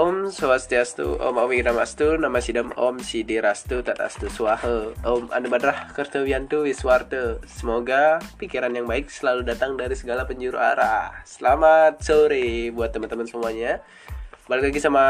Om 0.00 0.32
Swastiastu, 0.32 1.20
Om 1.20 1.36
Awi 1.36 1.60
Ramastu, 1.60 2.16
Nama 2.16 2.40
Sidam 2.40 2.72
Om 2.72 3.04
Sidirastu, 3.04 3.84
Tatastu 3.84 4.32
Swaha, 4.32 4.96
Om 5.04 5.28
Anubadrah 5.28 5.92
Kartawiantu 5.92 6.64
Wiswarta. 6.64 7.36
Semoga 7.44 8.16
pikiran 8.40 8.72
yang 8.72 8.88
baik 8.88 9.12
selalu 9.12 9.44
datang 9.44 9.76
dari 9.76 9.92
segala 9.92 10.24
penjuru 10.24 10.56
arah. 10.56 11.20
Selamat 11.28 12.00
sore 12.00 12.72
buat 12.72 12.96
teman-teman 12.96 13.28
semuanya. 13.28 13.84
Balik 14.48 14.72
lagi 14.72 14.80
sama 14.80 15.04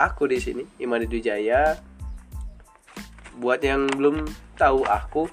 aku 0.00 0.24
di 0.24 0.40
sini, 0.40 0.64
Imani 0.80 1.04
Dujaya. 1.04 1.76
Buat 3.36 3.60
yang 3.60 3.84
belum 3.84 4.24
tahu 4.56 4.80
aku, 4.88 5.28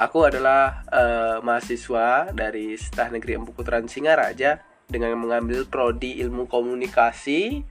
aku 0.00 0.18
adalah 0.24 0.80
uh, 0.88 1.44
mahasiswa 1.44 2.32
dari 2.32 2.72
Setah 2.80 3.12
Negeri 3.12 3.36
Empu 3.36 3.52
Putran 3.52 3.84
Singaraja 3.84 4.64
dengan 4.86 5.18
mengambil 5.18 5.66
prodi 5.66 6.18
ilmu 6.22 6.46
komunikasi 6.46 7.66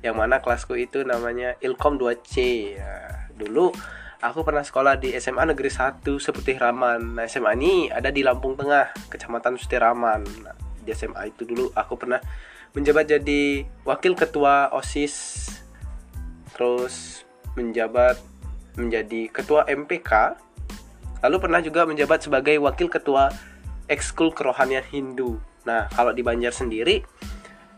yang 0.00 0.16
mana 0.16 0.40
kelasku 0.40 0.78
itu 0.78 1.02
namanya 1.04 1.58
Ilkom 1.60 2.00
2C 2.00 2.34
ya, 2.78 2.94
dulu 3.34 3.74
aku 4.24 4.40
pernah 4.40 4.64
sekolah 4.64 4.96
di 4.96 5.12
SMA 5.20 5.52
Negeri 5.52 5.68
1 5.68 6.00
seperti 6.16 6.56
Raman. 6.56 7.20
Nah 7.20 7.24
SMA 7.28 7.52
ini 7.58 7.74
ada 7.92 8.08
di 8.08 8.24
Lampung 8.24 8.56
Tengah 8.56 9.12
Kecamatan 9.12 9.60
Sutiraman 9.60 10.24
nah, 10.40 10.56
di 10.80 10.92
SMA 10.92 11.32
itu 11.32 11.44
dulu 11.44 11.72
aku 11.72 11.96
pernah 11.96 12.20
menjabat 12.76 13.16
jadi 13.16 13.64
wakil 13.86 14.12
ketua 14.18 14.68
OSIS 14.74 15.46
terus 16.54 17.24
menjabat 17.54 18.18
menjadi 18.74 19.30
ketua 19.30 19.64
MPK 19.70 20.36
lalu 21.24 21.36
pernah 21.40 21.62
juga 21.62 21.86
menjabat 21.86 22.26
sebagai 22.26 22.58
wakil 22.60 22.90
ketua 22.90 23.30
ekskul 23.88 24.34
kerohanian 24.34 24.84
Hindu 24.90 25.38
Nah, 25.64 25.88
kalau 25.92 26.12
di 26.12 26.20
Banjar 26.20 26.52
sendiri, 26.52 27.00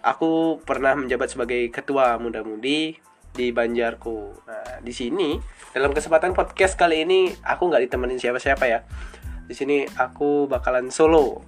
aku 0.03 0.63
pernah 0.63 0.95
menjabat 0.95 1.35
sebagai 1.35 1.71
ketua 1.71 2.19
muda-mudi 2.19 2.95
di 3.35 3.47
Banjarku. 3.51 4.47
Nah, 4.47 4.79
di 4.81 4.93
sini 4.95 5.37
dalam 5.75 5.93
kesempatan 5.93 6.33
podcast 6.33 6.79
kali 6.79 7.05
ini 7.05 7.29
aku 7.45 7.69
nggak 7.69 7.83
ditemenin 7.87 8.19
siapa-siapa 8.19 8.65
ya. 8.67 8.81
Di 9.47 9.55
sini 9.55 9.87
aku 9.87 10.51
bakalan 10.51 10.91
solo. 10.91 11.43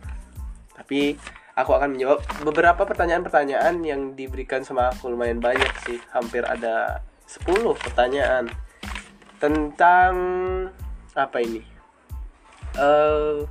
Tapi 0.77 1.17
aku 1.59 1.71
akan 1.75 1.99
menjawab 1.99 2.23
beberapa 2.47 2.87
pertanyaan-pertanyaan 2.87 3.83
yang 3.83 4.15
diberikan 4.15 4.63
sama 4.63 4.95
aku 4.95 5.11
lumayan 5.11 5.43
banyak 5.43 5.73
sih, 5.83 5.99
hampir 6.15 6.47
ada 6.47 7.03
10 7.27 7.75
pertanyaan 7.75 8.47
tentang 9.43 10.15
apa 11.19 11.39
ini? 11.43 11.63
Uh, 12.79 13.43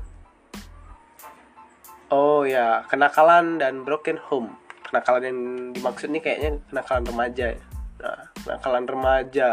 Oh 2.07 2.47
ya, 2.47 2.87
kenakalan 2.87 3.59
dan 3.59 3.83
broken 3.83 4.15
home. 4.31 4.55
Kenakalan 4.87 5.23
yang 5.27 5.39
dimaksud 5.75 6.07
nih 6.07 6.23
kayaknya 6.23 6.51
kenakalan 6.71 7.03
remaja 7.03 7.45
ya. 7.51 7.63
Nah, 7.99 8.19
kenakalan 8.39 8.85
remaja. 8.87 9.49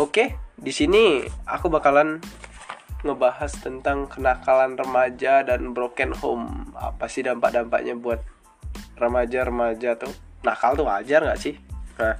Oke, 0.00 0.40
di 0.56 0.72
sini 0.72 1.20
aku 1.44 1.68
bakalan 1.68 2.24
ngebahas 3.04 3.52
tentang 3.60 4.08
kenakalan 4.08 4.72
remaja 4.80 5.44
dan 5.44 5.76
broken 5.76 6.16
home. 6.16 6.72
Apa 6.72 7.04
sih 7.04 7.20
dampak-dampaknya 7.20 7.92
buat 7.92 8.24
remaja-remaja 8.96 10.00
tuh? 10.00 10.14
Nakal 10.40 10.72
tuh 10.80 10.88
wajar 10.88 11.20
nggak 11.20 11.36
sih? 11.36 11.60
Nah, 12.00 12.16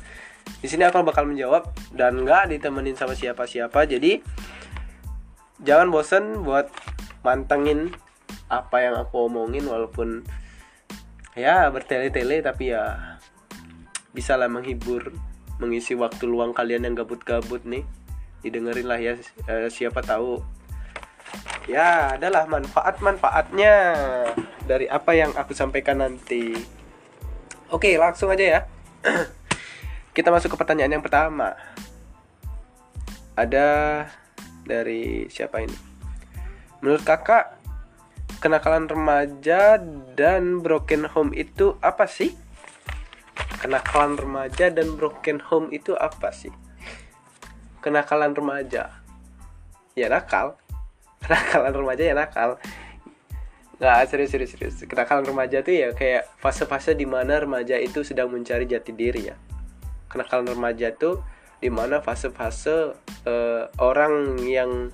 di 0.61 0.69
sini 0.69 0.85
aku 0.85 1.01
bakal 1.01 1.25
menjawab 1.25 1.73
dan 1.97 2.21
nggak 2.21 2.53
ditemenin 2.53 3.01
sama 3.01 3.17
siapa-siapa. 3.17 3.89
Jadi 3.89 4.21
jangan 5.65 5.89
bosen 5.89 6.45
buat 6.45 6.69
mantengin 7.25 7.95
apa 8.53 8.85
yang 8.85 9.01
aku 9.01 9.33
omongin 9.33 9.65
walaupun 9.65 10.21
ya 11.33 11.73
bertele-tele 11.73 12.45
tapi 12.45 12.77
ya 12.77 13.17
bisa 14.13 14.37
lah 14.37 14.53
menghibur 14.53 15.09
mengisi 15.57 15.97
waktu 15.97 16.29
luang 16.29 16.53
kalian 16.53 16.85
yang 16.85 16.95
gabut-gabut 16.99 17.65
nih. 17.65 17.87
Didengerin 18.45 18.87
lah 18.91 19.01
ya 19.01 19.17
eh, 19.49 19.71
siapa 19.73 20.05
tahu. 20.05 20.43
Ya 21.71 22.19
adalah 22.19 22.45
manfaat-manfaatnya 22.51 23.75
dari 24.67 24.91
apa 24.91 25.15
yang 25.17 25.33
aku 25.33 25.55
sampaikan 25.57 26.05
nanti. 26.05 26.53
Oke 27.73 27.97
langsung 27.97 28.29
aja 28.29 28.45
ya. 28.45 28.61
Kita 30.17 30.29
masuk 30.29 30.53
ke 30.53 30.57
pertanyaan 30.61 31.01
yang 31.01 31.05
pertama. 31.07 31.57
Ada 33.33 34.05
dari 34.67 35.31
siapa 35.33 35.65
ini? 35.65 35.79
Menurut 36.83 37.01
kakak 37.07 37.62
kenakalan 38.43 38.91
remaja 38.91 39.79
dan 40.19 40.59
broken 40.59 41.07
home 41.07 41.31
itu 41.31 41.79
apa 41.79 42.11
sih? 42.11 42.35
Kenakalan 43.63 44.19
remaja 44.19 44.67
dan 44.75 44.99
broken 44.99 45.39
home 45.39 45.71
itu 45.71 45.95
apa 45.95 46.35
sih? 46.35 46.51
Kenakalan 47.79 48.35
remaja 48.35 48.99
ya 49.95 50.11
nakal. 50.11 50.59
Kenakalan 51.23 51.71
remaja 51.71 52.03
ya 52.03 52.15
nakal. 52.19 52.59
Nggak 53.79 54.11
serius 54.11 54.35
serius 54.35 54.51
serius. 54.59 54.75
Kenakalan 54.91 55.23
remaja 55.23 55.63
tuh 55.63 55.79
ya 55.79 55.95
kayak 55.95 56.27
fase-fase 56.43 56.99
di 56.99 57.07
mana 57.07 57.39
remaja 57.39 57.79
itu 57.79 58.03
sedang 58.03 58.27
mencari 58.35 58.67
jati 58.67 58.91
diri 58.91 59.31
ya. 59.31 59.39
Kenakalan 60.11 60.51
remaja 60.51 60.91
tuh 60.91 61.23
di 61.63 61.71
mana 61.71 62.03
fase-fase 62.03 62.99
uh, 63.23 63.65
orang 63.79 64.43
yang 64.43 64.91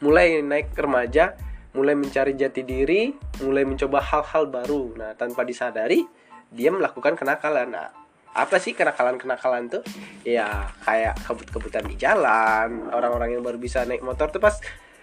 mulai 0.00 0.40
naik 0.40 0.72
remaja 0.72 1.36
mulai 1.76 1.92
mencari 1.92 2.32
jati 2.32 2.64
diri, 2.64 3.12
mulai 3.44 3.68
mencoba 3.68 4.00
hal-hal 4.00 4.48
baru. 4.48 4.96
Nah, 4.96 5.12
tanpa 5.12 5.44
disadari 5.44 6.00
dia 6.48 6.72
melakukan 6.72 7.12
kenakalan. 7.12 7.68
Nah, 7.68 7.92
apa 8.32 8.56
sih 8.56 8.72
kenakalan-kenakalan 8.72 9.68
tuh? 9.68 9.82
Ya, 10.24 10.72
kayak 10.88 11.20
kebut-kebutan 11.28 11.84
di 11.84 12.00
jalan, 12.00 12.88
orang-orang 12.92 13.36
yang 13.36 13.44
baru 13.44 13.60
bisa 13.60 13.84
naik 13.84 14.00
motor 14.00 14.32
tuh 14.32 14.40
pas 14.40 14.56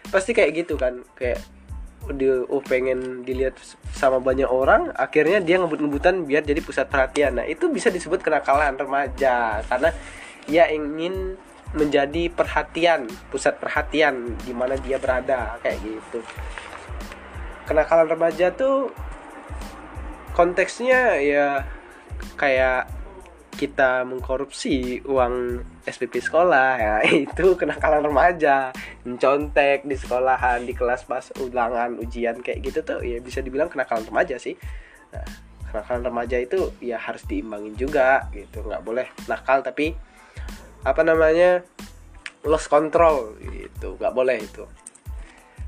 pasti 0.09 0.33
kayak 0.33 0.65
gitu 0.65 0.75
kan, 0.75 1.01
kayak 1.13 1.41
dia 2.19 2.43
oh 2.51 2.59
pengen 2.59 3.23
dilihat 3.23 3.55
sama 3.95 4.19
banyak 4.19 4.49
orang, 4.49 4.91
akhirnya 4.97 5.39
dia 5.39 5.55
ngebut-ngebutan 5.61 6.27
biar 6.27 6.43
jadi 6.43 6.59
pusat 6.59 6.91
perhatian. 6.91 7.39
Nah, 7.39 7.45
itu 7.47 7.71
bisa 7.71 7.87
disebut 7.87 8.19
kenakalan 8.19 8.75
remaja 8.75 9.63
karena 9.65 9.89
ia 10.51 10.67
ingin 10.69 11.39
menjadi 11.73 12.29
perhatian, 12.29 13.09
pusat 13.33 13.57
perhatian 13.57 14.37
di 14.45 14.53
mana 14.53 14.77
dia 14.77 15.01
berada 15.01 15.57
kayak 15.65 15.81
gitu. 15.81 16.21
Kenakalan 17.65 18.07
remaja 18.09 18.53
tuh 18.53 18.93
konteksnya 20.37 21.17
ya 21.21 21.65
kayak 22.37 22.89
kita 23.53 24.01
mengkorupsi 24.01 25.05
uang 25.05 25.61
SPP 25.85 26.25
sekolah 26.25 26.69
ya 26.77 26.95
itu 27.25 27.57
kenakalan 27.57 28.05
remaja. 28.05 28.69
Mencontek 29.05 29.85
di 29.85 29.97
sekolahan 29.97 30.65
di 30.65 30.73
kelas 30.77 31.09
pas 31.09 31.33
ulangan 31.41 31.97
ujian 31.97 32.37
kayak 32.41 32.59
gitu 32.69 32.79
tuh 32.85 32.99
ya 33.01 33.17
bisa 33.17 33.41
dibilang 33.41 33.69
kenakalan 33.69 34.05
remaja 34.05 34.37
sih. 34.37 34.53
Nah, 35.09 35.25
kenakalan 35.69 36.05
remaja 36.05 36.37
itu 36.37 36.69
ya 36.81 37.01
harus 37.01 37.25
diimbangin 37.25 37.73
juga 37.73 38.29
gitu. 38.33 38.61
Nggak 38.61 38.83
boleh 38.85 39.07
nakal 39.25 39.65
tapi 39.65 40.12
apa 40.83 41.01
namanya 41.03 41.63
lost 42.43 42.67
control 42.67 43.39
itu 43.39 43.95
nggak 43.95 44.13
boleh 44.15 44.37
itu. 44.43 44.67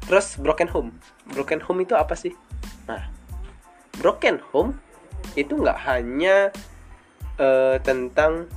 Terus 0.05 0.37
broken 0.37 0.69
home. 0.69 0.91
Broken 1.31 1.63
home 1.63 1.87
itu 1.87 1.95
apa 1.95 2.13
sih? 2.13 2.35
Nah 2.85 3.01
broken 3.99 4.43
home 4.51 4.75
itu 5.39 5.55
nggak 5.55 5.79
hanya 5.87 6.51
uh, 7.39 7.79
tentang 7.79 8.47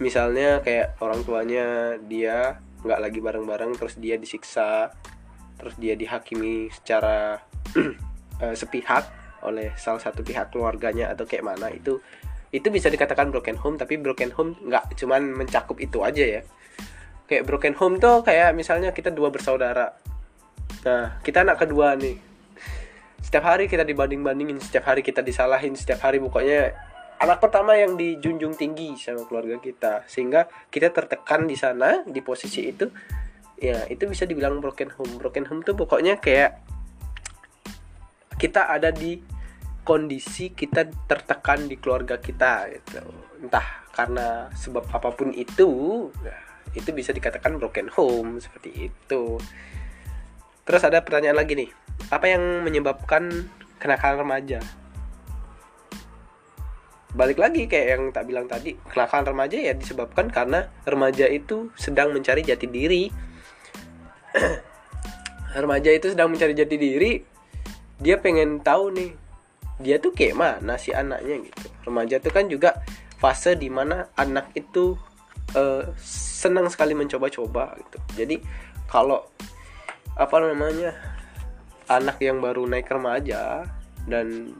misalnya 0.00 0.60
kayak 0.60 0.98
orang 0.98 1.20
tuanya 1.22 1.96
dia 2.02 2.58
nggak 2.82 3.00
lagi 3.00 3.18
bareng-bareng 3.22 3.78
terus 3.78 3.94
dia 3.96 4.18
disiksa 4.18 4.90
terus 5.56 5.78
dia 5.78 5.94
dihakimi 5.94 6.66
secara 6.74 7.38
uh, 8.42 8.54
sepihak 8.60 9.06
oleh 9.42 9.74
salah 9.78 10.02
satu 10.02 10.22
pihak 10.22 10.50
keluarganya 10.50 11.10
atau 11.10 11.26
kayak 11.26 11.46
mana 11.46 11.70
itu 11.70 12.02
itu 12.52 12.68
bisa 12.68 12.92
dikatakan 12.92 13.32
broken 13.32 13.56
home 13.56 13.80
tapi 13.80 13.96
broken 13.96 14.28
home 14.36 14.52
nggak 14.68 14.92
cuman 15.00 15.32
mencakup 15.32 15.80
itu 15.80 16.04
aja 16.04 16.40
ya. 16.40 16.42
Kayak 17.24 17.48
broken 17.48 17.74
home 17.80 17.96
tuh 17.96 18.20
kayak 18.20 18.52
misalnya 18.52 18.92
kita 18.92 19.08
dua 19.08 19.32
bersaudara. 19.32 19.96
Nah 20.84 21.16
kita 21.24 21.48
anak 21.48 21.64
kedua 21.64 21.96
nih. 21.96 22.20
Setiap 23.24 23.48
hari 23.48 23.72
kita 23.72 23.88
dibanding 23.88 24.20
bandingin 24.20 24.60
setiap 24.60 24.92
hari 24.92 25.00
kita 25.00 25.24
disalahin 25.24 25.72
setiap 25.72 26.04
hari 26.04 26.20
pokoknya 26.20 26.76
anak 27.24 27.40
pertama 27.40 27.72
yang 27.72 27.96
dijunjung 27.96 28.52
tinggi 28.52 29.00
sama 29.00 29.24
keluarga 29.24 29.56
kita. 29.56 30.04
Sehingga 30.04 30.44
kita 30.68 30.92
tertekan 30.92 31.48
di 31.48 31.56
sana 31.56 32.04
di 32.04 32.20
posisi 32.20 32.68
itu 32.68 32.84
ya 33.56 33.88
itu 33.88 34.04
bisa 34.04 34.28
dibilang 34.28 34.60
broken 34.60 34.92
home. 34.92 35.16
Broken 35.16 35.48
home 35.48 35.64
tuh 35.64 35.72
pokoknya 35.72 36.20
kayak 36.20 36.60
kita 38.36 38.68
ada 38.68 38.92
di 38.92 39.31
kondisi 39.82 40.54
kita 40.54 40.86
tertekan 41.10 41.66
di 41.66 41.76
keluarga 41.78 42.18
kita 42.18 42.70
gitu. 42.70 43.02
Entah 43.42 43.86
karena 43.92 44.48
sebab 44.54 44.86
apa 44.88 45.10
pun 45.12 45.34
itu 45.34 45.68
ya, 46.22 46.36
itu 46.78 46.90
bisa 46.94 47.10
dikatakan 47.10 47.58
broken 47.58 47.90
home 47.90 48.38
seperti 48.38 48.90
itu. 48.90 49.36
Terus 50.62 50.82
ada 50.86 51.02
pertanyaan 51.02 51.38
lagi 51.42 51.58
nih 51.58 51.70
apa 52.08 52.26
yang 52.30 52.62
menyebabkan 52.62 53.50
kenakalan 53.82 54.22
remaja? 54.22 54.58
Balik 57.12 57.36
lagi 57.36 57.68
kayak 57.68 57.86
yang 57.92 58.02
tak 58.08 58.24
bilang 58.24 58.48
tadi 58.48 58.78
kenakalan 58.88 59.36
remaja 59.36 59.58
ya 59.60 59.74
disebabkan 59.76 60.32
karena 60.32 60.72
remaja 60.88 61.28
itu 61.28 61.68
sedang 61.76 62.14
mencari 62.14 62.40
jati 62.46 62.66
diri. 62.70 63.04
Remaja 65.52 65.92
itu 65.92 66.08
sedang 66.08 66.32
mencari 66.32 66.56
jati 66.56 66.80
diri 66.80 67.20
dia 68.02 68.18
pengen 68.18 68.58
tahu 68.58 68.90
nih 68.90 69.10
dia 69.80 69.96
tuh 69.96 70.12
kayak 70.12 70.36
mana 70.36 70.74
si 70.76 70.92
anaknya 70.92 71.46
gitu. 71.46 71.66
Remaja 71.88 72.20
itu 72.20 72.30
kan 72.30 72.44
juga 72.50 72.70
fase 73.16 73.54
di 73.54 73.70
mana 73.70 74.10
anak 74.18 74.50
itu 74.58 74.98
uh, 75.54 75.84
senang 76.02 76.66
sekali 76.68 76.92
mencoba-coba 76.92 77.78
gitu. 77.78 77.98
Jadi 78.18 78.36
kalau 78.90 79.24
apa 80.18 80.36
namanya 80.42 80.92
anak 81.88 82.20
yang 82.20 82.42
baru 82.42 82.68
naik 82.68 82.90
remaja 82.90 83.64
dan 84.04 84.52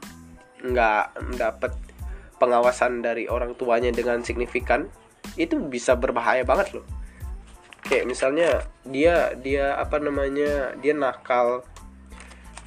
nggak 0.63 1.05
dapat 1.37 1.75
pengawasan 2.39 3.03
dari 3.03 3.27
orang 3.27 3.53
tuanya 3.59 3.91
dengan 3.91 4.23
signifikan 4.23 4.87
itu 5.35 5.59
bisa 5.59 5.95
berbahaya 5.95 6.43
banget 6.47 6.79
loh. 6.79 6.87
Kayak 7.83 8.07
misalnya 8.07 8.49
dia 8.87 9.35
dia 9.35 9.75
apa 9.75 9.99
namanya 9.99 10.71
dia 10.79 10.95
nakal 10.95 11.67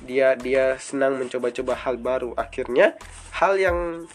dia 0.07 0.39
dia 0.39 0.79
senang 0.79 1.19
mencoba-coba 1.19 1.75
hal 1.75 1.99
baru. 1.99 2.31
Akhirnya 2.39 2.95
hal 3.35 3.59
yang 3.59 4.09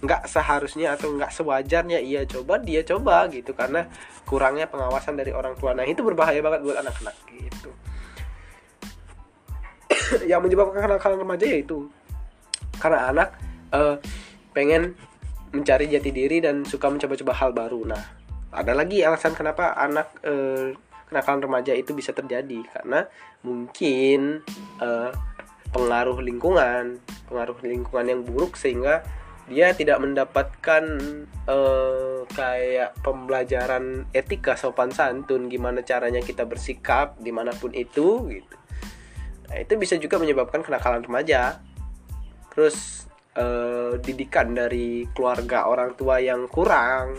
nggak 0.00 0.28
seharusnya 0.28 0.96
atau 0.96 1.12
nggak 1.12 1.32
sewajarnya 1.32 2.00
ia 2.00 2.24
coba 2.24 2.56
dia 2.58 2.80
coba 2.82 3.28
gitu. 3.28 3.52
Karena 3.52 3.84
kurangnya 4.24 4.64
pengawasan 4.66 5.20
dari 5.20 5.36
orang 5.36 5.54
tua. 5.60 5.76
Nah 5.76 5.84
itu 5.84 6.00
berbahaya 6.00 6.40
banget 6.40 6.64
buat 6.64 6.80
anak-anak 6.80 7.16
gitu. 7.28 7.70
Yang 10.30 10.40
menyebabkan 10.48 10.80
kenakalan 10.80 11.20
remaja 11.20 11.44
yaitu 11.44 11.92
karena 12.80 13.12
anak 13.12 13.28
uh, 13.70 13.96
pengen 14.50 14.98
mencari 15.54 15.86
jati 15.86 16.10
diri 16.10 16.42
dan 16.42 16.66
suka 16.66 16.90
mencoba-coba 16.90 17.32
hal 17.38 17.50
baru. 17.54 17.86
Nah, 17.86 18.02
ada 18.50 18.74
lagi 18.74 19.06
alasan 19.06 19.38
kenapa 19.38 19.74
anak 19.78 20.10
eh, 20.26 20.74
kenakalan 21.06 21.46
remaja 21.46 21.72
itu 21.78 21.94
bisa 21.94 22.10
terjadi. 22.10 22.66
Karena 22.66 23.06
mungkin 23.46 24.42
eh, 24.82 25.10
pengaruh 25.74 26.22
lingkungan, 26.22 27.02
pengaruh 27.26 27.58
lingkungan 27.66 28.06
yang 28.06 28.20
buruk 28.22 28.54
sehingga 28.54 29.02
dia 29.50 29.74
tidak 29.76 30.00
mendapatkan 30.00 30.84
eh, 31.50 32.20
kayak 32.32 32.96
pembelajaran 33.04 34.08
etika 34.16 34.56
sopan 34.56 34.88
santun 34.94 35.52
gimana 35.52 35.84
caranya 35.84 36.24
kita 36.24 36.48
bersikap 36.48 37.18
di 37.20 37.34
mana 37.34 37.50
pun 37.52 37.74
itu 37.74 38.30
gitu. 38.30 38.56
Nah, 39.50 39.58
itu 39.60 39.74
bisa 39.76 40.00
juga 40.00 40.16
menyebabkan 40.16 40.64
kenakalan 40.64 41.04
remaja. 41.04 41.60
Terus 42.54 43.04
uh, 43.34 43.98
didikan 43.98 44.54
dari 44.54 45.06
keluarga 45.12 45.66
orang 45.66 45.94
tua 45.98 46.22
yang 46.22 46.46
kurang 46.46 47.18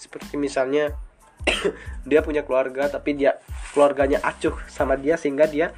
seperti 0.00 0.40
misalnya 0.40 0.96
dia 2.08 2.24
punya 2.24 2.44
keluarga 2.44 2.88
tapi 2.88 3.16
dia 3.16 3.36
keluarganya 3.76 4.24
acuh 4.24 4.56
sama 4.66 4.96
dia 4.96 5.20
sehingga 5.20 5.44
dia 5.44 5.76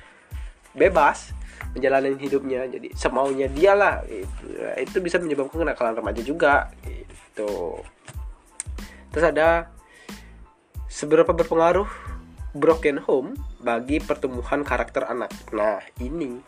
bebas 0.72 1.34
menjalani 1.72 2.16
hidupnya. 2.20 2.68
Jadi 2.68 2.92
semaunya 2.92 3.48
dia 3.48 3.72
lah 3.72 4.04
itu 4.04 4.36
itu 4.80 4.96
bisa 5.00 5.16
menyebabkan 5.20 5.64
kenakalan 5.64 5.96
remaja 5.96 6.22
juga 6.24 6.68
gitu. 6.84 7.80
Terus 9.12 9.24
ada 9.28 9.68
seberapa 10.88 11.32
berpengaruh 11.32 11.88
broken 12.52 13.00
home 13.00 13.32
bagi 13.64 14.00
pertumbuhan 14.00 14.60
karakter 14.60 15.08
anak. 15.08 15.32
Nah 15.56 15.80
ini 16.00 16.40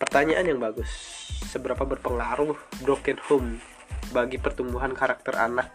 pertanyaan 0.00 0.48
yang 0.48 0.60
bagus. 0.60 0.88
Seberapa 1.52 1.84
berpengaruh 1.84 2.56
broken 2.80 3.20
home 3.28 3.60
bagi 4.16 4.40
pertumbuhan 4.40 4.96
karakter 4.96 5.36
anak? 5.36 5.68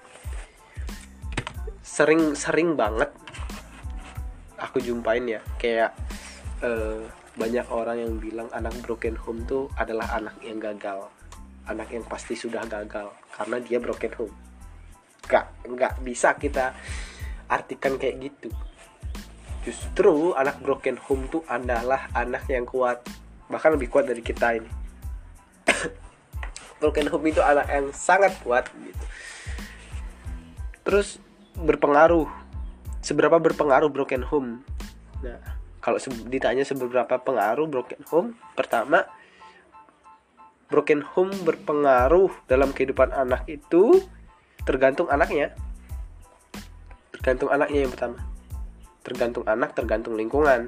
Sering-sering 1.85 2.73
banget 2.73 3.13
aku 4.57 4.81
jumpain 4.81 5.21
ya. 5.29 5.41
Kayak 5.61 5.93
uh, 6.65 7.05
banyak 7.37 7.69
orang 7.69 7.97
yang 8.01 8.13
bilang 8.17 8.49
anak 8.49 8.73
broken 8.81 9.13
home 9.13 9.45
tuh 9.45 9.69
adalah 9.77 10.09
anak 10.17 10.33
yang 10.41 10.57
gagal. 10.57 11.05
Anak 11.69 11.93
yang 11.93 12.01
pasti 12.09 12.33
sudah 12.33 12.65
gagal 12.65 13.13
karena 13.29 13.61
dia 13.61 13.77
broken 13.77 14.13
home. 14.17 14.35
Nggak 15.29 15.45
nggak 15.69 15.93
bisa 16.01 16.33
kita 16.33 16.73
artikan 17.45 18.01
kayak 18.01 18.17
gitu. 18.25 18.49
Justru 19.61 20.33
anak 20.33 20.57
broken 20.65 20.97
home 20.97 21.29
tuh 21.29 21.45
adalah 21.45 22.09
anak 22.17 22.49
yang 22.49 22.65
kuat. 22.65 23.05
Bahkan 23.53 23.77
lebih 23.77 23.93
kuat 23.93 24.09
dari 24.09 24.25
kita 24.25 24.57
ini. 24.57 24.71
Broken 26.79 27.07
home 27.09 27.25
itu 27.31 27.41
anak 27.43 27.67
yang 27.67 27.91
sangat 27.91 28.33
kuat 28.43 28.67
gitu. 28.71 29.05
Terus 30.87 31.19
berpengaruh. 31.59 32.27
Seberapa 33.03 33.39
berpengaruh 33.39 33.87
broken 33.91 34.23
home? 34.23 34.63
Nah 35.23 35.56
kalau 35.87 36.03
ditanya 36.27 36.67
seberapa 36.67 37.15
pengaruh 37.15 37.63
broken 37.63 38.03
home 38.11 38.35
pertama 38.59 39.07
broken 40.67 40.99
home 40.99 41.31
berpengaruh 41.47 42.27
dalam 42.51 42.75
kehidupan 42.75 43.15
anak 43.15 43.47
itu 43.47 44.03
tergantung 44.67 45.07
anaknya. 45.07 45.55
Tergantung 47.15 47.47
anaknya 47.55 47.87
yang 47.87 47.91
pertama. 47.95 48.19
Tergantung 48.99 49.47
anak 49.47 49.71
tergantung 49.79 50.19
lingkungan. 50.19 50.67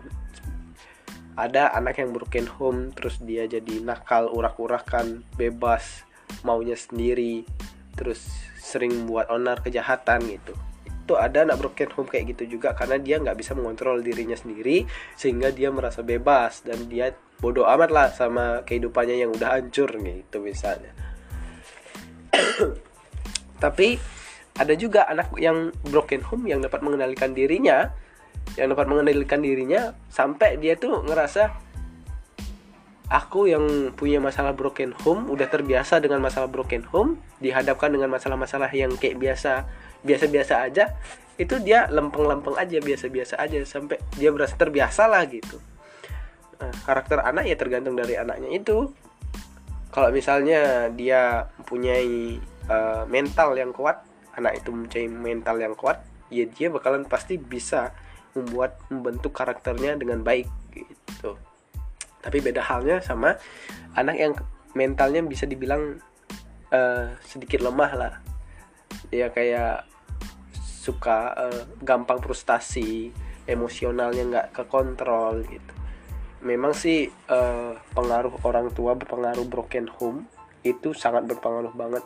Ada 1.35 1.75
anak 1.75 1.99
yang 1.99 2.15
broken 2.15 2.47
home 2.47 2.79
terus 2.95 3.19
dia 3.19 3.43
jadi 3.43 3.83
nakal 3.83 4.31
urak-urakan 4.31 5.27
bebas 5.35 6.07
maunya 6.47 6.79
sendiri 6.79 7.43
terus 7.99 8.23
sering 8.55 9.03
buat 9.03 9.27
onar 9.27 9.59
kejahatan 9.59 10.23
gitu 10.31 10.55
itu 11.09 11.17
ada 11.17 11.41
anak 11.41 11.57
broken 11.57 11.89
home 11.97 12.05
kayak 12.05 12.37
gitu 12.37 12.61
juga 12.61 12.77
karena 12.77 13.01
dia 13.01 13.17
nggak 13.17 13.33
bisa 13.33 13.57
mengontrol 13.57 13.97
dirinya 13.97 14.37
sendiri 14.37 14.85
sehingga 15.17 15.49
dia 15.49 15.73
merasa 15.73 16.05
bebas 16.05 16.61
dan 16.61 16.85
dia 16.85 17.17
bodoh 17.41 17.65
amat 17.65 17.89
lah 17.89 18.07
sama 18.13 18.61
kehidupannya 18.61 19.17
yang 19.17 19.33
udah 19.33 19.57
hancur 19.57 19.89
gitu 19.89 20.37
misalnya. 20.37 20.93
Tapi 23.63 23.97
ada 24.53 24.73
juga 24.77 25.09
anak 25.09 25.33
yang 25.41 25.73
broken 25.89 26.21
home 26.29 26.45
yang 26.45 26.61
dapat 26.61 26.85
mengendalikan 26.85 27.33
dirinya 27.33 27.89
yang 28.53 28.69
dapat 28.69 28.85
mengendalikan 28.85 29.41
dirinya 29.41 29.97
sampai 30.13 30.61
dia 30.61 30.77
tuh 30.77 31.01
ngerasa 31.01 31.49
aku 33.09 33.49
yang 33.49 33.65
punya 33.97 34.21
masalah 34.21 34.53
broken 34.53 34.93
home 35.01 35.25
udah 35.25 35.49
terbiasa 35.49 35.97
dengan 35.97 36.21
masalah 36.21 36.45
broken 36.45 36.85
home 36.85 37.17
dihadapkan 37.41 37.89
dengan 37.89 38.13
masalah-masalah 38.13 38.69
yang 38.77 38.93
kayak 38.93 39.17
biasa 39.17 39.65
biasa-biasa 40.03 40.53
aja 40.69 40.95
itu 41.39 41.55
dia 41.63 41.87
lempeng-lempeng 41.87 42.59
aja 42.59 42.83
biasa-biasa 42.83 43.39
aja 43.39 43.63
sampai 43.63 43.95
dia 44.19 44.27
berasa 44.35 44.59
terbiasa 44.59 45.07
lah 45.07 45.23
gitu. 45.23 45.55
Nah, 46.59 46.73
karakter 46.83 47.23
anak 47.23 47.47
ya 47.47 47.55
tergantung 47.55 47.95
dari 47.95 48.19
anaknya 48.19 48.51
itu. 48.51 48.91
Kalau 49.89 50.11
misalnya 50.11 50.91
dia 50.91 51.47
mempunyai 51.55 52.37
uh, 52.67 53.07
mental 53.07 53.55
yang 53.55 53.71
kuat 53.71 54.03
anak 54.35 54.59
itu 54.59 54.69
mempunyai 54.69 55.07
mental 55.07 55.55
yang 55.63 55.73
kuat 55.79 56.03
ya 56.27 56.45
dia 56.45 56.67
bakalan 56.69 57.07
pasti 57.07 57.39
bisa 57.39 57.95
membuat 58.35 58.77
membentuk 58.91 59.31
karakternya 59.31 59.95
dengan 59.95 60.21
baik 60.21 60.45
gitu. 60.75 61.39
Tapi 62.19 62.37
beda 62.43 62.59
halnya 62.67 62.99
sama 62.99 63.39
anak 63.95 64.15
yang 64.19 64.35
mentalnya 64.75 65.23
bisa 65.23 65.47
dibilang 65.47 65.97
uh, 66.75 67.15
sedikit 67.23 67.63
lemah 67.63 67.91
lah 67.95 68.13
ya 69.09 69.33
kayak 69.33 69.89
suka 70.55 71.33
uh, 71.35 71.63
gampang 71.83 72.17
frustasi 72.23 73.13
emosionalnya 73.45 74.23
nggak 74.29 74.47
kekontrol 74.55 75.43
gitu. 75.45 75.73
Memang 76.45 76.71
sih 76.71 77.11
uh, 77.27 77.75
pengaruh 77.91 78.39
orang 78.47 78.71
tua 78.71 78.95
berpengaruh 78.95 79.43
broken 79.49 79.91
home 79.99 80.29
itu 80.63 80.95
sangat 80.95 81.27
berpengaruh 81.27 81.73
banget 81.75 82.05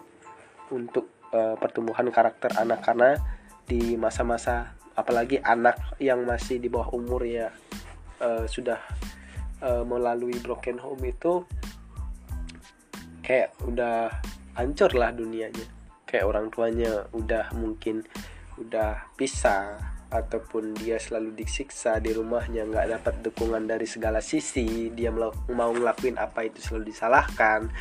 untuk 0.74 1.12
uh, 1.36 1.54
pertumbuhan 1.60 2.10
karakter 2.10 2.50
anak. 2.58 2.82
Karena 2.82 3.14
di 3.64 3.94
masa-masa 3.94 4.74
apalagi 4.98 5.38
anak 5.42 5.98
yang 6.02 6.26
masih 6.26 6.58
di 6.58 6.70
bawah 6.70 6.94
umur 6.94 7.22
ya 7.26 7.50
uh, 8.22 8.46
sudah 8.46 8.78
uh, 9.62 9.84
melalui 9.86 10.38
broken 10.42 10.78
home 10.78 11.02
itu 11.06 11.46
kayak 13.24 13.56
udah 13.64 14.12
hancur 14.54 14.92
lah 14.94 15.10
dunianya 15.16 15.66
kayak 16.14 16.30
orang 16.30 16.54
tuanya 16.54 17.10
udah 17.10 17.50
mungkin 17.58 18.06
udah 18.62 19.10
pisah 19.18 19.82
ataupun 20.14 20.78
dia 20.78 21.02
selalu 21.02 21.34
disiksa 21.34 21.98
di 21.98 22.14
rumahnya 22.14 22.70
nggak 22.70 23.02
dapat 23.02 23.16
dukungan 23.26 23.66
dari 23.66 23.90
segala 23.90 24.22
sisi 24.22 24.94
dia 24.94 25.10
mau 25.10 25.74
ngelakuin 25.74 26.22
apa 26.22 26.46
itu 26.46 26.62
selalu 26.62 26.94
disalahkan. 26.94 27.74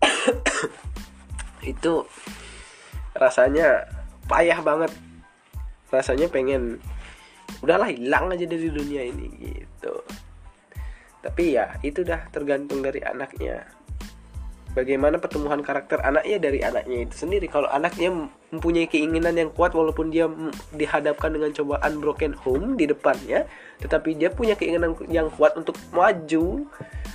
Itu 1.76 2.08
rasanya 3.12 3.84
payah 4.24 4.64
banget. 4.64 4.96
Rasanya 5.92 6.32
pengen 6.32 6.80
udahlah 7.60 7.92
hilang 7.92 8.32
aja 8.32 8.48
dari 8.48 8.72
dunia 8.72 9.04
ini 9.04 9.28
gitu. 9.44 10.00
Tapi 11.20 11.52
ya 11.52 11.76
itu 11.84 12.00
dah 12.00 12.32
tergantung 12.32 12.80
dari 12.80 13.04
anaknya 13.04 13.68
bagaimana 14.72 15.18
pertumbuhan 15.18 15.60
karakter 15.64 15.98
anaknya 16.02 16.38
dari 16.38 16.60
anaknya 16.62 17.10
itu 17.10 17.26
sendiri. 17.26 17.50
Kalau 17.50 17.66
anaknya 17.66 18.30
mempunyai 18.50 18.90
keinginan 18.90 19.34
yang 19.38 19.50
kuat 19.54 19.74
walaupun 19.74 20.10
dia 20.10 20.26
dihadapkan 20.74 21.30
dengan 21.30 21.54
cobaan 21.54 22.02
broken 22.02 22.34
home 22.34 22.74
di 22.74 22.90
depannya 22.90 23.46
tetapi 23.78 24.18
dia 24.18 24.28
punya 24.34 24.58
keinginan 24.58 24.98
yang 25.06 25.30
kuat 25.38 25.54
untuk 25.54 25.78
maju 25.94 26.66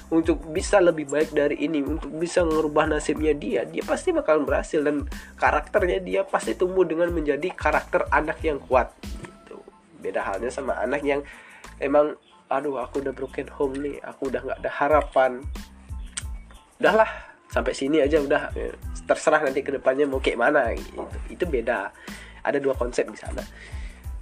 untuk 0.08 0.38
bisa 0.56 0.80
lebih 0.80 1.12
baik 1.12 1.36
dari 1.36 1.60
ini 1.60 1.84
untuk 1.84 2.08
bisa 2.16 2.46
merubah 2.48 2.88
nasibnya 2.88 3.36
dia 3.36 3.68
dia 3.68 3.84
pasti 3.84 4.16
bakal 4.16 4.48
berhasil 4.48 4.80
dan 4.80 5.04
karakternya 5.36 6.00
dia 6.00 6.22
pasti 6.24 6.56
tumbuh 6.56 6.88
dengan 6.88 7.12
menjadi 7.12 7.52
karakter 7.52 8.08
anak 8.16 8.40
yang 8.40 8.64
kuat 8.64 8.96
gitu. 9.20 9.60
Beda 10.00 10.24
halnya 10.24 10.48
sama 10.48 10.80
anak 10.80 11.04
yang 11.04 11.20
emang 11.84 12.16
aduh 12.48 12.80
aku 12.80 13.04
udah 13.04 13.12
broken 13.12 13.50
home 13.52 13.76
nih 13.84 14.00
aku 14.08 14.32
udah 14.32 14.40
nggak 14.40 14.60
ada 14.64 14.72
harapan. 14.72 15.32
Udahlah 16.80 17.35
sampai 17.56 17.72
sini 17.72 18.04
aja 18.04 18.20
udah. 18.20 18.52
Terserah 19.08 19.48
nanti 19.48 19.64
ke 19.64 19.72
depannya 19.72 20.04
mau 20.04 20.20
kayak 20.20 20.36
mana 20.36 20.76
gitu. 20.76 21.08
itu 21.32 21.48
beda. 21.48 21.96
Ada 22.44 22.60
dua 22.60 22.76
konsep 22.76 23.08
di 23.08 23.16
sana. 23.16 23.40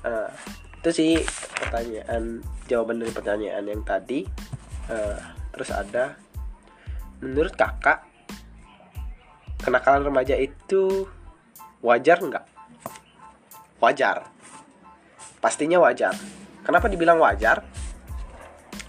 Uh, 0.05 0.29
itu 0.77 0.89
sih 0.93 1.11
pertanyaan 1.57 2.45
jawaban 2.69 3.01
dari 3.01 3.09
pertanyaan 3.09 3.65
yang 3.65 3.81
tadi. 3.81 4.21
Uh, 4.85 5.17
terus 5.49 5.73
ada 5.73 6.13
menurut 7.23 7.57
kakak 7.57 8.05
kenakalan 9.65 10.05
remaja 10.05 10.37
itu 10.37 11.09
wajar 11.81 12.21
nggak? 12.21 12.45
Wajar. 13.81 14.29
Pastinya 15.41 15.81
wajar. 15.81 16.13
Kenapa 16.61 16.85
dibilang 16.85 17.17
wajar? 17.17 17.65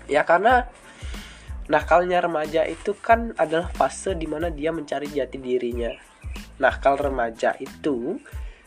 Ya 0.05 0.21
karena 0.23 0.69
nakalnya 1.71 2.21
remaja 2.21 2.64
itu 2.68 2.92
kan 2.99 3.33
adalah 3.40 3.73
fase 3.73 4.12
di 4.16 4.28
mana 4.28 4.52
dia 4.52 4.71
mencari 4.71 5.09
jati 5.09 5.40
dirinya. 5.40 5.92
Nakal 6.61 6.99
remaja 6.99 7.54
itu 7.59 8.18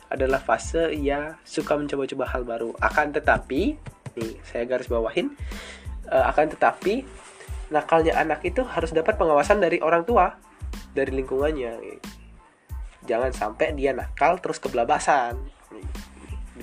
adalah 0.07 0.39
fase 0.39 0.95
ia 0.95 1.35
suka 1.43 1.75
mencoba-coba 1.75 2.25
hal 2.31 2.43
baru. 2.47 2.69
Akan 2.79 3.11
tetapi 3.11 3.75
nih 4.17 4.33
saya 4.41 4.65
garis 4.65 4.89
bawahin 4.89 5.35
uh, 6.09 6.25
akan 6.33 6.57
tetapi 6.57 7.05
nakalnya 7.69 8.17
anak 8.17 8.41
itu 8.47 8.63
harus 8.63 8.95
dapat 8.95 9.19
pengawasan 9.19 9.61
dari 9.61 9.77
orang 9.83 10.07
tua 10.07 10.33
dari 10.95 11.11
lingkungannya. 11.13 12.01
Jangan 13.07 13.31
sampai 13.31 13.75
dia 13.77 13.93
nakal 13.93 14.39
terus 14.41 14.57
kebelabasan 14.57 15.57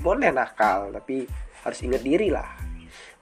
boleh 0.01 0.35
nakal 0.35 0.91
tapi 0.91 1.29
harus 1.63 1.79
ingat 1.85 2.03
diri 2.03 2.33
lah 2.33 2.64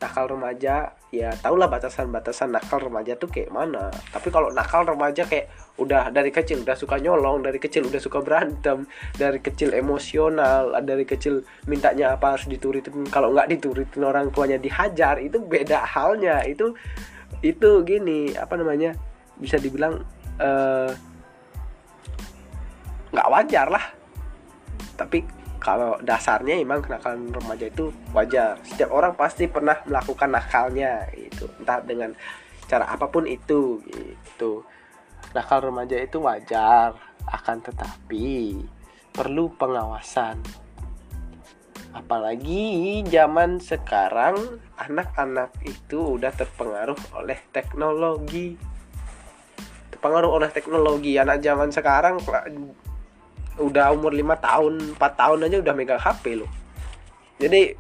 nakal 0.03 0.27
remaja 0.27 0.99
ya 1.15 1.31
tahulah 1.39 1.71
batasan-batasan 1.71 2.51
nakal 2.51 2.83
remaja 2.83 3.15
tuh 3.15 3.31
kayak 3.31 3.55
mana. 3.55 3.95
Tapi 4.11 4.35
kalau 4.35 4.51
nakal 4.51 4.83
remaja 4.83 5.23
kayak 5.23 5.47
udah 5.79 6.11
dari 6.11 6.35
kecil 6.35 6.67
udah 6.67 6.75
suka 6.75 6.99
nyolong 6.99 7.47
dari 7.47 7.63
kecil 7.63 7.87
udah 7.87 8.03
suka 8.03 8.19
berantem 8.19 8.85
dari 9.15 9.39
kecil 9.39 9.71
emosional 9.73 10.75
dari 10.83 11.07
kecil 11.07 11.47
mintanya 11.71 12.19
apa 12.19 12.35
harus 12.35 12.51
diturutin 12.51 13.07
kalau 13.09 13.31
nggak 13.31 13.49
diturutin 13.55 14.03
orang 14.03 14.35
tuanya 14.35 14.59
dihajar 14.59 15.23
itu 15.23 15.39
beda 15.39 15.87
halnya. 15.87 16.43
Itu 16.43 16.75
itu 17.47 17.71
gini 17.87 18.35
apa 18.35 18.59
namanya 18.59 18.99
bisa 19.39 19.63
dibilang 19.63 20.03
eh, 20.43 20.91
nggak 23.15 23.29
uh, 23.29 23.33
wajar 23.33 23.71
lah. 23.71 23.85
Tapi 24.99 25.42
kalau 25.63 25.95
dasarnya 26.03 26.59
emang 26.59 26.83
kenakalan 26.83 27.31
remaja 27.31 27.71
itu 27.71 27.95
wajar. 28.11 28.59
Setiap 28.67 28.91
orang 28.91 29.15
pasti 29.15 29.47
pernah 29.47 29.79
melakukan 29.87 30.35
nakalnya 30.35 31.07
itu 31.15 31.47
entah 31.63 31.79
dengan 31.79 32.11
cara 32.67 32.91
apa 32.91 33.07
pun 33.07 33.31
itu 33.31 33.79
gitu. 33.87 34.67
Nakal 35.31 35.71
remaja 35.71 35.95
itu 36.03 36.19
wajar 36.19 36.99
akan 37.31 37.63
tetapi 37.63 38.59
perlu 39.15 39.55
pengawasan. 39.55 40.43
Apalagi 41.95 43.05
zaman 43.07 43.63
sekarang 43.63 44.59
anak-anak 44.83 45.55
itu 45.63 46.19
udah 46.19 46.35
terpengaruh 46.35 46.99
oleh 47.15 47.39
teknologi. 47.55 48.59
Terpengaruh 49.95 50.43
oleh 50.43 50.51
teknologi. 50.51 51.15
Anak 51.23 51.39
zaman 51.39 51.71
sekarang 51.71 52.19
udah 53.63 53.95
umur 53.95 54.11
5 54.11 54.47
tahun 54.47 54.73
4 54.99 55.21
tahun 55.21 55.39
aja 55.47 55.57
udah 55.63 55.75
megang 55.75 56.03
HP 56.03 56.25
loh. 56.43 56.51
Jadi 57.39 57.75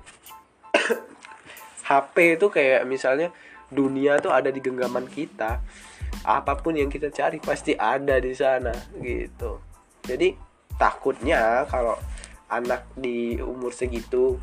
HP 1.88 2.16
itu 2.38 2.46
kayak 2.48 2.86
misalnya 2.86 3.34
dunia 3.68 4.20
tuh 4.22 4.30
ada 4.30 4.48
di 4.48 4.62
genggaman 4.62 5.10
kita. 5.10 5.60
Apa 6.22 6.60
pun 6.60 6.76
yang 6.78 6.92
kita 6.92 7.10
cari 7.10 7.42
pasti 7.42 7.74
ada 7.74 8.20
di 8.22 8.32
sana 8.36 8.72
gitu. 9.00 9.58
Jadi 10.06 10.34
takutnya 10.76 11.66
kalau 11.66 11.98
anak 12.52 12.84
di 12.94 13.40
umur 13.40 13.72
segitu 13.72 14.36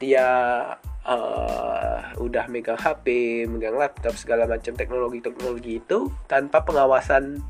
dia 0.00 0.26
uh, 1.06 1.98
udah 2.18 2.44
megang 2.50 2.80
HP, 2.80 3.06
megang 3.46 3.76
laptop 3.76 4.16
segala 4.16 4.48
macam 4.48 4.74
teknologi-teknologi 4.74 5.78
itu 5.78 6.10
tanpa 6.26 6.64
pengawasan 6.64 7.40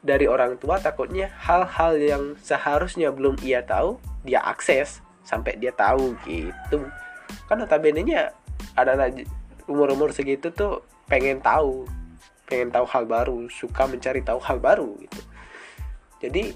dari 0.00 0.24
orang 0.24 0.56
tua 0.56 0.80
takutnya 0.80 1.28
hal-hal 1.36 1.92
yang 2.00 2.24
seharusnya 2.40 3.12
belum 3.12 3.36
ia 3.44 3.60
tahu 3.60 4.00
dia 4.24 4.40
akses 4.44 5.04
sampai 5.24 5.60
dia 5.60 5.72
tahu 5.76 6.16
gitu. 6.24 6.88
Kan 7.46 7.60
notabene 7.60 8.00
nya 8.02 8.32
anak-anak 8.74 9.28
umur-umur 9.68 10.10
segitu 10.10 10.50
tuh 10.50 10.82
pengen 11.06 11.38
tahu 11.38 11.84
pengen 12.50 12.74
tahu 12.74 12.82
hal 12.90 13.06
baru 13.06 13.46
suka 13.46 13.86
mencari 13.86 14.26
tahu 14.26 14.42
hal 14.42 14.58
baru 14.58 14.98
gitu. 14.98 15.20
Jadi 16.20 16.50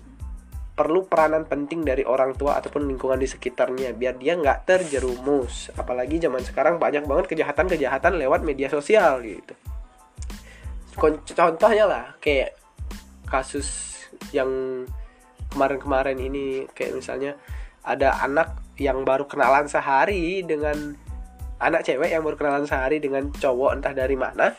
perlu 0.75 1.07
peranan 1.07 1.47
penting 1.47 1.87
dari 1.87 2.03
orang 2.03 2.35
tua 2.35 2.59
ataupun 2.59 2.91
lingkungan 2.91 3.15
di 3.15 3.31
sekitarnya 3.31 3.95
biar 3.95 4.19
dia 4.19 4.35
nggak 4.35 4.67
terjerumus. 4.67 5.71
Apalagi 5.79 6.19
zaman 6.19 6.43
sekarang 6.43 6.83
banyak 6.83 7.07
banget 7.07 7.31
kejahatan-kejahatan 7.31 8.19
lewat 8.19 8.43
media 8.43 8.67
sosial 8.67 9.23
gitu. 9.23 9.55
Contohnya 11.35 11.87
lah 11.87 12.05
kayak 12.19 12.64
kasus 13.27 13.93
yang 14.31 14.49
kemarin-kemarin 15.51 16.19
ini 16.19 16.67
kayak 16.75 16.99
misalnya 16.99 17.39
ada 17.85 18.17
anak 18.25 18.59
yang 18.81 19.05
baru 19.07 19.29
kenalan 19.29 19.71
sehari 19.71 20.43
dengan 20.43 20.97
anak 21.63 21.87
cewek 21.87 22.11
yang 22.11 22.27
baru 22.27 22.37
kenalan 22.37 22.67
sehari 22.67 22.99
dengan 22.99 23.31
cowok 23.31 23.79
entah 23.79 23.95
dari 23.95 24.19
mana 24.19 24.51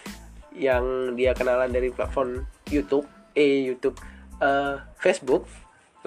yang 0.56 1.16
dia 1.20 1.36
kenalan 1.36 1.68
dari 1.68 1.92
platform 1.92 2.48
YouTube 2.72 3.04
eh 3.36 3.68
YouTube 3.68 4.00
uh, 4.40 4.80
Facebook 4.96 5.44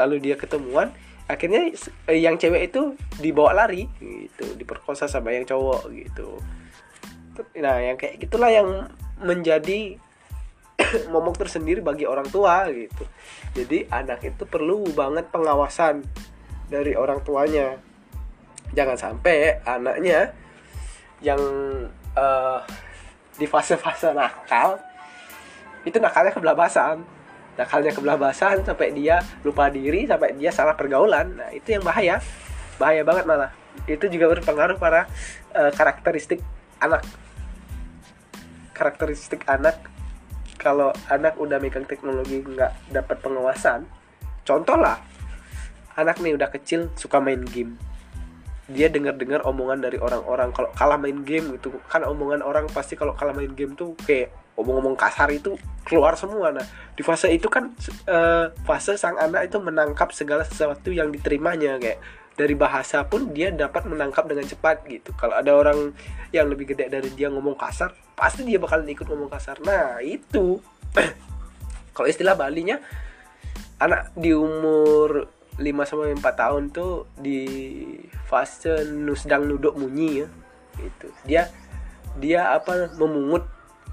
lalu 0.01 0.23
dia 0.23 0.41
ketemuan 0.41 0.89
akhirnya 1.29 1.69
eh, 2.09 2.19
yang 2.25 2.41
cewek 2.41 2.73
itu 2.73 2.97
dibawa 3.21 3.53
lari 3.53 3.85
gitu 4.01 4.57
diperkosa 4.57 5.05
sama 5.05 5.37
yang 5.37 5.45
cowok 5.45 5.93
gitu. 5.93 6.41
Nah 7.61 7.77
yang 7.85 8.01
kayak 8.01 8.17
gitulah 8.17 8.49
yang 8.49 8.89
menjadi 9.21 10.01
momok 11.13 11.43
tersendiri 11.43 11.83
bagi 11.83 12.07
orang 12.07 12.27
tua 12.31 12.71
gitu. 12.71 13.05
Jadi 13.55 13.91
anak 13.91 14.23
itu 14.23 14.47
perlu 14.47 14.87
banget 14.95 15.29
pengawasan 15.29 16.03
dari 16.71 16.95
orang 16.95 17.21
tuanya. 17.27 17.79
Jangan 18.73 18.97
sampai 18.97 19.65
anaknya 19.65 20.33
yang 21.25 21.41
uh, 22.15 22.61
di 23.35 23.47
fase-fase 23.49 24.15
nakal 24.15 24.79
itu 25.83 25.97
nakalnya 25.99 26.31
kebelabasan 26.35 27.03
nakalnya 27.59 27.91
kebelabasan 27.91 28.63
sampai 28.63 28.95
dia 28.95 29.19
lupa 29.43 29.67
diri 29.67 30.07
sampai 30.07 30.39
dia 30.39 30.55
salah 30.55 30.79
pergaulan. 30.79 31.35
Nah 31.35 31.51
itu 31.51 31.75
yang 31.75 31.83
bahaya. 31.83 32.23
Bahaya 32.79 33.03
banget 33.03 33.27
malah. 33.27 33.51
Itu 33.91 34.07
juga 34.07 34.31
berpengaruh 34.31 34.79
pada 34.79 35.11
uh, 35.59 35.75
karakteristik 35.75 36.39
anak. 36.79 37.03
Karakteristik 38.71 39.43
anak 39.51 39.98
kalau 40.61 40.91
anak 41.09 41.39
udah 41.39 41.63
megang 41.63 41.87
teknologi 41.87 42.43
nggak 42.43 42.93
dapat 42.93 43.17
pengawasan 43.23 43.87
contoh 44.43 44.77
lah 44.77 44.99
anak 45.99 46.23
nih 46.23 46.39
udah 46.39 46.49
kecil 46.55 46.95
suka 46.95 47.19
main 47.19 47.43
game. 47.43 47.75
Dia 48.71 48.87
dengar-dengar 48.87 49.43
omongan 49.43 49.83
dari 49.83 49.99
orang-orang 49.99 50.55
kalau 50.55 50.71
kalah 50.79 50.95
main 50.95 51.27
game 51.27 51.59
gitu. 51.59 51.75
Kan 51.91 52.07
omongan 52.07 52.47
orang 52.47 52.71
pasti 52.71 52.95
kalau 52.95 53.19
kalah 53.19 53.35
main 53.35 53.51
game 53.59 53.75
tuh 53.75 53.99
kayak 54.07 54.31
omong-omong 54.55 54.95
kasar 54.95 55.27
itu 55.35 55.59
keluar 55.83 56.15
semua. 56.15 56.55
Nah 56.55 56.63
di 56.95 57.03
fase 57.03 57.35
itu 57.35 57.51
kan 57.51 57.75
uh, 58.07 58.55
fase 58.63 58.95
sang 58.95 59.19
anak 59.19 59.51
itu 59.51 59.59
menangkap 59.59 60.15
segala 60.15 60.47
sesuatu 60.47 60.95
yang 60.95 61.11
diterimanya 61.11 61.83
kayak 61.83 61.99
dari 62.39 62.55
bahasa 62.55 63.03
pun 63.03 63.35
dia 63.35 63.51
dapat 63.51 63.83
menangkap 63.91 64.31
dengan 64.31 64.47
cepat 64.47 64.87
gitu 64.87 65.11
kalau 65.19 65.35
ada 65.35 65.51
orang 65.51 65.91
yang 66.31 66.47
lebih 66.47 66.71
gede 66.71 66.87
dari 66.87 67.11
dia 67.19 67.27
ngomong 67.35 67.59
kasar 67.59 67.91
pasti 68.15 68.47
dia 68.47 68.63
bakalan 68.63 68.87
ikut 68.87 69.11
ngomong 69.11 69.27
kasar 69.27 69.59
nah 69.67 69.99
itu 69.99 70.63
kalau 71.99 72.07
istilah 72.07 72.39
Balinya 72.39 72.79
anak 73.83 74.15
di 74.15 74.31
umur 74.31 75.27
5 75.59 75.67
sampai 75.83 76.15
4 76.15 76.23
tahun 76.23 76.63
tuh 76.71 77.11
di 77.19 77.43
fase 78.31 78.87
sedang 79.19 79.51
nuduk 79.51 79.75
munyi 79.75 80.23
ya 80.23 80.29
gitu 80.79 81.09
dia 81.27 81.43
dia 82.23 82.55
apa 82.55 82.95
memungut 82.95 83.43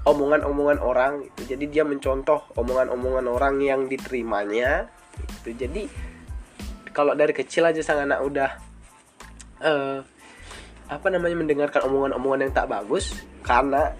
omongan-omongan 0.06 0.78
orang 0.78 1.12
gitu. 1.26 1.54
jadi 1.54 1.64
dia 1.66 1.82
mencontoh 1.82 2.46
omongan-omongan 2.54 3.26
orang 3.26 3.58
yang 3.58 3.90
diterimanya 3.90 4.86
gitu. 5.18 5.66
jadi 5.66 5.90
kalau 6.96 7.12
dari 7.12 7.36
kecil 7.36 7.68
aja 7.68 7.84
sang 7.84 8.08
anak 8.08 8.24
udah 8.24 8.50
uh, 9.60 10.00
apa 10.88 11.06
namanya 11.12 11.36
mendengarkan 11.36 11.84
omongan-omongan 11.84 12.48
yang 12.48 12.54
tak 12.56 12.72
bagus 12.72 13.12
karena 13.44 13.92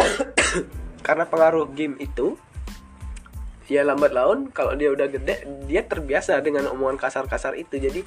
karena 1.06 1.24
pengaruh 1.30 1.70
game 1.70 1.94
itu 2.02 2.34
ya 3.70 3.86
lambat 3.86 4.10
laun 4.10 4.50
kalau 4.50 4.74
dia 4.74 4.90
udah 4.90 5.06
gede 5.06 5.46
dia 5.70 5.86
terbiasa 5.86 6.42
dengan 6.42 6.66
omongan 6.74 6.98
kasar-kasar 6.98 7.54
itu. 7.54 7.78
Jadi 7.78 8.02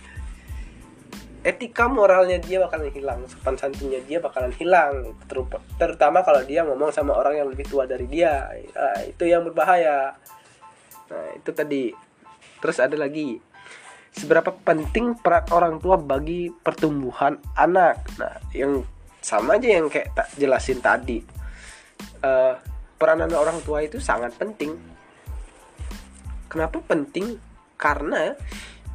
etika 1.47 1.87
moralnya 1.87 2.43
dia 2.43 2.59
bakalan 2.59 2.91
hilang 2.91 3.23
sopan 3.27 3.55
santunnya 3.59 3.99
dia 4.07 4.23
bakalan 4.23 4.51
hilang 4.55 5.11
terutama 5.75 6.23
kalau 6.23 6.39
dia 6.47 6.63
ngomong 6.63 6.87
sama 6.91 7.15
orang 7.15 7.39
yang 7.39 7.47
lebih 7.47 7.63
tua 7.71 7.87
dari 7.87 8.03
dia. 8.11 8.51
Nah, 8.75 8.99
itu 9.07 9.23
yang 9.23 9.47
berbahaya. 9.47 10.11
Nah 11.07 11.25
itu 11.39 11.51
tadi 11.55 12.12
terus 12.63 12.79
ada 12.79 12.95
lagi 12.95 13.43
seberapa 14.15 14.55
penting 14.63 15.19
peran 15.19 15.43
orang 15.51 15.75
tua 15.83 15.99
bagi 15.99 16.47
pertumbuhan 16.47 17.35
anak 17.59 17.99
nah 18.15 18.39
yang 18.55 18.87
sama 19.19 19.59
aja 19.59 19.67
yang 19.75 19.91
kayak 19.91 20.15
tak 20.15 20.31
jelasin 20.39 20.79
tadi 20.79 21.19
uh, 22.23 22.55
peranan 22.95 23.35
orang 23.35 23.59
tua 23.67 23.83
itu 23.83 23.99
sangat 23.99 24.31
penting 24.39 24.93
Kenapa 26.53 26.85
penting? 26.85 27.41
Karena 27.81 28.37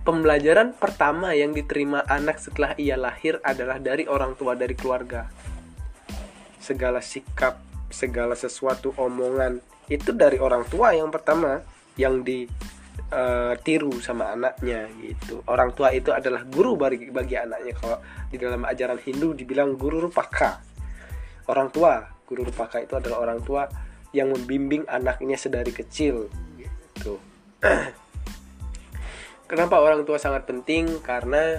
pembelajaran 0.06 0.78
pertama 0.78 1.34
yang 1.34 1.50
diterima 1.50 2.06
anak 2.06 2.38
setelah 2.38 2.78
ia 2.78 2.94
lahir 2.94 3.42
adalah 3.42 3.82
dari 3.82 4.06
orang 4.06 4.38
tua 4.38 4.54
dari 4.54 4.78
keluarga. 4.78 5.26
Segala 6.62 7.02
sikap, 7.02 7.58
segala 7.90 8.38
sesuatu 8.38 8.94
omongan 8.94 9.58
itu 9.90 10.14
dari 10.14 10.38
orang 10.38 10.70
tua 10.70 10.94
yang 10.94 11.10
pertama 11.10 11.58
yang 11.98 12.22
ditiru 12.22 12.77
uh, 13.12 14.00
sama 14.04 14.32
anaknya 14.36 14.88
gitu. 15.00 15.40
Orang 15.48 15.72
tua 15.72 15.92
itu 15.92 16.12
adalah 16.12 16.44
guru 16.44 16.76
bagi 16.76 17.08
bagi 17.08 17.36
anaknya. 17.36 17.72
Kalau 17.76 17.98
di 18.28 18.36
dalam 18.36 18.64
ajaran 18.64 19.00
Hindu 19.00 19.32
dibilang 19.32 19.76
guru 19.76 20.08
rupaka. 20.08 20.60
Orang 21.48 21.72
tua, 21.72 22.04
guru 22.28 22.44
rupaka 22.44 22.84
itu 22.84 22.92
adalah 22.96 23.24
orang 23.24 23.40
tua 23.40 23.64
yang 24.12 24.32
membimbing 24.32 24.84
anaknya 24.88 25.36
sedari 25.36 25.72
kecil 25.72 26.28
gitu. 26.56 27.16
Kenapa 29.50 29.80
orang 29.80 30.04
tua 30.04 30.20
sangat 30.20 30.44
penting? 30.44 31.00
Karena 31.00 31.56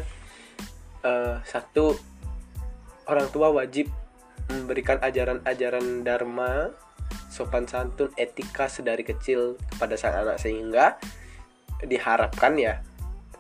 uh, 1.02 1.42
satu 1.42 1.98
orang 3.10 3.34
tua 3.34 3.50
wajib 3.50 3.90
memberikan 4.50 5.02
ajaran-ajaran 5.02 6.06
dharma, 6.06 6.74
sopan 7.34 7.66
santun, 7.66 8.14
etika 8.18 8.70
sedari 8.70 9.02
kecil 9.02 9.58
kepada 9.74 9.98
sang 9.98 10.18
anak 10.18 10.38
sehingga 10.38 10.98
diharapkan 11.84 12.54
ya 12.60 12.84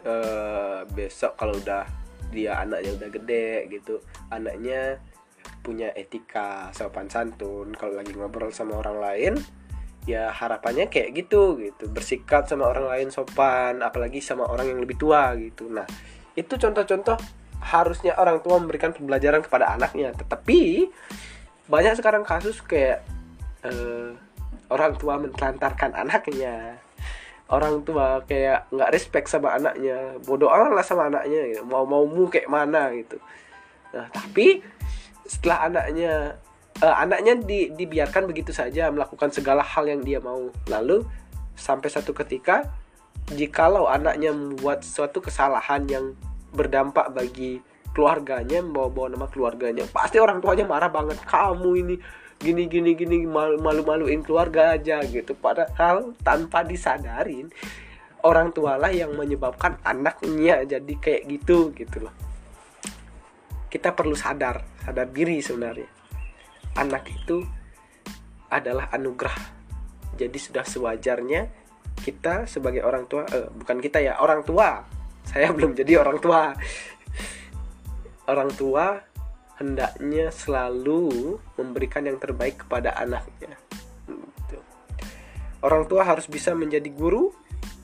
uh, 0.08 0.88
besok 0.92 1.36
kalau 1.36 1.56
udah 1.60 1.84
dia 2.30 2.62
anaknya 2.62 2.94
udah 2.94 3.10
gede 3.10 3.50
gitu, 3.74 4.00
anaknya 4.30 5.02
punya 5.66 5.90
etika 5.98 6.70
sopan 6.72 7.10
santun 7.10 7.74
kalau 7.74 7.98
lagi 7.98 8.14
ngobrol 8.14 8.54
sama 8.54 8.80
orang 8.80 8.98
lain 9.02 9.34
ya 10.08 10.32
harapannya 10.32 10.88
kayak 10.88 11.26
gitu 11.26 11.58
gitu. 11.60 11.90
Bersikap 11.90 12.46
sama 12.48 12.70
orang 12.70 12.88
lain 12.88 13.08
sopan 13.10 13.82
apalagi 13.82 14.22
sama 14.24 14.48
orang 14.48 14.72
yang 14.72 14.80
lebih 14.80 14.96
tua 14.96 15.34
gitu. 15.36 15.68
Nah 15.68 15.86
itu 16.38 16.56
contoh-contoh 16.56 17.18
harusnya 17.60 18.16
orang 18.16 18.40
tua 18.40 18.56
memberikan 18.62 18.96
pembelajaran 18.96 19.44
kepada 19.44 19.76
anaknya. 19.76 20.16
Tetapi 20.16 20.90
banyak 21.70 21.94
sekarang 22.00 22.24
kasus 22.26 22.64
kayak 22.64 23.04
uh, 23.68 24.16
orang 24.70 24.96
tua 24.96 25.18
mentelantarkan 25.18 25.98
anaknya 25.98 26.78
orang 27.50 27.82
tua 27.82 28.22
kayak 28.30 28.70
nggak 28.70 28.92
respect 28.94 29.28
sama 29.30 29.58
anaknya 29.58 30.18
bodoh 30.22 30.50
amat 30.54 30.72
lah 30.78 30.86
sama 30.86 31.10
anaknya 31.10 31.42
gitu. 31.54 31.64
mau 31.66 31.84
mau 31.84 32.06
mu 32.06 32.30
kayak 32.30 32.50
mana 32.50 32.94
gitu 32.94 33.18
nah 33.90 34.06
tapi 34.14 34.62
setelah 35.26 35.70
anaknya 35.70 36.38
uh, 36.84 36.96
anaknya 37.00 37.40
di, 37.40 37.70
dibiarkan 37.76 38.28
begitu 38.28 38.56
saja 38.56 38.90
melakukan 38.92 39.30
segala 39.30 39.62
hal 39.64 39.86
yang 39.88 40.02
dia 40.04 40.20
mau. 40.24 40.50
Lalu 40.68 41.04
sampai 41.54 41.90
satu 41.92 42.16
ketika 42.16 42.66
jikalau 43.30 43.86
anaknya 43.86 44.34
membuat 44.34 44.82
suatu 44.82 45.22
kesalahan 45.22 45.86
yang 45.86 46.06
berdampak 46.50 47.14
bagi 47.14 47.62
keluarganya, 47.94 48.64
membawa-bawa 48.64 49.14
nama 49.14 49.28
keluarganya, 49.30 49.86
pasti 49.90 50.18
orang 50.18 50.42
tuanya 50.42 50.66
marah 50.66 50.90
banget. 50.90 51.20
Kamu 51.26 51.70
ini 51.78 51.96
gini 52.40 52.72
gini 52.72 52.96
gini 52.96 53.28
malu-maluin 53.28 54.24
keluarga 54.24 54.80
aja 54.80 55.04
gitu. 55.04 55.36
Padahal 55.36 56.16
tanpa 56.24 56.64
disadarin 56.64 57.52
orang 58.24 58.56
tualah 58.56 58.92
yang 58.92 59.14
menyebabkan 59.14 59.76
anaknya 59.84 60.64
jadi 60.64 60.94
kayak 60.98 61.24
gitu 61.28 61.76
gitu 61.76 62.08
loh. 62.08 62.16
Kita 63.70 63.94
perlu 63.94 64.18
sadar, 64.18 64.66
sadar 64.82 65.08
diri 65.14 65.44
sebenarnya 65.44 66.00
anak 66.80 67.04
itu 67.12 67.44
adalah 68.50 68.88
anugerah. 68.96 69.60
Jadi 70.16 70.38
sudah 70.40 70.64
sewajarnya 70.64 71.42
kita 72.00 72.48
sebagai 72.48 72.84
orang 72.84 73.06
tua, 73.12 73.28
eh, 73.30 73.48
bukan 73.52 73.78
kita 73.84 74.00
ya, 74.04 74.20
orang 74.24 74.44
tua. 74.48 74.84
Saya 75.30 75.52
belum 75.56 75.76
jadi 75.76 76.00
orang 76.02 76.18
tua. 76.24 76.56
Orang 78.30 78.52
tua 78.54 79.09
hendaknya 79.60 80.32
selalu 80.32 81.36
memberikan 81.60 82.08
yang 82.08 82.18
terbaik 82.18 82.66
kepada 82.66 82.96
anaknya. 82.96 83.60
Gitu. 84.08 84.58
Orang 85.60 85.86
tua 85.92 86.08
harus 86.08 86.26
bisa 86.32 86.56
menjadi 86.56 86.88
guru, 86.90 87.36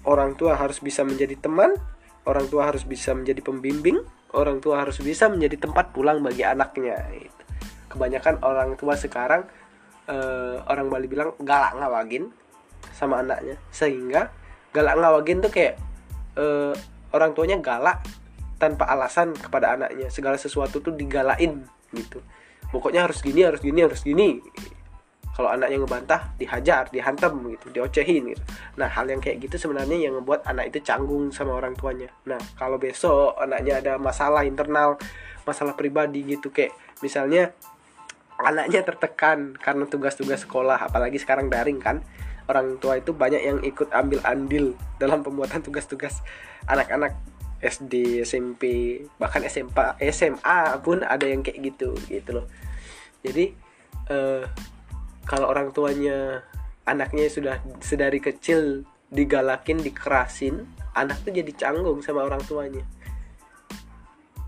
orang 0.07 0.39
tua 0.39 0.55
harus 0.55 0.79
bisa 0.79 1.03
menjadi 1.03 1.35
teman, 1.35 1.75
orang 2.23 2.47
tua 2.47 2.71
harus 2.71 2.88
bisa 2.88 3.11
menjadi 3.11 3.43
pembimbing, 3.43 3.99
orang 4.31 4.63
tua 4.63 4.88
harus 4.88 5.03
bisa 5.03 5.27
menjadi 5.27 5.67
tempat 5.67 5.91
pulang 5.91 6.23
bagi 6.23 6.47
anaknya. 6.47 6.95
Gitu 7.11 7.35
kebanyakan 7.95 8.43
orang 8.43 8.75
tua 8.75 8.99
sekarang 8.99 9.47
uh, 10.11 10.59
orang 10.67 10.91
Bali 10.91 11.07
bilang 11.07 11.31
galak 11.39 11.79
ngawagin 11.79 12.27
sama 12.91 13.23
anaknya 13.23 13.55
sehingga 13.71 14.35
galak 14.75 14.99
ngawagin 14.99 15.39
tuh 15.39 15.51
kayak 15.55 15.79
uh, 16.35 16.75
orang 17.15 17.31
tuanya 17.31 17.55
galak 17.63 18.03
tanpa 18.65 18.89
alasan 18.89 19.38
kepada 19.38 19.78
anaknya. 19.78 20.10
Segala 20.10 20.36
sesuatu 20.41 20.82
tuh 20.82 20.93
digalain 20.97 21.62
gitu. 21.93 22.19
Pokoknya 22.73 23.06
harus 23.06 23.21
gini 23.21 23.45
harus 23.45 23.62
gini 23.62 23.80
harus 23.86 24.01
gini. 24.01 24.41
Kalau 25.36 25.51
anaknya 25.51 25.84
ngebantah 25.84 26.34
dihajar 26.39 26.88
dihantam 26.89 27.43
gitu 27.54 27.67
diocehin 27.69 28.34
gitu. 28.34 28.43
Nah 28.80 28.88
hal 28.88 29.06
yang 29.06 29.19
kayak 29.19 29.43
gitu 29.45 29.60
sebenarnya 29.60 30.10
yang 30.10 30.15
membuat 30.17 30.47
anak 30.47 30.71
itu 30.71 30.80
canggung 30.82 31.30
sama 31.30 31.60
orang 31.60 31.75
tuanya. 31.75 32.10
Nah 32.25 32.39
kalau 32.56 32.80
besok 32.80 33.38
anaknya 33.38 33.84
ada 33.84 33.93
masalah 33.99 34.47
internal 34.47 34.95
masalah 35.45 35.78
pribadi 35.78 36.25
gitu 36.25 36.49
kayak 36.49 36.73
misalnya 37.06 37.54
anaknya 38.41 38.84
tertekan 38.84 39.56
karena 39.56 39.88
tugas-tugas 39.88 40.43
sekolah 40.43 40.89
apalagi 40.89 41.21
sekarang 41.21 41.47
daring 41.47 41.80
kan 41.80 42.04
orang 42.51 42.78
tua 42.78 42.99
itu 42.99 43.15
banyak 43.15 43.41
yang 43.41 43.60
ikut 43.63 43.89
ambil 43.93 44.19
andil 44.25 44.75
dalam 44.99 45.23
pembuatan 45.23 45.63
tugas-tugas 45.63 46.19
anak-anak 46.67 47.15
SD 47.63 48.24
SMP 48.24 48.63
bahkan 49.15 49.44
SMA 49.48 50.00
SMA 50.12 50.60
pun 50.84 51.02
ada 51.04 51.24
yang 51.24 51.41
kayak 51.44 51.60
gitu 51.63 51.96
gitu 52.08 52.41
loh. 52.41 52.48
Jadi 53.24 53.56
eh, 54.12 54.44
kalau 55.26 55.48
orang 55.50 55.74
tuanya 55.74 56.46
anaknya 56.86 57.26
sudah 57.28 57.58
sedari 57.82 58.22
kecil 58.22 58.86
digalakin 59.10 59.82
dikerasin 59.82 60.65
anak 60.96 61.22
tuh 61.26 61.34
jadi 61.36 61.52
canggung 61.54 62.00
sama 62.00 62.24
orang 62.24 62.41
tuanya. 62.48 62.86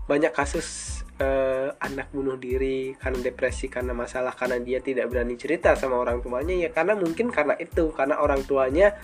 Banyak 0.08 0.32
kasus 0.32 1.00
uh, 1.20 1.76
anak 1.84 2.08
bunuh 2.16 2.40
diri 2.40 2.96
karena 2.96 3.20
depresi 3.20 3.68
karena 3.68 3.92
masalah 3.92 4.32
karena 4.32 4.56
dia 4.56 4.80
tidak 4.80 5.12
berani 5.12 5.36
cerita 5.36 5.76
sama 5.76 6.00
orang 6.00 6.24
tuanya. 6.24 6.56
Ya 6.56 6.72
karena 6.72 6.96
mungkin 6.96 7.28
karena 7.28 7.54
itu 7.60 7.92
karena 7.92 8.16
orang 8.16 8.40
tuanya 8.48 8.96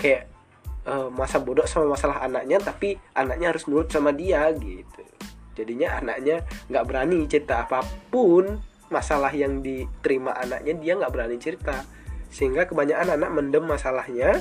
kayak 0.00 0.32
uh, 0.86 1.08
masa 1.12 1.42
bodoh 1.42 1.66
sama 1.68 1.92
masalah 1.96 2.22
anaknya 2.24 2.60
tapi 2.60 2.96
anaknya 3.16 3.52
harus 3.52 3.66
nurut 3.66 3.90
sama 3.90 4.14
dia 4.14 4.48
gitu. 4.56 5.02
Jadinya 5.58 6.00
anaknya 6.00 6.46
nggak 6.70 6.84
berani 6.86 7.26
cerita 7.28 7.66
apa 7.66 7.84
pun 8.08 8.60
masalah 8.88 9.30
yang 9.34 9.60
diterima 9.60 10.34
anaknya 10.34 10.74
dia 10.78 10.92
nggak 10.96 11.12
berani 11.12 11.36
cerita. 11.36 11.84
Sehingga 12.30 12.70
kebanyakan 12.70 13.18
anak 13.18 13.30
mendem 13.34 13.64
masalahnya 13.66 14.40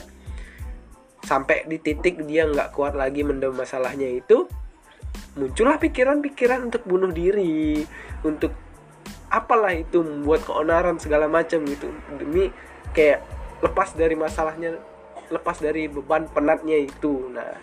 sampai 1.25 1.67
di 1.67 1.77
titik 1.81 2.23
dia 2.23 2.47
nggak 2.47 2.71
kuat 2.71 2.95
lagi 2.95 3.21
mendem 3.27 3.51
masalahnya 3.51 4.07
itu 4.07 4.47
muncullah 5.35 5.77
pikiran-pikiran 5.77 6.71
untuk 6.71 6.83
bunuh 6.87 7.11
diri 7.11 7.83
untuk 8.23 8.55
apalah 9.29 9.73
itu 9.77 10.01
membuat 10.01 10.41
keonaran 10.45 10.97
segala 10.97 11.29
macam 11.29 11.61
gitu. 11.65 11.89
Demi 12.17 12.49
kayak 12.93 13.21
lepas 13.61 13.93
dari 13.93 14.17
masalahnya 14.17 14.79
lepas 15.29 15.57
dari 15.61 15.87
beban 15.87 16.25
penatnya 16.29 16.77
itu. 16.77 17.29
Nah 17.31 17.53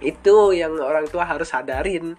itu 0.00 0.52
yang 0.52 0.76
orang 0.78 1.06
tua 1.10 1.26
harus 1.26 1.50
sadarin. 1.50 2.14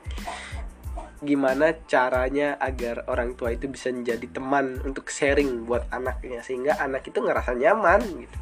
Gimana 1.18 1.74
caranya 1.90 2.62
agar 2.62 3.10
orang 3.10 3.34
tua 3.34 3.50
itu 3.50 3.66
bisa 3.66 3.90
menjadi 3.90 4.30
teman 4.30 4.78
untuk 4.86 5.10
sharing 5.10 5.66
buat 5.66 5.90
anaknya 5.90 6.46
sehingga 6.46 6.78
anak 6.78 7.10
itu 7.10 7.18
ngerasa 7.18 7.58
nyaman 7.58 8.02
gitu. 8.22 8.38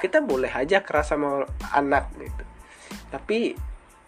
Kita 0.00 0.24
boleh 0.24 0.48
aja 0.48 0.80
keras 0.80 1.12
sama 1.12 1.44
anak 1.76 2.08
gitu. 2.16 2.44
Tapi 3.12 3.52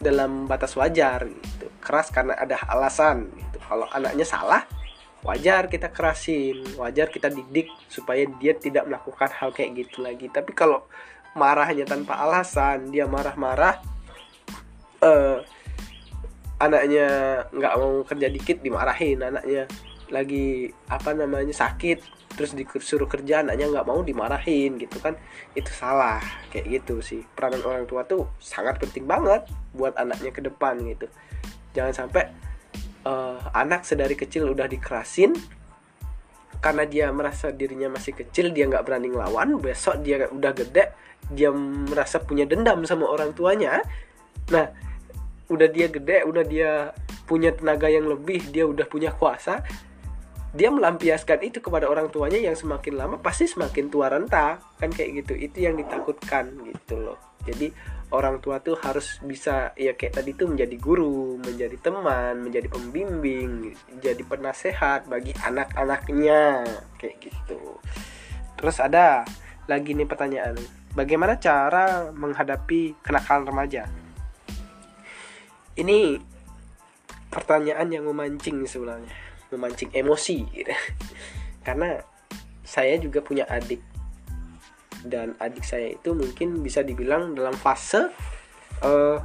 dalam 0.01 0.49
batas 0.49 0.73
wajar 0.79 1.29
gitu. 1.29 1.68
Keras 1.85 2.09
karena 2.09 2.38
ada 2.38 2.57
alasan 2.71 3.29
gitu. 3.37 3.61
Kalau 3.61 3.85
anaknya 3.92 4.25
salah 4.25 4.64
wajar 5.18 5.66
kita 5.66 5.90
kerasin 5.90 6.62
wajar 6.79 7.11
kita 7.11 7.27
didik 7.27 7.66
supaya 7.90 8.23
dia 8.38 8.55
tidak 8.55 8.87
melakukan 8.87 9.29
hal 9.35 9.51
kayak 9.51 9.85
gitu 9.85 10.01
lagi. 10.01 10.31
Tapi 10.31 10.55
kalau 10.55 10.87
marahnya 11.38 11.87
tanpa 11.87 12.18
alasan 12.18 12.90
dia 12.90 13.07
marah-marah 13.07 13.79
uh, 15.03 15.38
anaknya 16.59 17.07
nggak 17.55 17.74
mau 17.79 18.03
kerja 18.03 18.27
dikit 18.29 18.59
dimarahin 18.61 19.22
anaknya. 19.22 19.70
Lagi 20.09 20.72
apa 20.88 21.12
namanya 21.12 21.53
sakit 21.53 22.16
terus 22.33 22.55
disuruh 22.55 23.11
kerja 23.11 23.42
anaknya 23.42 23.66
nggak 23.68 23.87
mau 23.87 24.01
dimarahin 24.03 24.79
gitu 24.81 24.98
kan. 24.98 25.14
Itu 25.55 25.70
salah 25.70 26.18
kayak 26.51 26.66
gitu 26.83 26.98
sih. 26.98 27.22
Peranan 27.22 27.62
orang 27.62 27.85
tua 27.87 28.03
tuh 28.09 28.27
sangat 28.42 28.83
penting 28.83 29.07
banget 29.07 29.46
buat 29.70 29.94
anaknya 29.94 30.35
ke 30.35 30.42
depan 30.42 30.83
gitu. 30.83 31.07
Jangan 31.77 31.94
sampai 31.94 32.24
uh, 33.07 33.38
anak 33.55 33.87
sedari 33.87 34.18
kecil 34.18 34.51
udah 34.51 34.66
dikerasin 34.66 35.37
karena 36.59 36.85
dia 36.87 37.07
merasa 37.14 37.55
dirinya 37.55 37.92
masih 37.94 38.14
kecil 38.18 38.51
dia 38.51 38.66
nggak 38.66 38.83
berani 38.83 39.14
ngelawan 39.14 39.59
besok 39.62 40.03
dia 40.03 40.27
udah 40.27 40.53
gede 40.55 40.90
dia 41.29 41.53
merasa 41.53 42.18
punya 42.23 42.49
dendam 42.49 42.83
sama 42.88 43.07
orang 43.07 43.37
tuanya. 43.37 43.83
Nah 44.51 44.66
udah 45.49 45.68
dia 45.68 45.87
gede 45.88 46.25
udah 46.25 46.44
dia 46.44 46.92
punya 47.29 47.53
tenaga 47.53 47.88
yang 47.88 48.09
lebih 48.09 48.49
dia 48.49 48.64
udah 48.64 48.85
punya 48.88 49.12
kuasa 49.12 49.64
dia 50.57 50.73
melampiaskan 50.73 51.44
itu 51.44 51.61
kepada 51.61 51.85
orang 51.85 52.09
tuanya 52.09 52.40
yang 52.40 52.57
semakin 52.57 52.97
lama 52.97 53.16
pasti 53.21 53.44
semakin 53.44 53.92
tua 53.92 54.09
renta. 54.09 54.57
Kan 54.81 54.88
kayak 54.88 55.25
gitu 55.25 55.37
itu 55.37 55.68
yang 55.68 55.77
ditakutkan 55.77 56.49
gitu 56.64 56.97
loh. 56.97 57.21
Jadi 57.44 57.68
orang 58.09 58.40
tua 58.40 58.61
tuh 58.64 58.79
harus 58.81 59.21
bisa 59.21 59.77
ya 59.77 59.92
kayak 59.92 60.21
tadi 60.21 60.33
tuh 60.33 60.49
menjadi 60.49 60.77
guru 60.81 61.37
menjadi 61.37 61.77
teman 61.77 62.40
menjadi 62.40 62.68
pembimbing 62.73 63.77
jadi 64.01 64.23
penasehat 64.25 65.09
bagi 65.09 65.37
anak-anaknya 65.44 66.64
kayak 66.97 67.16
gitu. 67.21 67.77
Terus 68.57 68.77
ada 68.81 69.29
lagi 69.68 69.92
nih 69.92 70.09
pertanyaan 70.09 70.57
bagaimana 70.97 71.37
cara 71.37 72.09
menghadapi 72.16 72.97
kenakalan 73.05 73.44
remaja? 73.44 73.85
Ini 75.79 76.18
pertanyaan 77.29 77.92
yang 77.92 78.09
memancing 78.09 78.64
sebenarnya 78.64 79.12
memancing 79.53 79.92
emosi. 79.92 80.44
Karena 81.66 82.01
saya 82.64 82.97
juga 83.01 83.25
punya 83.25 83.49
adik 83.49 83.81
dan 85.06 85.38
adik 85.38 85.62
saya 85.62 85.94
itu 85.94 86.11
mungkin 86.14 86.62
bisa 86.62 86.82
dibilang 86.82 87.34
dalam 87.37 87.54
fase 87.54 88.11
uh, 88.82 89.18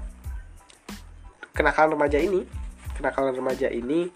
kenakalan 1.53 1.97
remaja 1.97 2.17
ini. 2.21 2.45
Kenakalan 2.93 3.33
remaja 3.33 3.67
ini 3.73 4.09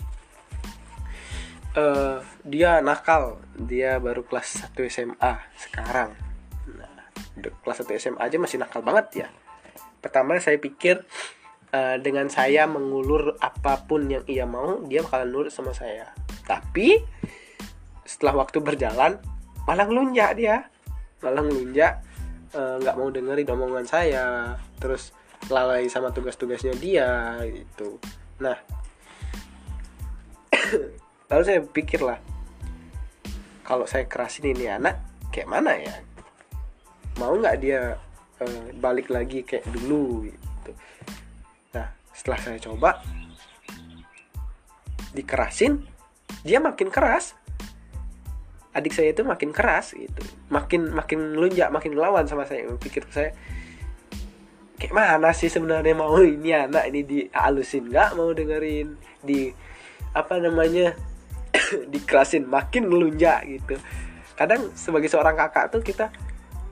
uh, 1.77 2.21
dia 2.45 2.81
nakal. 2.81 3.41
Dia 3.57 3.97
baru 3.97 4.25
kelas 4.25 4.69
1 4.69 4.77
SMA 4.89 5.33
sekarang. 5.57 6.13
Nah 6.73 6.97
kelas 7.65 7.85
1 7.85 8.01
SMA 8.01 8.21
aja 8.21 8.37
masih 8.37 8.57
nakal 8.61 8.81
banget 8.85 9.25
ya. 9.25 9.27
Pertama 10.01 10.37
saya 10.37 10.61
pikir 10.61 11.01
uh, 11.73 11.97
dengan 12.01 12.29
saya 12.29 12.69
mengulur 12.69 13.37
apa 13.41 13.85
pun 13.85 14.05
yang 14.09 14.25
ia 14.29 14.45
mau 14.45 14.81
dia 14.85 15.01
bakalan 15.05 15.29
nurut 15.29 15.53
sama 15.53 15.73
saya. 15.73 16.13
Tapi 16.45 17.01
setelah 18.05 18.45
waktu 18.45 18.63
berjalan 18.63 19.19
malah 19.67 19.83
ngelunjak 19.83 20.31
dia 20.39 20.71
malah 21.23 21.41
ngelunjak 21.43 21.93
eh, 22.53 22.75
nggak 22.81 22.95
uh, 22.95 22.99
mau 22.99 23.09
dengerin 23.09 23.49
omongan 23.49 23.85
saya 23.89 24.55
terus 24.77 25.11
lalai 25.49 25.89
sama 25.89 26.13
tugas-tugasnya 26.13 26.73
dia 26.77 27.37
gitu. 27.45 27.97
Nah 28.41 28.57
lalu 31.29 31.43
saya 31.43 31.59
pikir 31.63 32.01
lah 32.05 32.19
kalau 33.65 33.83
saya 33.83 34.07
kerasin 34.07 34.53
ini 34.53 34.69
anak 34.69 34.97
kayak 35.33 35.49
mana 35.49 35.73
ya? 35.75 35.95
Mau 37.17 37.33
nggak 37.33 37.57
dia 37.59 37.97
uh, 38.41 38.65
balik 38.77 39.09
lagi 39.09 39.41
kayak 39.41 39.65
dulu 39.73 40.25
gitu. 40.29 40.71
Setelah 42.17 42.39
saya 42.41 42.57
coba 42.57 42.89
dikerasin 45.13 45.85
dia 46.41 46.57
makin 46.57 46.89
keras 46.89 47.37
adik 48.77 48.93
saya 48.93 49.09
itu 49.09 49.25
makin 49.25 49.49
keras 49.49 49.97
gitu. 49.97 50.21
Makin 50.53 50.93
makin 50.93 51.33
lunjak 51.33 51.73
makin 51.73 51.97
lawan 51.97 52.29
sama 52.29 52.45
saya. 52.45 52.69
Pikir 52.77 53.09
saya 53.09 53.33
kayak 54.77 54.93
mana 54.93 55.33
sih 55.33 55.49
sebenarnya 55.49 55.97
mau 55.97 56.13
ini 56.21 56.53
anak 56.53 56.93
ini 56.93 57.01
dihalusin? 57.01 57.89
Nggak 57.89 58.09
mau 58.13 58.29
dengerin 58.29 58.93
di 59.25 59.49
apa 60.13 60.37
namanya 60.37 60.93
dikerasin. 61.93 62.45
Makin 62.45 62.85
melunjak 62.85 63.49
gitu. 63.49 63.81
Kadang 64.37 64.69
sebagai 64.77 65.09
seorang 65.09 65.33
kakak 65.33 65.73
tuh 65.73 65.81
kita 65.81 66.13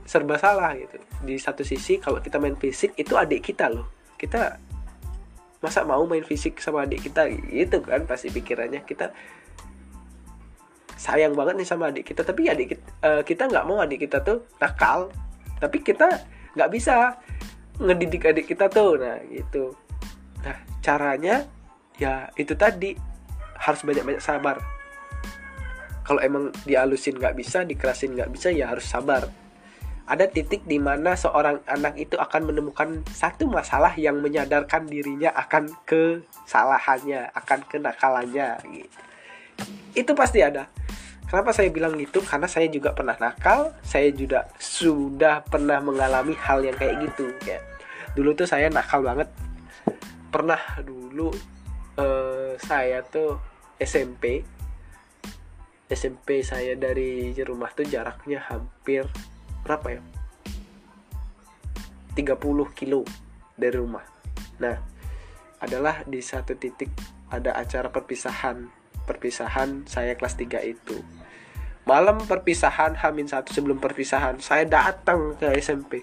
serba 0.06 0.38
salah 0.38 0.78
gitu. 0.78 1.02
Di 1.26 1.34
satu 1.42 1.66
sisi 1.66 1.98
kalau 1.98 2.22
kita 2.22 2.38
main 2.38 2.54
fisik 2.54 2.94
itu 2.94 3.18
adik 3.18 3.50
kita 3.50 3.66
loh. 3.66 3.90
Kita 4.14 4.62
masa 5.58 5.82
mau 5.82 6.06
main 6.06 6.22
fisik 6.22 6.62
sama 6.62 6.86
adik 6.86 7.10
kita? 7.10 7.26
Gitu 7.26 7.82
kan 7.82 8.06
pasti 8.06 8.30
pikirannya. 8.30 8.86
Kita 8.86 9.10
sayang 10.96 11.36
banget 11.36 11.54
nih 11.60 11.68
sama 11.68 11.92
adik 11.92 12.10
kita. 12.10 12.24
Tapi 12.24 12.48
adik 12.48 12.74
kita 12.74 12.86
uh, 13.04 13.22
kita 13.22 13.46
nggak 13.46 13.64
mau 13.68 13.78
adik 13.78 14.08
kita 14.08 14.24
tuh 14.24 14.48
nakal. 14.58 15.12
Tapi 15.60 15.84
kita 15.84 16.08
nggak 16.56 16.70
bisa 16.72 17.20
ngedidik 17.78 18.26
adik 18.26 18.48
kita 18.48 18.66
tuh. 18.72 18.96
Nah 18.96 19.20
gitu. 19.28 19.76
Nah 20.42 20.56
caranya 20.80 21.44
ya 22.00 22.32
itu 22.34 22.56
tadi. 22.56 22.96
Harus 23.56 23.80
banyak-banyak 23.88 24.20
sabar. 24.20 24.60
Kalau 26.04 26.20
emang 26.20 26.52
dialusin 26.68 27.16
nggak 27.16 27.34
bisa 27.34 27.64
dikerasin 27.64 28.12
nggak 28.12 28.30
bisa 28.30 28.52
ya 28.52 28.68
harus 28.68 28.84
sabar. 28.84 29.26
Ada 30.06 30.30
titik 30.30 30.62
di 30.70 30.78
mana 30.78 31.18
seorang 31.18 31.66
anak 31.66 31.98
itu 31.98 32.14
akan 32.14 32.46
menemukan 32.46 33.02
satu 33.10 33.50
masalah 33.50 33.90
yang 33.98 34.22
menyadarkan 34.22 34.86
dirinya 34.86 35.34
akan 35.34 35.66
kesalahannya, 35.82 37.26
akan 37.34 37.60
kenakalannya 37.66 38.54
gitu. 38.70 38.98
Itu 39.98 40.12
pasti 40.14 40.46
ada. 40.46 40.70
Kenapa 41.26 41.50
saya 41.50 41.68
bilang 41.74 41.98
gitu? 41.98 42.22
Karena 42.22 42.46
saya 42.46 42.70
juga 42.70 42.94
pernah 42.94 43.18
nakal, 43.18 43.74
saya 43.82 44.14
juga 44.14 44.46
sudah 44.62 45.42
pernah 45.42 45.82
mengalami 45.82 46.38
hal 46.38 46.62
yang 46.62 46.78
kayak 46.78 47.02
gitu 47.10 47.34
ya. 47.42 47.58
Dulu 48.14 48.32
tuh 48.38 48.46
saya 48.46 48.70
nakal 48.70 49.02
banget. 49.02 49.26
Pernah 50.30 50.60
dulu 50.86 51.34
uh, 51.98 52.54
saya 52.60 53.02
tuh 53.02 53.40
SMP 53.76 54.44
SMP 55.86 56.42
saya 56.42 56.74
dari 56.74 57.30
rumah 57.46 57.70
tuh 57.70 57.86
jaraknya 57.86 58.42
hampir 58.42 59.06
berapa 59.62 59.98
ya 59.98 60.02
30 62.18 62.42
kilo 62.74 63.06
dari 63.54 63.76
rumah 63.76 64.02
nah 64.58 64.76
adalah 65.60 66.02
di 66.04 66.20
satu 66.20 66.58
titik 66.58 66.90
ada 67.30 67.54
acara 67.54 67.90
perpisahan 67.90 68.66
perpisahan 69.06 69.86
saya 69.86 70.18
kelas 70.18 70.34
3 70.34 70.66
itu. 70.66 71.00
Malam 71.86 72.18
perpisahan 72.26 72.98
Hamin 72.98 73.30
satu 73.30 73.54
sebelum 73.54 73.78
perpisahan 73.78 74.42
saya 74.42 74.66
datang 74.66 75.38
ke 75.38 75.54
SMP 75.62 76.02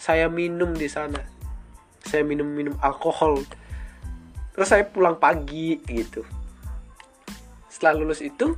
saya 0.00 0.32
minum 0.32 0.72
di 0.72 0.88
sana. 0.88 1.20
Saya 2.00 2.24
minum 2.24 2.48
minum 2.48 2.72
alkohol. 2.80 3.44
Terus 4.56 4.72
saya 4.72 4.88
pulang 4.88 5.20
pagi 5.20 5.76
gitu. 5.84 6.24
Setelah 7.68 8.00
lulus 8.00 8.24
itu 8.24 8.56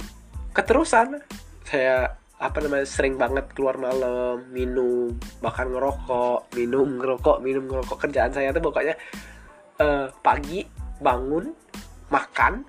keterusan. 0.55 1.19
Saya 1.67 2.15
apa 2.39 2.63
namanya 2.63 2.87
sering 2.87 3.19
banget 3.19 3.51
keluar 3.55 3.79
malam 3.79 4.51
minum 4.51 5.15
bahkan 5.39 5.71
ngerokok 5.71 6.55
minum 6.55 7.03
ngerokok 7.03 7.43
minum 7.43 7.67
ngerokok. 7.67 7.99
Kerjaan 8.07 8.31
saya 8.31 8.55
tuh 8.55 8.63
pokoknya 8.63 8.95
uh, 9.83 10.15
pagi 10.23 10.63
bangun 11.03 11.51
makan 12.07 12.63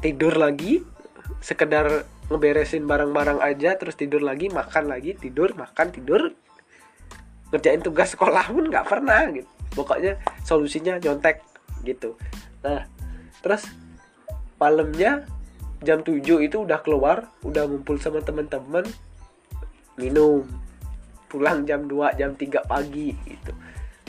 tidur 0.00 0.36
lagi 0.36 0.84
sekedar 1.40 2.04
ngeberesin 2.26 2.84
barang-barang 2.84 3.38
aja 3.38 3.78
terus 3.78 3.94
tidur 3.94 4.18
lagi 4.18 4.50
makan 4.50 4.90
lagi 4.90 5.14
tidur 5.14 5.54
makan 5.54 5.94
tidur. 5.94 6.34
Ngerjain 7.54 7.80
tugas 7.80 8.12
sekolah 8.12 8.50
pun 8.50 8.66
nggak 8.66 8.86
pernah 8.86 9.30
gitu. 9.30 9.48
Pokoknya 9.76 10.18
solusinya 10.42 10.98
nyontek 10.98 11.42
gitu. 11.86 12.18
Nah 12.66 12.84
terus 13.40 13.70
malamnya 14.58 15.22
jam 15.84 16.00
7 16.00 16.24
itu 16.40 16.56
udah 16.64 16.80
keluar 16.80 17.30
udah 17.44 17.68
ngumpul 17.68 18.00
sama 18.02 18.20
teman-teman 18.24 18.84
minum. 19.94 20.42
Pulang 21.30 21.62
jam 21.66 21.86
2 21.86 22.18
jam 22.18 22.34
3 22.34 22.66
pagi 22.66 23.14
gitu. 23.26 23.52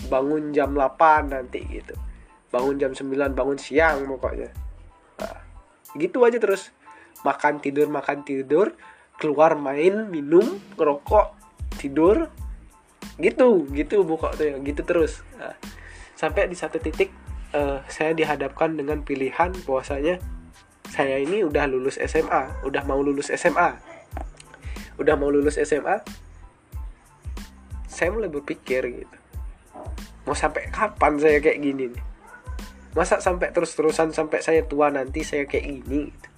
Bangun 0.10 0.50
jam 0.56 0.73
8 0.73 1.34
nanti 1.34 1.62
gitu. 1.69 1.93
Bangun 2.50 2.82
jam 2.82 2.91
9 2.97 3.38
bangun 3.38 3.60
siang 3.60 4.08
pokoknya 4.08 4.66
gitu 5.99 6.23
aja 6.23 6.38
terus. 6.38 6.71
Makan 7.25 7.60
tidur 7.60 7.89
makan 7.89 8.23
tidur. 8.23 8.73
Keluar 9.17 9.57
main 9.57 10.07
minum 10.07 10.62
ngerokok 10.77 11.33
tidur. 11.81 12.29
Gitu 13.17 13.65
gitu 13.73 14.05
buka 14.05 14.33
tuh 14.38 14.53
ya. 14.53 14.55
Gitu 14.62 14.81
terus. 14.86 15.25
Nah, 15.41 15.57
sampai 16.13 16.49
di 16.49 16.57
satu 16.57 16.77
titik 16.77 17.10
uh, 17.53 17.81
saya 17.89 18.13
dihadapkan 18.13 18.73
dengan 18.77 19.01
pilihan 19.01 19.53
bahwasanya 19.65 20.21
saya 20.88 21.19
ini 21.19 21.43
udah 21.43 21.67
lulus 21.67 21.99
SMA 21.99 22.63
udah 22.63 22.81
mau 22.88 23.03
lulus 23.03 23.27
SMA 23.36 23.75
udah 24.97 25.15
mau 25.19 25.27
lulus 25.27 25.60
SMA 25.60 25.99
saya 27.91 28.13
mulai 28.13 28.29
berpikir 28.29 28.86
gitu. 28.93 29.17
Mau 30.29 30.38
sampai 30.38 30.69
kapan 30.69 31.17
saya 31.17 31.41
kayak 31.41 31.60
gini 31.65 31.89
nih 31.89 32.03
masa 32.97 33.21
sampai 33.21 33.53
terus-terusan 33.53 34.10
sampai 34.10 34.41
saya 34.41 34.65
tua 34.65 34.89
nanti 34.89 35.21
saya 35.21 35.45
kayak 35.45 35.86
gini 35.86 36.10
gitu. 36.10 36.29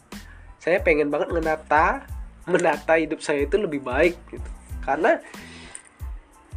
saya 0.60 0.84
pengen 0.84 1.08
banget 1.08 1.32
menata 1.32 2.04
menata 2.50 2.98
hidup 3.00 3.22
saya 3.22 3.46
itu 3.46 3.56
lebih 3.56 3.80
baik 3.86 4.18
gitu. 4.34 4.50
Karena 4.84 5.22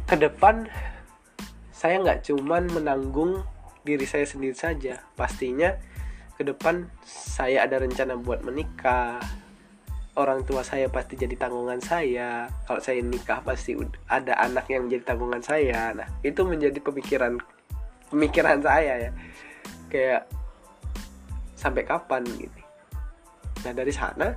ke 0.09 0.15
depan 0.17 0.67
saya 1.71 2.01
nggak 2.01 2.25
cuman 2.27 2.67
menanggung 2.73 3.45
diri 3.85 4.03
saya 4.03 4.25
sendiri 4.25 4.57
saja. 4.57 5.05
Pastinya 5.13 5.77
ke 6.35 6.43
depan 6.43 6.89
saya 7.05 7.63
ada 7.63 7.77
rencana 7.79 8.17
buat 8.17 8.41
menikah. 8.41 9.21
Orang 10.13 10.45
tua 10.45 10.61
saya 10.61 10.89
pasti 10.93 11.17
jadi 11.17 11.33
tanggungan 11.37 11.81
saya. 11.81 12.45
Kalau 12.69 12.81
saya 12.81 13.01
nikah 13.01 13.41
pasti 13.41 13.73
ada 14.09 14.37
anak 14.41 14.69
yang 14.69 14.89
jadi 14.89 15.01
tanggungan 15.05 15.41
saya. 15.41 15.93
Nah 15.93 16.05
itu 16.21 16.41
menjadi 16.45 16.77
pemikiran 16.81 17.41
pemikiran 18.13 18.61
saya 18.61 19.09
ya 19.09 19.11
kayak 19.93 20.25
sampai 21.53 21.85
kapan 21.85 22.25
gitu. 22.25 22.59
Nah 23.63 23.71
dari 23.77 23.93
sana 23.93 24.33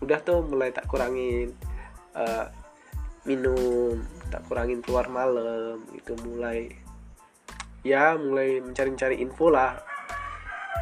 udah 0.00 0.18
tuh 0.24 0.42
mulai 0.48 0.72
tak 0.74 0.88
kurangin 0.88 1.52
uh, 2.16 2.48
minum 3.28 4.02
tak 4.32 4.42
kurangin 4.50 4.82
keluar 4.82 5.06
malam 5.06 5.84
itu 5.94 6.16
mulai 6.26 6.72
ya 7.86 8.16
mulai 8.18 8.58
mencari-cari 8.64 9.20
info 9.20 9.52
lah. 9.52 9.78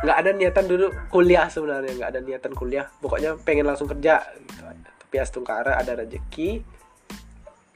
Nggak 0.00 0.16
ada 0.16 0.30
niatan 0.32 0.64
dulu 0.64 0.86
kuliah 1.12 1.50
sebenarnya 1.52 1.92
nggak 1.98 2.10
ada 2.16 2.20
niatan 2.24 2.52
kuliah. 2.56 2.88
Pokoknya 3.02 3.36
pengen 3.42 3.68
langsung 3.68 3.90
kerja 3.90 4.24
gitu. 4.38 4.62
Tapi 4.78 5.16
astungkara 5.18 5.76
ada 5.76 5.98
rezeki 5.98 6.62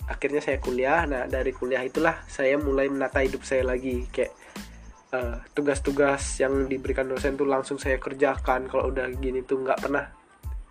akhirnya 0.08 0.40
saya 0.40 0.56
kuliah. 0.62 1.04
Nah 1.04 1.28
dari 1.28 1.52
kuliah 1.52 1.84
itulah 1.84 2.24
saya 2.24 2.56
mulai 2.56 2.88
menata 2.88 3.20
hidup 3.20 3.44
saya 3.44 3.68
lagi. 3.68 4.08
Kayak 4.08 4.32
tugas-tugas 5.52 6.22
uh, 6.38 6.48
yang 6.48 6.70
diberikan 6.70 7.06
dosen 7.06 7.36
tuh 7.36 7.48
langsung 7.48 7.76
saya 7.76 8.00
kerjakan. 8.00 8.70
Kalau 8.70 8.90
udah 8.90 9.10
gini 9.16 9.42
tuh 9.44 9.62
nggak 9.62 9.78
pernah. 9.80 10.06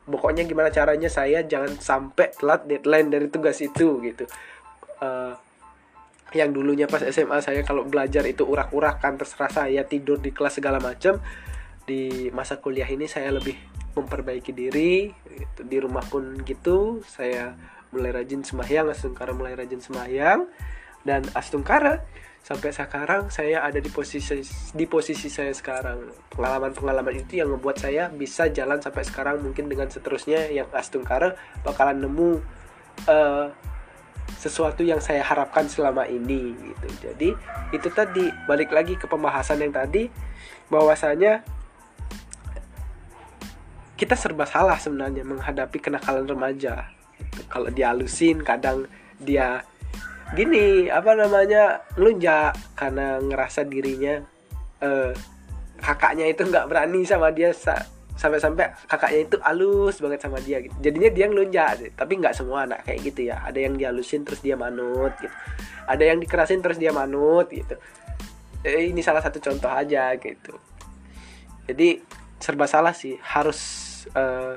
Pokoknya 0.04 0.44
gimana 0.44 0.68
caranya 0.68 1.08
saya 1.08 1.48
jangan 1.48 1.80
sampai 1.80 2.36
telat 2.36 2.68
deadline 2.68 3.08
dari 3.08 3.28
tugas 3.32 3.60
itu 3.64 4.04
gitu. 4.04 4.28
Uh, 5.00 5.36
yang 6.34 6.50
dulunya 6.50 6.90
pas 6.90 7.00
SMA 7.06 7.40
saya 7.46 7.62
kalau 7.62 7.86
belajar 7.86 8.26
itu 8.26 8.42
urak-urakan 8.42 9.22
terserah 9.22 9.54
saya 9.54 9.86
tidur 9.86 10.18
di 10.18 10.34
kelas 10.34 10.58
segala 10.58 10.82
macam 10.82 11.22
di 11.86 12.34
masa 12.34 12.58
kuliah 12.58 12.90
ini 12.90 13.06
saya 13.06 13.30
lebih 13.30 13.54
memperbaiki 13.94 14.50
diri 14.50 15.14
gitu. 15.30 15.62
di 15.62 15.78
rumah 15.78 16.02
pun 16.02 16.42
gitu 16.42 17.06
saya 17.06 17.54
mulai 17.94 18.10
rajin 18.10 18.42
sembahyang 18.42 18.90
Astungkara 18.90 19.38
mulai 19.38 19.54
rajin 19.54 19.78
sembahyang 19.78 20.50
dan 21.06 21.22
Astungkara 21.38 22.02
sampai 22.44 22.76
sekarang 22.76 23.32
saya 23.32 23.64
ada 23.64 23.80
di 23.80 23.88
posisi 23.88 24.44
di 24.76 24.86
posisi 24.86 25.32
saya 25.32 25.56
sekarang. 25.56 26.12
Pengalaman-pengalaman 26.36 27.24
itu 27.24 27.40
yang 27.40 27.56
membuat 27.56 27.80
saya 27.80 28.12
bisa 28.12 28.52
jalan 28.52 28.84
sampai 28.84 29.08
sekarang. 29.08 29.40
Mungkin 29.40 29.72
dengan 29.72 29.88
seterusnya 29.88 30.52
yang 30.52 30.68
Astungkara 30.76 31.40
bakalan 31.64 32.04
nemu 32.04 32.44
uh, 33.08 33.48
sesuatu 34.36 34.84
yang 34.84 35.00
saya 35.00 35.24
harapkan 35.24 35.72
selama 35.72 36.04
ini 36.04 36.52
gitu. 36.52 36.88
Jadi 37.00 37.30
itu 37.72 37.88
tadi 37.96 38.28
balik 38.44 38.76
lagi 38.76 39.00
ke 39.00 39.08
pembahasan 39.08 39.64
yang 39.64 39.72
tadi 39.72 40.12
bahwasanya 40.68 41.48
kita 43.96 44.20
serba 44.20 44.44
salah 44.44 44.76
sebenarnya 44.76 45.24
menghadapi 45.24 45.80
kenakalan 45.80 46.28
remaja. 46.28 46.92
Kalau 47.48 47.72
dialusin 47.72 48.44
kadang 48.44 48.84
dia 49.16 49.64
gini 50.32 50.88
apa 50.88 51.12
namanya 51.14 51.84
ngelunjak 52.00 52.56
karena 52.74 53.20
ngerasa 53.20 53.68
dirinya 53.68 54.24
uh, 54.82 55.12
kakaknya 55.84 56.32
itu 56.32 56.48
nggak 56.48 56.66
berani 56.72 57.04
sama 57.04 57.30
dia 57.36 57.52
sampai-sampai 58.14 58.72
kakaknya 58.88 59.20
itu 59.28 59.36
halus 59.44 60.00
banget 60.00 60.20
sama 60.24 60.40
dia 60.40 60.64
gitu. 60.64 60.74
jadinya 60.80 61.10
dia 61.12 61.26
ngelunjak 61.28 61.92
tapi 62.00 62.14
nggak 62.24 62.34
semua 62.34 62.64
anak 62.64 62.88
kayak 62.88 63.00
gitu 63.04 63.28
ya. 63.30 63.44
Ada 63.44 63.60
yang 63.68 63.76
dihalusin 63.76 64.24
terus 64.24 64.40
dia 64.40 64.56
manut 64.56 65.12
gitu. 65.20 65.36
Ada 65.84 66.04
yang 66.14 66.18
dikerasin 66.24 66.64
terus 66.64 66.80
dia 66.80 66.96
manut 66.96 67.52
gitu. 67.52 67.76
Eh, 68.64 68.96
ini 68.96 69.04
salah 69.04 69.20
satu 69.20 69.44
contoh 69.44 69.68
aja 69.68 70.16
gitu. 70.16 70.56
Jadi 71.68 72.00
serba 72.40 72.68
salah 72.68 72.96
sih 72.96 73.20
harus 73.20 73.60
uh, 74.16 74.56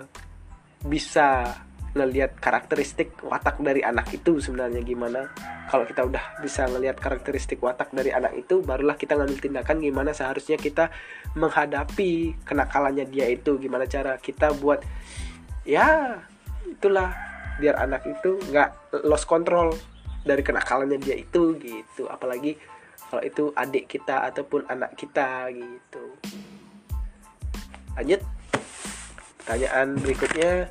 bisa 0.87 1.59
ngelihat 1.97 2.37
karakteristik 2.37 3.17
watak 3.25 3.57
dari 3.65 3.81
anak 3.81 4.13
itu 4.13 4.37
sebenarnya 4.37 4.85
gimana. 4.85 5.33
Kalau 5.67 5.89
kita 5.89 6.05
udah 6.05 6.39
bisa 6.45 6.69
ngelihat 6.69 7.01
karakteristik 7.01 7.59
watak 7.65 7.91
dari 7.91 8.13
anak 8.13 8.37
itu 8.37 8.61
barulah 8.61 8.95
kita 8.95 9.17
ngambil 9.17 9.41
tindakan 9.41 9.81
gimana 9.81 10.13
seharusnya 10.13 10.61
kita 10.61 10.93
menghadapi 11.35 12.37
kenakalannya 12.45 13.09
dia 13.09 13.27
itu. 13.33 13.57
Gimana 13.57 13.89
cara 13.89 14.21
kita 14.21 14.53
buat 14.53 14.85
ya 15.65 16.21
itulah. 16.69 17.17
Biar 17.57 17.81
anak 17.81 18.05
itu 18.05 18.37
nggak 18.53 19.01
lost 19.09 19.25
control 19.25 19.73
dari 20.21 20.45
kenakalannya 20.45 21.01
dia 21.01 21.17
itu 21.17 21.57
gitu. 21.57 22.05
Apalagi 22.13 22.61
kalau 23.09 23.25
itu 23.25 23.49
adik 23.57 23.89
kita 23.89 24.29
ataupun 24.29 24.69
anak 24.69 24.93
kita 24.93 25.49
gitu. 25.57 26.05
Lanjut. 27.97 28.21
Pertanyaan 29.41 29.95
berikutnya 30.03 30.69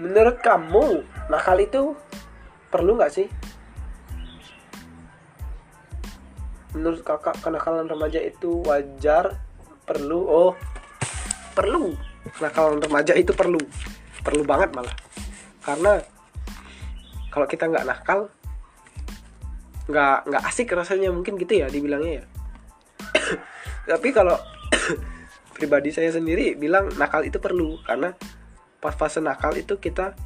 menurut 0.00 0.40
kamu 0.40 1.04
nakal 1.28 1.58
itu 1.60 1.96
perlu 2.72 2.96
nggak 2.96 3.12
sih? 3.12 3.28
Menurut 6.72 7.04
kakak 7.04 7.36
kenakalan 7.44 7.84
remaja 7.84 8.20
itu 8.24 8.64
wajar 8.64 9.36
perlu? 9.84 10.20
Oh 10.24 10.52
perlu. 11.52 11.92
Kenakalan 12.32 12.80
remaja 12.80 13.12
itu 13.12 13.36
perlu. 13.36 13.60
Perlu 14.24 14.42
banget 14.48 14.72
malah. 14.72 14.96
Karena 15.60 16.00
kalau 17.28 17.44
kita 17.44 17.68
nggak 17.68 17.84
nakal 17.84 18.32
nggak 19.82 20.30
nggak 20.30 20.42
asik 20.46 20.70
rasanya 20.72 21.12
mungkin 21.12 21.36
gitu 21.36 21.60
ya 21.60 21.68
dibilangnya 21.68 22.22
ya. 22.22 22.24
Tapi 23.92 24.08
kalau 24.14 24.38
pribadi 25.56 25.92
saya 25.92 26.08
sendiri 26.08 26.56
bilang 26.56 26.88
nakal 26.96 27.20
itu 27.26 27.36
perlu 27.36 27.76
karena 27.84 28.16
pas 28.82 28.98
fase 28.98 29.22
nakal 29.22 29.54
itu 29.54 29.78
kita 29.78 30.18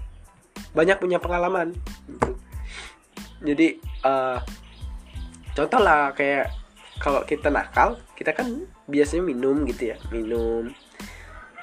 banyak 0.73 0.97
punya 0.97 1.21
pengalaman. 1.21 1.77
Jadi 3.45 3.77
uh, 4.01 4.41
contoh 5.53 5.81
lah 5.85 6.17
kayak 6.17 6.49
kalau 6.97 7.21
kita 7.29 7.53
nakal 7.53 8.01
kita 8.17 8.33
kan 8.33 8.65
biasanya 8.89 9.29
minum 9.29 9.69
gitu 9.69 9.93
ya 9.93 9.97
minum. 10.09 10.73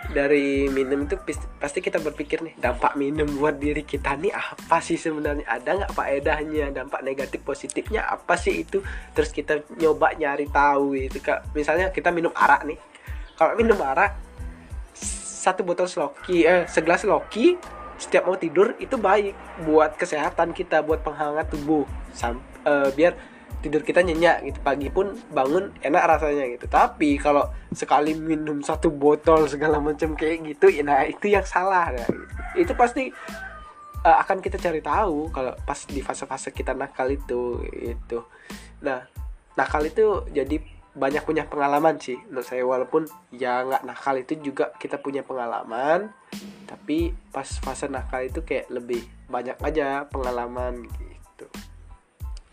Dari 0.03 0.67
minum 0.67 1.07
itu 1.07 1.15
pasti 1.57 1.79
kita 1.79 1.95
berpikir 2.03 2.43
nih 2.43 2.59
dampak 2.59 2.99
minum 2.99 3.25
buat 3.39 3.55
diri 3.55 3.87
kita 3.87 4.19
nih 4.19 4.35
apa 4.35 4.83
sih 4.83 4.99
sebenarnya? 4.99 5.47
Ada 5.47 5.69
nggak 5.79 5.91
faedahnya 5.95 6.75
dampak 6.75 7.01
negatif 7.01 7.39
positifnya 7.41 8.05
apa 8.05 8.35
sih 8.35 8.67
itu? 8.67 8.83
Terus 9.15 9.31
kita 9.31 9.63
nyoba 9.79 10.13
nyari 10.13 10.45
tahu 10.51 10.99
itu 10.99 11.23
kak. 11.23 11.55
Misalnya 11.55 11.89
kita 11.89 12.11
minum 12.11 12.35
arak 12.35 12.67
nih. 12.67 12.77
Kalau 13.39 13.55
minum 13.55 13.79
arak 13.79 14.13
satu 15.43 15.67
botol 15.67 15.91
sloki 15.91 16.47
eh 16.47 16.63
segelas 16.71 17.03
loki 17.03 17.59
setiap 17.99 18.23
mau 18.31 18.39
tidur 18.39 18.79
itu 18.79 18.95
baik 18.95 19.35
buat 19.67 19.99
kesehatan 19.99 20.55
kita 20.55 20.81
buat 20.83 21.03
penghangat 21.03 21.51
tubuh. 21.51 21.83
Sam, 22.11 22.41
uh, 22.65 22.89
biar 22.95 23.15
tidur 23.63 23.83
kita 23.85 24.03
nyenyak 24.03 24.43
gitu. 24.47 24.59
Pagi 24.63 24.87
pun 24.89 25.13
bangun 25.31 25.71
enak 25.83 26.03
rasanya 26.17 26.47
gitu. 26.57 26.65
Tapi 26.67 27.15
kalau 27.21 27.47
sekali 27.73 28.13
minum 28.13 28.61
satu 28.61 28.93
botol 28.93 29.49
segala 29.49 29.81
macam 29.81 30.13
kayak 30.13 30.45
gitu 30.55 30.69
ya 30.69 30.85
nah 30.85 31.01
itu 31.03 31.27
yang 31.27 31.43
salah 31.43 31.89
ya 31.89 32.05
itu 32.53 32.71
pasti 32.77 33.09
uh, 34.05 34.17
akan 34.21 34.39
kita 34.39 34.61
cari 34.61 34.79
tahu 34.79 35.33
kalau 35.33 35.57
pas 35.65 35.79
di 35.89 35.99
fase-fase 35.99 36.53
kita 36.53 36.77
nakal 36.77 37.09
itu 37.09 37.65
itu 37.73 38.21
nah 38.85 39.01
nakal 39.57 39.81
itu 39.83 40.21
jadi 40.29 40.61
banyak 40.93 41.25
punya 41.25 41.49
pengalaman 41.49 41.97
sih 41.97 42.17
menurut 42.29 42.45
saya. 42.45 42.61
Walaupun 42.61 43.09
ya 43.33 43.65
nggak 43.65 43.83
nakal 43.85 44.15
itu 44.21 44.37
juga 44.37 44.69
kita 44.77 45.01
punya 45.01 45.25
pengalaman 45.25 46.13
tapi 46.69 47.13
pas 47.33 47.45
fase 47.45 47.89
nakal 47.89 48.25
itu 48.25 48.41
kayak 48.45 48.69
lebih 48.69 49.01
banyak 49.29 49.57
aja 49.65 50.05
pengalaman 50.05 50.85
gitu. 50.85 51.49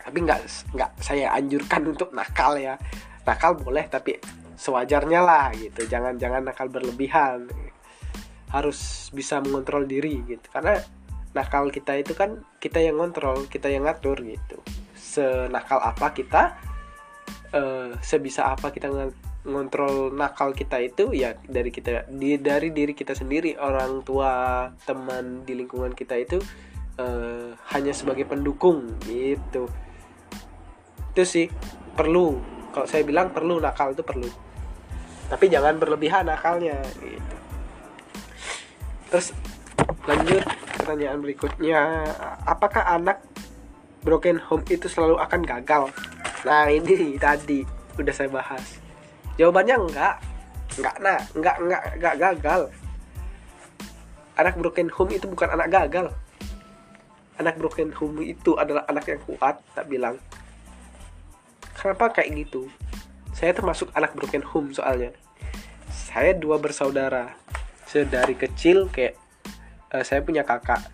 Tapi 0.01 0.19
nggak 0.25 0.41
nggak 0.73 0.91
saya 1.05 1.37
anjurkan 1.37 1.85
untuk 1.93 2.17
nakal 2.17 2.57
ya. 2.57 2.81
Nakal 3.29 3.61
boleh 3.61 3.85
tapi 3.93 4.17
sewajarnya 4.57 5.21
lah 5.21 5.53
gitu. 5.53 5.85
Jangan 5.85 6.17
jangan 6.17 6.41
nakal 6.49 6.73
berlebihan. 6.73 7.45
Harus 8.49 9.13
bisa 9.13 9.39
mengontrol 9.45 9.85
diri 9.85 10.25
gitu. 10.25 10.49
Karena 10.49 10.81
nakal 11.37 11.69
kita 11.69 11.95
itu 12.01 12.17
kan 12.17 12.41
kita 12.59 12.81
yang 12.81 12.97
ngontrol 12.97 13.45
kita 13.53 13.69
yang 13.69 13.85
ngatur 13.85 14.17
gitu. 14.25 14.57
Senakal 14.97 15.77
apa 15.85 16.17
kita 16.17 16.70
uh, 17.55 17.97
sebisa 18.01 18.55
apa 18.55 18.71
kita 18.71 18.91
ngontrol 19.41 20.13
nakal 20.13 20.53
kita 20.53 20.77
itu 20.85 21.17
ya 21.17 21.33
dari 21.49 21.73
kita 21.73 22.05
di 22.11 22.37
dari 22.37 22.71
diri 22.75 22.93
kita 22.93 23.17
sendiri. 23.17 23.57
Orang 23.57 24.05
tua 24.05 24.67
teman 24.85 25.45
di 25.47 25.57
lingkungan 25.57 25.93
kita 25.97 26.15
itu 26.19 26.39
uh, 27.01 27.57
hanya 27.75 27.93
sebagai 27.95 28.29
pendukung 28.29 29.01
gitu. 29.07 29.67
Itu 31.15 31.23
sih 31.27 31.47
perlu. 31.97 32.39
Kalau 32.71 32.87
saya 32.87 33.03
bilang 33.03 33.35
perlu 33.35 33.59
nakal 33.59 33.97
itu 33.97 34.05
perlu. 34.07 34.31
Tapi 35.31 35.47
jangan 35.47 35.79
berlebihan 35.79 36.27
nakalnya 36.27 36.79
gitu. 36.99 37.37
Terus 39.11 39.35
lanjut 40.07 40.43
pertanyaan 40.79 41.19
berikutnya. 41.23 41.81
Apakah 42.47 42.95
anak 42.95 43.23
broken 44.01 44.41
home 44.41 44.65
itu 44.71 44.89
selalu 44.89 45.21
akan 45.21 45.41
gagal 45.45 45.93
nah 46.47 46.67
ini 46.71 47.21
tadi 47.21 47.63
udah 48.01 48.15
saya 48.15 48.33
bahas. 48.33 48.81
Jawabannya 49.37 49.77
enggak. 49.77 50.17
Enggak 50.81 50.97
nah 51.03 51.19
enggak 51.37 51.57
enggak 51.61 51.83
enggak 51.97 52.15
gagal. 52.17 52.63
Anak 54.41 54.55
broken 54.57 54.89
home 54.89 55.13
itu 55.13 55.27
bukan 55.29 55.49
anak 55.53 55.69
gagal. 55.69 56.07
Anak 57.37 57.57
broken 57.61 57.93
home 57.93 58.25
itu 58.25 58.57
adalah 58.57 58.85
anak 58.89 59.05
yang 59.09 59.21
kuat 59.25 59.61
tak 59.77 59.89
bilang. 59.89 60.17
Kenapa 61.77 62.21
kayak 62.21 62.37
gitu? 62.37 62.69
Saya 63.33 63.57
termasuk 63.57 63.89
anak 63.97 64.13
broken 64.17 64.45
home 64.45 64.73
soalnya. 64.73 65.13
Saya 65.89 66.37
dua 66.37 66.61
bersaudara. 66.61 67.37
Sedari 67.89 68.37
kecil 68.37 68.89
kayak 68.93 69.17
uh, 69.93 70.05
saya 70.05 70.21
punya 70.25 70.45
kakak. 70.45 70.85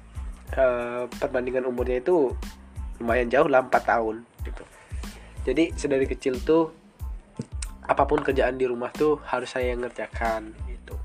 Uh, 0.55 1.11
perbandingan 1.19 1.67
umurnya 1.67 1.99
itu 1.99 2.31
lumayan 3.03 3.27
jauh 3.27 3.51
lah 3.51 3.67
4 3.67 3.83
tahun 3.83 4.23
jadi 5.47 5.71
sedari 5.79 6.11
kecil 6.11 6.43
tuh 6.43 6.75
apa 7.87 8.03
pun 8.03 8.19
kerjaan 8.19 8.59
di 8.59 8.67
rumah 8.67 8.91
tuh 8.91 9.23
harus 9.31 9.47
saya 9.47 9.71
yang 9.71 9.87
ngerjakan 9.87 10.51
gitu. 10.67 10.99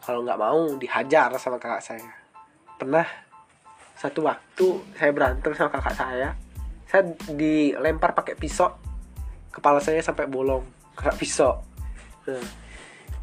Kalau 0.00 0.24
nggak 0.24 0.40
mau 0.40 0.64
dihajar 0.80 1.28
sama 1.36 1.60
kakak 1.60 1.84
saya. 1.84 2.08
Pernah 2.80 3.04
satu 3.92 4.24
waktu 4.24 4.66
saya 4.96 5.12
berantem 5.12 5.52
sama 5.52 5.68
kakak 5.68 5.92
saya 5.92 6.32
saya 6.88 7.04
dilempar 7.28 8.16
pakai 8.16 8.32
pisau 8.32 8.72
kepala 9.52 9.76
saya 9.84 10.00
sampai 10.00 10.24
bolong 10.24 10.64
kena 10.96 11.12
pisau. 11.12 11.60
Nah, 12.24 12.40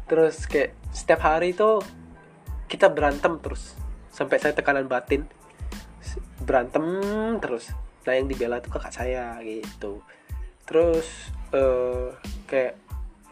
terus 0.06 0.46
kayak 0.46 0.78
setiap 0.94 1.26
hari 1.26 1.50
itu 1.50 1.82
kita 2.70 2.86
berantem 2.94 3.42
terus 3.42 3.74
sampai 4.14 4.38
saya 4.38 4.54
tekanan 4.54 4.86
batin 4.86 5.26
berantem 6.46 6.86
terus 7.42 7.74
nah 8.06 8.14
yang 8.14 8.30
dibela 8.30 8.62
tuh 8.62 8.70
kakak 8.70 8.94
saya 8.94 9.34
gitu. 9.42 10.00
Terus 10.62 11.34
uh, 11.50 12.14
kayak 12.46 12.78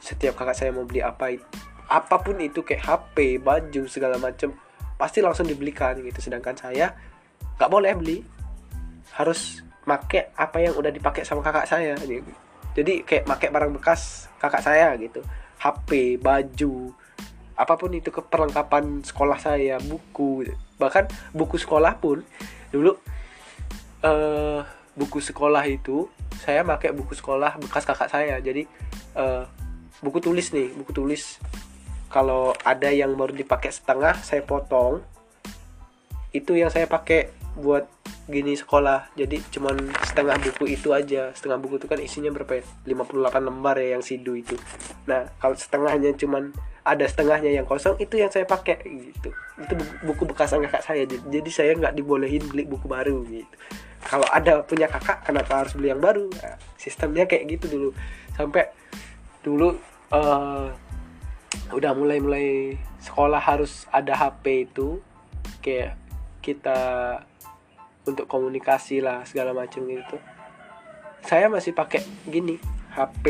setiap 0.03 0.35
kakak 0.35 0.59
saya 0.59 0.71
mau 0.75 0.85
beli 0.85 1.01
apa 1.01 1.39
apa 1.87 2.17
pun 2.19 2.37
itu 2.43 2.67
kayak 2.67 2.83
HP 2.83 3.39
baju 3.39 3.83
segala 3.87 4.19
macem 4.19 4.53
pasti 4.99 5.23
langsung 5.23 5.47
dibelikan 5.47 5.95
gitu. 6.03 6.19
Sedangkan 6.19 6.59
saya 6.59 6.91
nggak 7.57 7.71
boleh 7.71 7.95
beli. 7.95 8.19
Harus 9.15 9.63
make 9.87 10.35
apa 10.35 10.59
yang 10.59 10.75
udah 10.75 10.91
dipakai 10.91 11.23
sama 11.23 11.45
kakak 11.45 11.71
saya 11.71 11.95
gitu. 12.03 12.33
jadi 12.75 13.07
kayak 13.07 13.31
make 13.31 13.47
barang 13.47 13.73
bekas 13.79 14.27
kakak 14.43 14.65
saya 14.65 14.91
gitu. 14.99 15.23
HP 15.63 16.19
baju 16.19 16.91
apa 17.55 17.75
pun 17.79 17.95
itu 17.95 18.11
keperlengkapan 18.11 19.07
sekolah 19.07 19.39
saya 19.39 19.79
buku. 19.79 20.51
Bahkan 20.83 21.31
buku 21.31 21.55
sekolah 21.63 22.03
pun 22.03 22.27
dulu 22.75 22.99
uh, 24.05 24.61
buku 24.95 25.19
sekolah 25.19 25.65
itu 25.67 26.07
saya 26.45 26.63
pakai 26.63 26.93
buku 26.93 27.17
sekolah 27.17 27.57
bekas 27.59 27.89
kakak 27.89 28.13
saya. 28.13 28.37
Jadi 28.39 28.69
uh, 29.17 29.49
buku 30.05 30.21
tulis 30.21 30.53
nih 30.53 30.71
buku 30.77 30.93
tulis. 30.93 31.41
Kalau 32.13 32.55
ada 32.63 32.95
yang 32.95 33.17
baru 33.19 33.35
dipakai 33.35 33.73
setengah 33.73 34.21
saya 34.23 34.45
potong. 34.45 35.03
Itu 36.31 36.55
yang 36.55 36.71
saya 36.71 36.87
pakai 36.87 37.33
buat 37.59 37.89
gini 38.31 38.55
sekolah. 38.55 39.15
Jadi 39.19 39.43
cuman 39.51 39.91
setengah 40.05 40.37
buku 40.39 40.79
itu 40.79 40.95
aja. 40.95 41.35
Setengah 41.35 41.59
buku 41.59 41.83
itu 41.83 41.87
kan 41.91 41.99
isinya 41.99 42.31
berapa 42.31 42.63
ya? 42.63 42.65
58 42.87 43.49
lembar 43.51 43.81
ya 43.83 43.99
yang 43.99 44.05
sidu 44.05 44.39
itu. 44.39 44.55
Nah 45.11 45.27
kalau 45.43 45.59
setengahnya 45.59 46.15
cuman 46.15 46.55
ada 46.85 47.09
setengahnya 47.09 47.49
yang 47.49 47.65
kosong 47.65 47.97
itu 47.97 48.21
yang 48.21 48.29
saya 48.29 48.45
pakai 48.45 48.77
gitu. 48.85 49.33
Itu 49.57 49.73
buku 50.05 50.29
bekas 50.29 50.53
kakak 50.53 50.85
saya. 50.85 51.09
Jadi 51.09 51.49
saya 51.49 51.73
nggak 51.73 51.97
dibolehin 51.97 52.45
beli 52.45 52.69
buku 52.69 52.85
baru 52.85 53.25
gitu. 53.25 53.57
Kalau 54.05 54.29
ada 54.29 54.61
punya 54.61 54.85
kakak 54.85 55.25
kenapa 55.25 55.65
harus 55.65 55.73
beli 55.73 55.89
yang 55.89 56.05
baru? 56.05 56.29
Nah, 56.29 56.61
sistemnya 56.77 57.25
kayak 57.25 57.57
gitu 57.57 57.67
dulu. 57.73 57.91
Sampai 58.37 58.69
dulu 59.41 59.81
uh, 60.13 60.69
udah 61.73 61.93
mulai 61.97 62.21
mulai 62.21 62.49
sekolah 63.01 63.41
harus 63.41 63.89
ada 63.89 64.13
HP 64.13 64.69
itu. 64.69 65.01
Kayak 65.65 65.97
kita 66.45 66.79
untuk 68.05 68.29
komunikasi 68.29 69.01
lah 69.01 69.25
segala 69.25 69.57
macam 69.57 69.89
gitu. 69.89 70.21
Saya 71.25 71.49
masih 71.49 71.73
pakai 71.73 72.05
gini 72.29 72.61
HP 72.93 73.25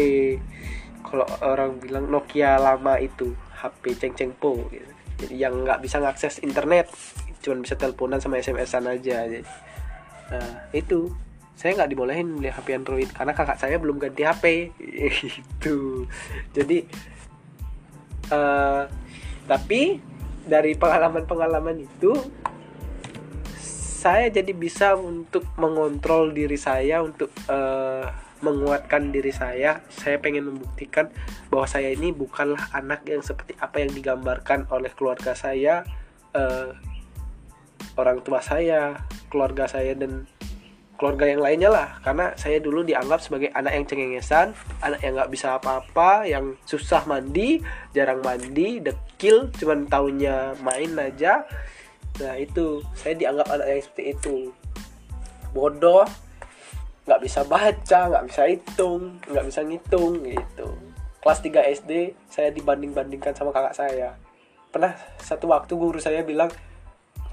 kalau 1.07 1.27
orang 1.47 1.79
bilang 1.79 2.11
Nokia 2.11 2.59
lama 2.59 2.99
itu 2.99 3.39
HP 3.65 3.97
ceng-ceng 3.97 4.37
po 4.37 4.69
gitu. 4.69 4.93
jadi 5.25 5.49
yang 5.49 5.65
nggak 5.65 5.81
bisa 5.81 6.05
ngakses 6.05 6.45
internet 6.45 6.93
cuma 7.41 7.65
bisa 7.65 7.77
teleponan 7.77 8.21
sama 8.21 8.41
SMS-an 8.41 8.89
aja 8.89 9.25
jadi, 9.29 9.45
nah 10.33 10.69
itu 10.77 11.13
saya 11.55 11.81
nggak 11.81 11.91
dibolehin 11.97 12.29
beli 12.37 12.51
HP 12.51 12.77
Android 12.77 13.09
karena 13.09 13.33
kakak 13.33 13.57
saya 13.57 13.81
belum 13.81 13.97
ganti 13.97 14.27
HP 14.27 14.75
itu 15.41 16.05
jadi 16.53 16.79
uh, 18.33 18.85
tapi 19.49 20.01
dari 20.45 20.77
pengalaman-pengalaman 20.77 21.85
itu 21.85 22.13
saya 24.05 24.29
jadi 24.29 24.53
bisa 24.53 24.93
untuk 25.01 25.49
mengontrol 25.57 26.29
diri 26.37 26.61
saya 26.61 27.01
untuk 27.01 27.33
uh, 27.49 28.05
menguatkan 28.45 29.09
diri 29.09 29.33
saya 29.33 29.81
saya 29.89 30.21
pengen 30.21 30.53
membuktikan 30.53 31.09
bahwa 31.49 31.65
saya 31.65 31.97
ini 31.97 32.13
bukanlah 32.13 32.69
anak 32.77 33.09
yang 33.09 33.25
seperti 33.25 33.57
apa 33.57 33.81
yang 33.81 33.91
digambarkan 33.97 34.69
oleh 34.69 34.93
keluarga 34.93 35.33
saya 35.33 35.83
uh, 36.37 36.77
orang 37.97 38.21
tua 38.21 38.45
saya 38.45 39.01
keluarga 39.33 39.67
saya 39.67 39.97
dan 39.97 40.29
keluarga 40.95 41.27
yang 41.27 41.43
lainnya 41.43 41.71
lah. 41.71 41.89
Karena 42.01 42.33
saya 42.39 42.63
dulu 42.63 42.87
dianggap 42.87 43.19
sebagai 43.21 43.51
anak 43.53 43.73
yang 43.75 43.85
cengengesan 43.87 44.47
anak 44.81 45.01
yang 45.03 45.19
nggak 45.19 45.33
bisa 45.33 45.59
apa-apa 45.59 46.25
yang 46.25 46.55
susah 46.65 47.03
mandi 47.05 47.59
jarang 47.93 48.23
mandi 48.23 48.79
dekil 48.81 49.51
cuman 49.59 49.91
tahunya 49.91 50.59
main 50.63 50.91
aja. 50.99 51.45
Nah 52.23 52.35
itu 52.39 52.83
saya 52.95 53.19
dianggap 53.19 53.47
anak 53.51 53.67
yang 53.69 53.83
seperti 53.83 54.05
itu. 54.15 54.37
Bodoh 55.51 56.07
nggak 57.05 57.21
bisa 57.21 57.45
baca 57.45 58.01
nggak 58.09 58.25
bisa 58.33 58.43
hitung 58.49 59.21
nggak 59.29 59.45
bisa 59.49 59.61
ngitung 59.61 60.25
gitu. 60.25 60.69
Kelas 61.21 61.41
3 61.41 61.73
SD 61.81 61.93
saya 62.29 62.49
dibanding 62.53 62.93
bandingkan 62.93 63.33
sama 63.37 63.53
kakak 63.53 63.77
saya. 63.77 64.17
Pernah 64.69 64.97
satu 65.21 65.49
waktu 65.49 65.73
guru 65.77 65.97
saya 66.01 66.25
bilang 66.25 66.53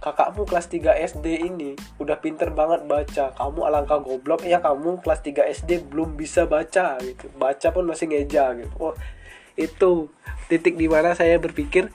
kakakmu 0.01 0.47
kelas 0.47 0.67
3 0.71 0.95
SD 1.13 1.27
ini 1.45 1.75
udah 1.99 2.19
pinter 2.19 2.51
banget 2.51 2.87
baca. 2.87 3.35
Kamu 3.35 3.59
alangkah 3.67 3.99
goblok. 3.99 4.43
Ya 4.47 4.63
kamu 4.63 5.03
kelas 5.03 5.21
3 5.23 5.47
SD 5.59 5.91
belum 5.91 6.15
bisa 6.15 6.47
baca 6.47 6.99
gitu. 7.03 7.27
Baca 7.35 7.67
pun 7.71 7.87
masih 7.87 8.11
ngeja 8.11 8.55
gitu. 8.59 8.71
Oh 8.79 8.95
itu 9.59 10.07
titik 10.47 10.79
di 10.79 10.87
mana 10.87 11.11
saya 11.15 11.35
berpikir 11.35 11.91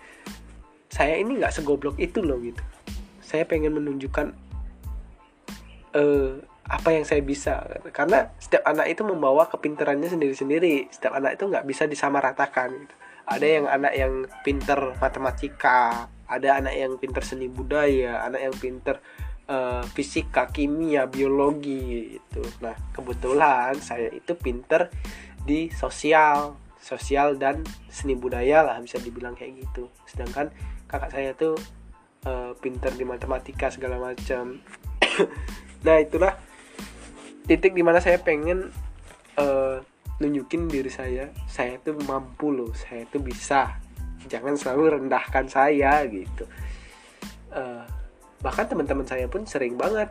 saya 0.92 1.16
ini 1.16 1.40
nggak 1.40 1.53
segoblok 1.53 1.96
itu 2.00 2.24
loh 2.24 2.40
gitu. 2.40 2.61
Saya 3.20 3.44
pengen 3.44 3.74
menunjukkan 3.76 4.32
uh, 5.96 6.32
apa 6.66 6.88
yang 6.94 7.06
saya 7.06 7.22
bisa. 7.22 7.62
Karena 7.94 8.26
setiap 8.42 8.66
anak 8.66 8.90
itu 8.90 9.02
membawa 9.06 9.46
kepintarannya 9.46 10.10
sendiri-sendiri. 10.10 10.90
Setiap 10.90 11.14
anak 11.14 11.38
itu 11.38 11.46
nggak 11.46 11.66
bisa 11.66 11.86
disamaratakan 11.86 12.70
gitu. 12.74 12.94
ada 13.26 13.42
yang 13.42 13.66
anak 13.66 13.94
yang 13.98 14.14
pinter 14.46 14.94
matematika 15.02 16.06
ada 16.30 16.62
anak 16.62 16.78
yang 16.78 16.94
pinter 16.94 17.26
seni 17.26 17.50
budaya 17.50 18.22
anak 18.22 18.38
yang 18.38 18.54
pinter 18.54 19.02
uh, 19.50 19.82
fisika 19.82 20.46
kimia 20.46 21.10
biologi 21.10 22.22
itu 22.22 22.42
nah 22.62 22.78
kebetulan 22.94 23.74
saya 23.82 24.14
itu 24.14 24.38
pinter 24.38 24.94
di 25.42 25.74
sosial 25.74 26.54
sosial 26.86 27.34
dan 27.34 27.66
seni 27.90 28.14
budaya 28.14 28.62
lah 28.62 28.78
bisa 28.78 29.02
dibilang 29.02 29.34
kayak 29.34 29.58
gitu. 29.58 29.90
Sedangkan 30.06 30.54
kakak 30.86 31.10
saya 31.10 31.30
tuh 31.34 31.58
uh, 32.22 32.54
pinter 32.62 32.94
di 32.94 33.02
matematika 33.02 33.74
segala 33.74 33.98
macam. 33.98 34.62
Nah 35.76 36.02
itulah 36.02 36.34
titik 37.47 37.72
di 37.72 37.82
mana 37.86 38.03
saya 38.03 38.18
pengen 38.18 38.74
uh, 39.38 39.78
nunjukin 40.18 40.66
diri 40.66 40.90
saya. 40.90 41.30
Saya 41.47 41.78
tuh 41.80 41.97
mampu 42.05 42.51
loh 42.51 42.74
saya 42.74 43.07
tuh 43.07 43.22
bisa. 43.22 43.78
Jangan 44.26 44.59
selalu 44.59 44.99
rendahkan 45.01 45.47
saya 45.47 46.03
gitu. 46.11 46.44
Uh, 47.55 47.86
bahkan 48.42 48.66
teman-teman 48.66 49.07
saya 49.07 49.30
pun 49.30 49.47
sering 49.49 49.78
banget 49.78 50.11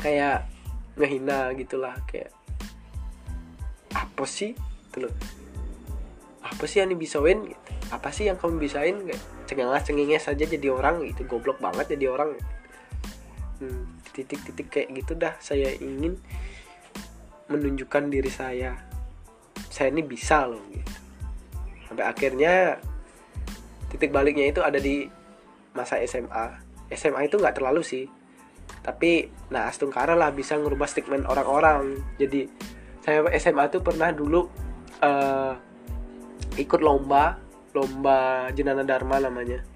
kayak 0.00 0.48
ngehina 0.98 1.54
gitulah 1.54 1.94
kayak 2.08 2.32
apa 3.92 4.24
sih? 4.24 4.56
Gitu 4.88 5.06
loh. 5.06 5.14
Apa 6.42 6.64
sih 6.64 6.82
yang 6.82 6.90
win 6.96 7.38
gitu. 7.52 7.70
Apa 7.92 8.08
sih 8.08 8.26
yang 8.26 8.40
kamu 8.40 8.56
bisain? 8.56 8.96
Kayak 9.04 9.84
cengenges 9.84 10.24
saja 10.24 10.48
jadi 10.48 10.72
orang 10.72 11.04
gitu 11.04 11.28
goblok 11.28 11.60
banget 11.60 11.92
jadi 11.92 12.08
orang. 12.08 12.32
Hmm, 13.60 13.84
titik-titik 14.12 14.68
kayak 14.68 14.88
gitu 15.02 15.12
dah 15.16 15.34
saya 15.40 15.72
ingin 15.80 16.16
menunjukkan 17.48 18.08
diri 18.12 18.30
saya. 18.32 18.76
Saya 19.72 19.92
ini 19.92 20.04
bisa 20.04 20.44
loh 20.48 20.62
gitu. 20.72 20.92
Sampai 21.88 22.04
akhirnya 22.08 22.80
titik 23.92 24.12
baliknya 24.12 24.48
itu 24.48 24.60
ada 24.64 24.80
di 24.80 25.04
masa 25.72 26.00
SMA 26.04 26.44
SMA 26.92 27.28
itu 27.28 27.40
nggak 27.40 27.56
terlalu 27.56 27.80
sih 27.80 28.04
tapi 28.84 29.30
nah 29.48 29.70
Astungkara 29.70 30.12
lah 30.18 30.34
bisa 30.34 30.58
ngubah 30.58 30.90
statement 30.90 31.24
orang-orang. 31.28 32.02
Jadi 32.18 32.50
saya 33.00 33.22
SMA 33.38 33.70
tuh 33.70 33.80
pernah 33.82 34.10
dulu 34.10 34.46
uh, 35.02 35.54
ikut 36.58 36.80
lomba 36.82 37.38
lomba 37.72 38.48
Jenana 38.52 38.84
Dharma 38.84 39.16
namanya 39.16 39.71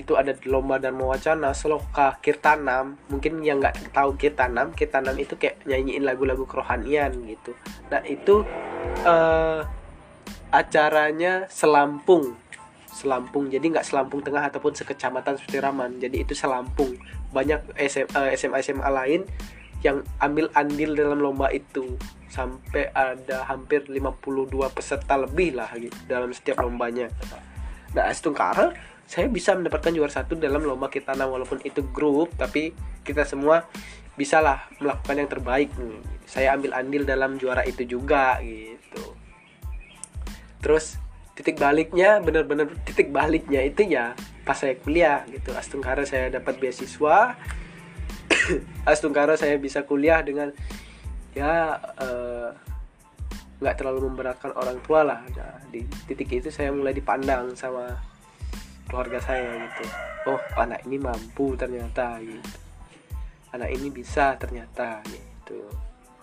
itu 0.00 0.16
ada 0.16 0.32
lomba 0.48 0.80
Dharma 0.80 1.12
Wacana 1.12 1.52
Seloka 1.52 2.16
Kirtanam. 2.24 2.96
Mungkin 3.12 3.44
yang 3.44 3.60
nggak 3.60 3.92
tahu 3.92 4.16
Kirtanam 4.16 4.72
Kirtanam 4.72 5.16
itu 5.20 5.36
kayak 5.36 5.60
nyanyiin 5.68 6.04
lagu-lagu 6.08 6.48
kerohanian 6.48 7.12
gitu. 7.28 7.52
Nah 7.92 8.00
itu 8.08 8.44
uh, 9.04 9.60
acaranya 10.48 11.44
selampung. 11.52 12.36
Selampung 12.92 13.52
jadi 13.52 13.64
nggak 13.64 13.84
selampung 13.84 14.24
tengah 14.24 14.48
ataupun 14.48 14.72
sekecamatan 14.72 15.36
seperti 15.36 15.60
Raman 15.60 16.00
jadi 16.00 16.24
itu 16.24 16.32
selampung. 16.32 16.96
Banyak 17.32 17.76
SMA 17.88 18.36
SMA, 18.36 18.58
SMA 18.64 18.88
lain 18.88 19.28
yang 19.84 20.00
ambil 20.24 20.48
andil 20.56 20.96
dalam 20.96 21.20
lomba 21.20 21.52
itu. 21.52 22.00
Sampai 22.32 22.88
ada 22.96 23.44
hampir 23.44 23.84
52 23.92 24.48
peserta 24.72 25.20
lebih 25.20 25.52
lah 25.52 25.68
gitu 25.76 25.96
dalam 26.08 26.32
setiap 26.32 26.64
lombanya. 26.64 27.12
Nah 27.92 28.08
Astungkara 28.08 28.72
saya 29.06 29.28
bisa 29.28 29.52
mendapatkan 29.52 29.92
juara 29.92 30.12
satu 30.12 30.38
dalam 30.38 30.64
lomba 30.64 30.88
kita 30.88 31.12
nah 31.12 31.28
walaupun 31.28 31.60
itu 31.66 31.84
grup 31.92 32.32
tapi 32.38 32.72
kita 33.02 33.26
semua 33.28 33.66
bisalah 34.16 34.68
melakukan 34.78 35.16
yang 35.18 35.30
terbaik 35.30 35.68
saya 36.32 36.56
ambil 36.56 36.72
andil 36.72 37.04
dalam 37.04 37.36
juara 37.36 37.60
itu 37.68 37.84
juga 37.84 38.40
gitu. 38.40 39.04
Terus 40.64 40.96
titik 41.36 41.60
baliknya 41.60 42.24
bener-bener 42.24 42.72
titik 42.88 43.12
baliknya 43.12 43.60
itu 43.60 43.84
ya 43.84 44.16
pas 44.40 44.56
saya 44.56 44.80
kuliah 44.80 45.28
gitu. 45.28 45.52
Astungkara 45.52 46.08
saya 46.08 46.32
dapat 46.32 46.56
beasiswa. 46.56 47.36
Astungkara 48.90 49.36
saya 49.36 49.60
bisa 49.60 49.84
kuliah 49.84 50.24
dengan 50.24 50.56
ya 51.36 51.76
eh, 52.00 52.48
nggak 53.60 53.74
uh, 53.74 53.78
terlalu 53.78 54.08
memberatkan 54.08 54.56
orang 54.56 54.80
tua 54.88 55.04
lah. 55.04 55.20
Nah, 55.36 55.60
di 55.68 55.84
titik 56.08 56.32
itu 56.32 56.48
saya 56.48 56.72
mulai 56.72 56.96
dipandang 56.96 57.52
sama 57.60 57.92
keluarga 58.88 59.18
saya 59.22 59.50
gitu. 59.68 59.84
Oh 60.30 60.40
anak 60.58 60.86
ini 60.86 60.96
mampu 60.98 61.54
ternyata 61.58 62.18
gitu. 62.22 62.58
Anak 63.52 63.70
ini 63.74 63.88
bisa 63.92 64.38
ternyata 64.38 65.02
gitu. 65.08 65.60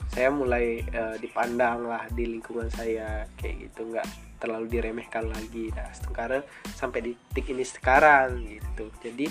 Saya 0.10 0.34
mulai 0.34 0.82
uh, 0.90 1.16
dipandang 1.22 1.86
lah 1.86 2.10
di 2.10 2.26
lingkungan 2.26 2.72
saya 2.74 3.30
kayak 3.38 3.70
gitu. 3.70 3.90
Nggak 3.94 4.08
terlalu 4.40 4.66
diremehkan 4.72 5.30
lagi. 5.30 5.70
Nah 5.76 5.92
sekarang 5.94 6.44
sampai 6.74 7.00
di 7.04 7.12
titik 7.30 7.54
ini 7.54 7.66
sekarang 7.68 8.42
gitu. 8.48 8.90
Jadi 9.04 9.30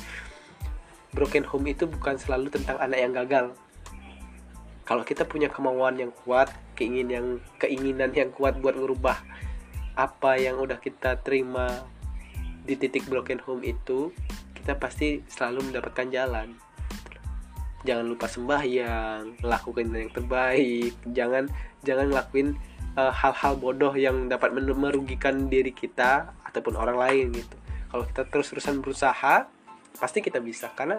broken 1.10 1.44
home 1.48 1.72
itu 1.72 1.88
bukan 1.88 2.20
selalu 2.20 2.52
tentang 2.52 2.78
anak 2.78 2.98
yang 3.00 3.12
gagal. 3.16 3.46
Kalau 4.84 5.04
kita 5.04 5.28
punya 5.28 5.52
kemauan 5.52 6.00
yang 6.00 6.12
kuat 6.24 6.48
keinginan 6.72 7.10
yang 7.12 7.28
keinginan 7.60 8.10
yang 8.14 8.30
kuat 8.32 8.56
buat 8.62 8.72
merubah 8.72 9.20
apa 9.98 10.38
yang 10.38 10.62
udah 10.62 10.78
kita 10.78 11.18
terima 11.20 11.82
di 12.68 12.76
titik 12.76 13.08
broken 13.08 13.40
home 13.40 13.64
itu 13.64 14.12
kita 14.52 14.76
pasti 14.76 15.24
selalu 15.24 15.72
mendapatkan 15.72 16.12
jalan. 16.12 16.52
Jangan 17.88 18.04
lupa 18.04 18.28
sembahyang 18.28 19.40
lakukan 19.40 19.88
yang 19.88 20.12
terbaik. 20.12 20.92
Jangan 21.08 21.48
jangan 21.80 22.12
lakuin 22.12 22.52
Eh, 22.98 23.12
hal-hal 23.14 23.54
uh, 23.54 23.58
bodoh 23.62 23.94
yang 23.94 24.26
dapat 24.26 24.50
merugikan 24.58 25.46
diri 25.46 25.70
kita 25.70 26.34
ataupun 26.42 26.74
orang 26.74 26.98
lain 26.98 27.26
gitu. 27.30 27.56
Kalau 27.94 28.02
kita 28.10 28.26
terus-terusan 28.26 28.82
berusaha 28.82 29.46
pasti 30.02 30.18
kita 30.18 30.42
bisa. 30.42 30.66
Karena 30.74 30.98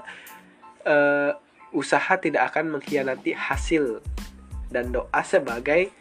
uh, 0.87 1.35
usaha 1.75 2.15
tidak 2.15 2.55
akan 2.55 2.79
mengkhianati 2.79 3.35
hasil 3.35 3.99
dan 4.71 4.95
doa 4.95 5.19
sebagai 5.27 5.91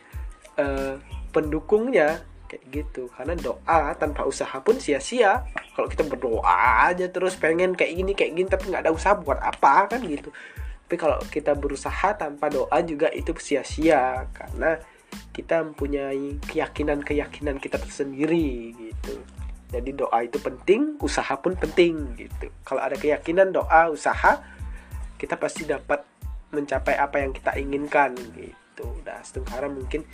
uh, 0.54 1.02
pendukungnya 1.34 2.22
kayak 2.48 2.64
gitu 2.72 3.12
karena 3.12 3.36
doa 3.36 3.92
tanpa 3.94 4.24
usaha 4.24 4.56
pun 4.64 4.80
sia-sia 4.80 5.44
kalau 5.76 5.86
kita 5.86 6.02
berdoa 6.08 6.88
aja 6.88 7.06
terus 7.12 7.36
pengen 7.36 7.76
kayak 7.76 7.92
gini 7.92 8.12
kayak 8.16 8.32
gini 8.32 8.48
tapi 8.48 8.64
nggak 8.72 8.88
ada 8.88 8.92
usaha 8.96 9.14
buat 9.14 9.38
apa 9.38 9.92
kan 9.92 10.00
gitu 10.02 10.32
tapi 10.88 10.96
kalau 10.96 11.20
kita 11.28 11.52
berusaha 11.52 12.16
tanpa 12.16 12.48
doa 12.48 12.80
juga 12.80 13.12
itu 13.12 13.36
sia-sia 13.36 14.24
karena 14.32 14.80
kita 15.36 15.60
mempunyai 15.60 16.40
keyakinan-keyakinan 16.48 17.60
kita 17.60 17.76
tersendiri 17.76 18.72
gitu. 18.72 19.20
Jadi 19.68 19.90
doa 19.92 20.24
itu 20.24 20.40
penting, 20.40 20.96
usaha 21.04 21.36
pun 21.36 21.52
penting 21.54 22.16
gitu. 22.16 22.48
Kalau 22.64 22.80
ada 22.80 22.96
keyakinan, 22.96 23.52
doa, 23.52 23.92
usaha, 23.92 24.40
kita 25.20 25.36
pasti 25.36 25.68
dapat 25.68 26.00
mencapai 26.56 26.96
apa 26.96 27.20
yang 27.20 27.36
kita 27.36 27.52
inginkan 27.60 28.16
gitu. 28.32 28.88
Nah, 29.04 29.20
sekarang 29.20 29.76
mungkin 29.76 30.08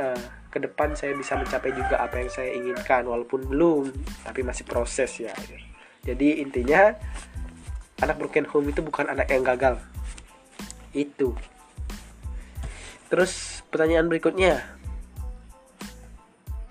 uh, 0.00 0.22
ke 0.48 0.58
depan 0.62 0.96
saya 0.96 1.12
bisa 1.12 1.36
mencapai 1.36 1.72
juga 1.72 2.00
apa 2.00 2.20
yang 2.22 2.30
saya 2.32 2.50
inginkan 2.56 3.04
walaupun 3.04 3.44
belum, 3.44 3.92
tapi 4.24 4.40
masih 4.40 4.64
proses 4.64 5.12
ya. 5.20 5.34
Jadi 6.06 6.40
intinya 6.40 6.94
anak 8.00 8.16
broken 8.20 8.46
home 8.48 8.70
itu 8.72 8.80
bukan 8.80 9.10
anak 9.10 9.28
yang 9.28 9.44
gagal. 9.44 9.76
Itu. 10.96 11.36
Terus 13.12 13.62
pertanyaan 13.68 14.08
berikutnya 14.08 14.64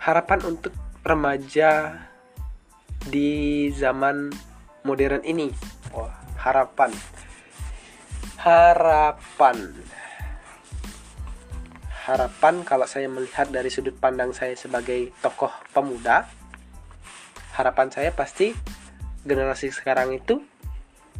harapan 0.01 0.39
untuk 0.45 0.73
remaja 1.05 2.01
di 3.05 3.69
zaman 3.73 4.33
modern 4.85 5.21
ini 5.25 5.53
Wah, 5.93 6.13
harapan 6.41 6.89
harapan 8.41 9.73
harapan 12.05 12.61
kalau 12.61 12.85
saya 12.85 13.09
melihat 13.09 13.49
dari 13.49 13.73
sudut 13.73 13.97
pandang 13.97 14.29
saya 14.29 14.53
sebagai 14.53 15.09
tokoh 15.25 15.49
pemuda 15.73 16.29
harapan 17.57 17.89
saya 17.89 18.13
pasti 18.13 18.53
generasi 19.25 19.73
sekarang 19.73 20.13
itu 20.13 20.37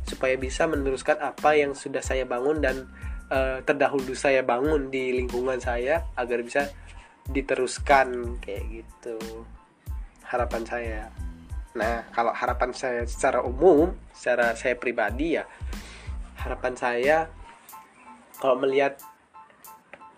supaya 0.05 0.37
bisa 0.37 0.69
meneruskan 0.69 1.17
apa 1.17 1.57
yang 1.57 1.73
sudah 1.73 2.05
saya 2.05 2.29
bangun 2.29 2.61
dan 2.61 2.85
uh, 3.33 3.57
terdahulu 3.65 4.13
saya 4.13 4.45
bangun 4.45 4.93
di 4.93 5.17
lingkungan 5.17 5.57
saya 5.57 6.05
agar 6.13 6.45
bisa 6.45 6.69
diteruskan 7.25 8.37
kayak 8.37 8.85
gitu. 8.85 9.17
Harapan 10.29 10.61
saya. 10.61 11.01
Nah 11.73 12.05
kalau 12.13 12.29
harapan 12.29 12.69
saya 12.77 13.01
secara 13.09 13.41
umum 13.41 13.89
secara 14.13 14.53
saya 14.53 14.77
pribadi 14.77 15.41
ya 15.41 15.49
harapan 16.45 16.73
saya 16.77 17.17
kalau 18.37 18.61
melihat 18.61 19.01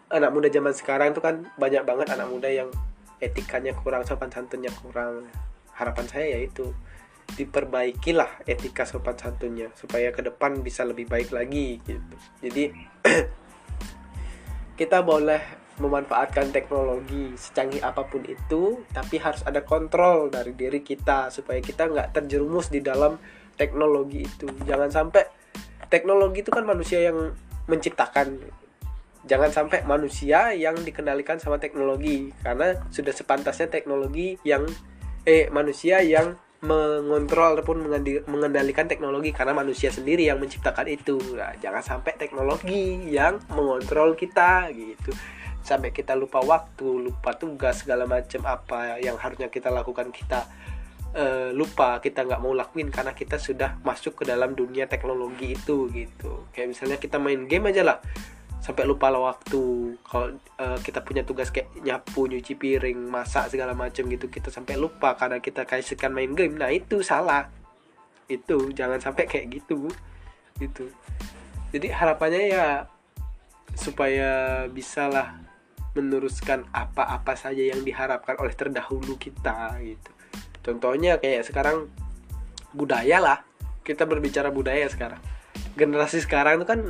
anak 0.07 0.31
muda 0.31 0.47
zaman 0.47 0.73
sekarang 0.73 1.11
itu 1.11 1.19
kan 1.19 1.47
banyak 1.59 1.83
banget 1.83 2.07
anak 2.15 2.27
muda 2.31 2.47
yang 2.47 2.69
etikanya 3.19 3.73
kurang 3.73 4.05
sopan 4.05 4.29
santunnya 4.29 4.69
kurang 4.79 5.25
harapan 5.73 6.05
saya 6.07 6.37
yaitu 6.37 6.73
diperbaikilah 7.35 8.47
etika 8.47 8.87
sopan 8.87 9.19
santunnya 9.19 9.67
supaya 9.75 10.15
ke 10.15 10.23
depan 10.23 10.63
bisa 10.63 10.87
lebih 10.87 11.11
baik 11.11 11.35
lagi 11.35 11.83
gitu. 11.83 12.15
Jadi 12.39 12.71
kita 14.79 15.03
boleh 15.03 15.67
memanfaatkan 15.77 16.49
teknologi 16.49 17.37
secanggih 17.37 17.83
apa 17.83 18.07
pun 18.07 18.25
itu, 18.25 18.81
tapi 18.89 19.21
harus 19.21 19.45
ada 19.45 19.61
kontrol 19.61 20.31
dari 20.31 20.55
diri 20.57 20.81
kita 20.81 21.29
supaya 21.29 21.61
kita 21.61 21.85
nggak 21.85 22.17
terjerumus 22.17 22.73
di 22.73 22.81
dalam 22.81 23.19
teknologi 23.59 24.25
itu. 24.25 24.49
Jangan 24.65 24.89
sampai 24.89 25.27
teknologi 25.91 26.41
itu 26.41 26.49
kan 26.49 26.65
manusia 26.65 27.11
yang 27.11 27.35
menciptakan. 27.69 28.41
Jangan 29.27 29.51
sampai 29.51 29.83
manusia 29.83 30.55
yang 30.55 30.79
dikendalikan 30.79 31.35
sama 31.37 31.59
teknologi 31.59 32.31
karena 32.39 32.79
sudah 32.87 33.11
sepantasnya 33.11 33.67
teknologi 33.67 34.39
yang 34.47 34.63
eh 35.27 35.51
manusia 35.51 35.99
yang 35.99 36.39
mengontrol 36.63 37.53
ataupun 37.53 37.85
mengendalikan 38.25 38.89
teknologi 38.89 39.29
karena 39.29 39.53
manusia 39.53 39.93
sendiri 39.93 40.25
yang 40.25 40.41
menciptakan 40.41 40.89
itu. 40.89 41.19
Nah, 41.37 41.53
jangan 41.61 41.83
sampai 41.85 42.17
teknologi 42.17 42.97
yang 43.13 43.37
mengontrol 43.53 44.17
kita 44.17 44.71
gitu. 44.73 45.13
Sampai 45.61 45.93
kita 45.93 46.17
lupa 46.17 46.41
waktu 46.41 47.11
lupa 47.11 47.35
tugas 47.37 47.85
segala 47.85 48.09
macam 48.09 48.41
apa 48.47 48.97
yang 48.97 49.19
harusnya 49.19 49.51
kita 49.51 49.69
lakukan 49.69 50.09
kita 50.09 50.49
uh, 51.13 51.53
lupa 51.53 52.01
kita 52.01 52.25
nggak 52.25 52.41
mau 52.41 52.55
lakuin 52.57 52.89
karena 52.89 53.13
kita 53.13 53.37
sudah 53.37 53.77
masuk 53.85 54.23
ke 54.23 54.23
dalam 54.25 54.57
dunia 54.57 54.89
teknologi 54.89 55.53
itu 55.53 55.91
gitu. 55.93 56.49
Kayak 56.55 56.73
misalnya 56.73 56.97
kita 56.97 57.21
main 57.21 57.45
game 57.45 57.69
aja 57.69 57.83
lah 57.85 57.99
sampai 58.67 58.83
lupa 58.83 59.07
lah 59.07 59.31
waktu 59.31 59.95
kalau 60.03 60.35
uh, 60.59 60.75
kita 60.83 60.99
punya 60.99 61.23
tugas 61.23 61.55
kayak 61.55 61.71
nyapu 61.87 62.27
nyuci 62.27 62.59
piring 62.59 62.99
masak 62.99 63.47
segala 63.47 63.71
macam 63.71 64.11
gitu 64.11 64.27
kita 64.27 64.51
sampai 64.51 64.75
lupa 64.75 65.15
karena 65.15 65.39
kita 65.39 65.63
kasihkan 65.63 66.11
main 66.11 66.35
game. 66.35 66.59
Nah 66.59 66.67
itu 66.67 66.99
salah. 66.99 67.47
Itu 68.27 68.75
jangan 68.75 68.99
sampai 68.99 69.23
kayak 69.23 69.63
gitu. 69.63 69.87
Gitu. 70.59 70.83
Jadi 71.71 71.87
harapannya 71.95 72.43
ya 72.51 72.67
supaya 73.71 74.67
bisalah 74.67 75.39
meneruskan 75.95 76.67
apa-apa 76.75 77.39
saja 77.39 77.71
yang 77.71 77.87
diharapkan 77.87 78.35
oleh 78.35 78.51
terdahulu 78.51 79.15
kita 79.15 79.79
gitu. 79.79 80.11
Contohnya 80.59 81.23
kayak 81.23 81.47
sekarang 81.47 81.87
budaya 82.75 83.23
lah. 83.23 83.39
Kita 83.87 84.03
berbicara 84.03 84.51
budaya 84.51 84.91
sekarang. 84.91 85.23
Generasi 85.79 86.19
sekarang 86.19 86.59
itu 86.59 86.67
kan 86.67 86.81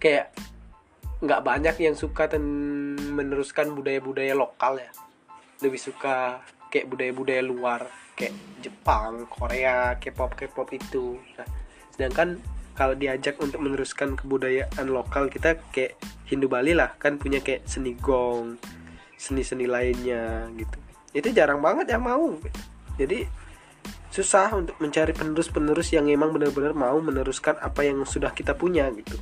kayak 0.00 0.32
nggak 1.18 1.42
banyak 1.42 1.76
yang 1.82 1.98
suka 1.98 2.30
dan 2.30 2.42
meneruskan 2.94 3.74
budaya-budaya 3.74 4.38
lokal 4.38 4.78
ya. 4.78 4.90
Lebih 5.58 5.80
suka 5.80 6.38
kayak 6.70 6.86
budaya-budaya 6.86 7.42
luar 7.42 7.80
kayak 8.14 8.34
Jepang, 8.62 9.26
Korea, 9.26 9.98
K-pop, 9.98 10.38
K-pop 10.38 10.68
itu. 10.74 11.18
Nah, 11.38 11.48
sedangkan 11.94 12.38
kalau 12.78 12.94
diajak 12.94 13.34
untuk 13.42 13.58
meneruskan 13.58 14.14
kebudayaan 14.14 14.86
lokal 14.86 15.26
kita 15.26 15.58
kayak 15.74 15.98
Hindu 16.30 16.46
Bali 16.46 16.78
lah 16.78 16.94
kan 16.94 17.18
punya 17.18 17.42
kayak 17.42 17.66
seni 17.66 17.98
gong 17.98 18.54
seni-seni 19.18 19.66
lainnya 19.66 20.46
gitu. 20.54 20.78
Itu 21.10 21.34
jarang 21.34 21.58
banget 21.58 21.90
yang 21.90 22.06
mau. 22.06 22.38
Jadi 22.94 23.26
susah 24.14 24.54
untuk 24.54 24.78
mencari 24.78 25.10
penerus-penerus 25.10 25.90
yang 25.90 26.06
emang 26.06 26.30
benar-benar 26.30 26.72
mau 26.72 26.96
meneruskan 27.02 27.58
apa 27.58 27.82
yang 27.82 28.06
sudah 28.06 28.30
kita 28.30 28.54
punya 28.54 28.88
gitu 28.94 29.18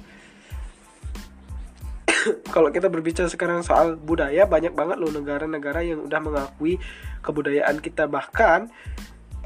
kalau 2.54 2.68
kita 2.70 2.90
berbicara 2.90 3.28
sekarang 3.30 3.62
soal 3.62 3.96
budaya 3.96 4.46
banyak 4.46 4.72
banget 4.74 4.96
loh 4.98 5.12
negara-negara 5.12 5.80
yang 5.82 6.04
udah 6.04 6.20
mengakui 6.22 6.78
kebudayaan 7.22 7.78
kita. 7.82 8.06
Bahkan 8.10 8.60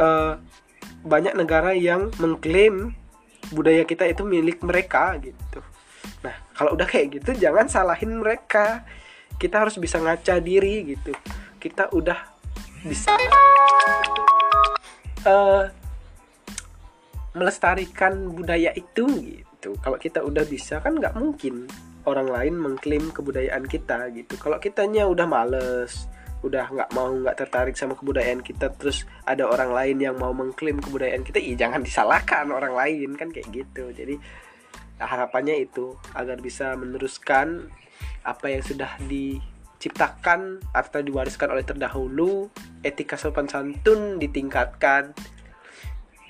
uh, 0.01 0.35
banyak 1.05 1.35
negara 1.37 1.73
yang 1.73 2.13
mengklaim 2.21 2.93
budaya 3.51 3.83
kita 3.89 4.07
itu 4.07 4.23
milik 4.25 4.61
mereka 4.63 5.17
gitu. 5.21 5.61
Nah 6.25 6.35
kalau 6.55 6.77
udah 6.77 6.87
kayak 6.87 7.21
gitu 7.21 7.37
jangan 7.37 7.67
salahin 7.69 8.21
mereka. 8.21 8.85
Kita 9.41 9.65
harus 9.65 9.81
bisa 9.81 9.97
ngaca 9.97 10.37
diri 10.37 10.93
gitu. 10.93 11.17
Kita 11.57 11.89
udah 11.97 12.19
bisa 12.85 13.17
uh, 15.25 15.65
melestarikan 17.33 18.29
budaya 18.37 18.69
itu 18.77 19.09
gitu. 19.09 19.81
Kalau 19.81 19.97
kita 19.97 20.21
udah 20.21 20.45
bisa 20.45 20.85
kan 20.85 21.01
nggak 21.01 21.17
mungkin 21.17 21.65
orang 22.09 22.29
lain 22.29 22.55
mengklaim 22.57 23.13
kebudayaan 23.13 23.65
kita 23.69 24.09
gitu. 24.17 24.37
Kalau 24.41 24.57
kitanya 24.57 25.05
udah 25.09 25.27
males 25.29 26.09
udah 26.41 26.73
nggak 26.73 26.91
mau 26.97 27.13
nggak 27.13 27.37
tertarik 27.37 27.77
sama 27.77 27.93
kebudayaan 27.93 28.41
kita 28.41 28.73
terus 28.73 29.05
ada 29.29 29.45
orang 29.45 29.77
lain 29.77 30.01
yang 30.01 30.17
mau 30.17 30.33
mengklaim 30.33 30.81
kebudayaan 30.81 31.21
kita 31.21 31.37
iya 31.37 31.69
jangan 31.69 31.85
disalahkan 31.85 32.49
orang 32.49 32.73
lain 32.73 33.13
kan 33.13 33.29
kayak 33.29 33.49
gitu. 33.53 33.93
Jadi 33.93 34.17
harapannya 34.97 35.61
itu 35.61 35.97
agar 36.17 36.41
bisa 36.41 36.73
meneruskan 36.81 37.69
apa 38.25 38.53
yang 38.53 38.65
sudah 38.65 38.97
diciptakan 39.05 40.65
atau 40.73 41.01
diwariskan 41.05 41.53
oleh 41.53 41.65
terdahulu 41.65 42.49
etika 42.81 43.21
sopan 43.21 43.45
santun 43.45 44.17
ditingkatkan. 44.17 45.13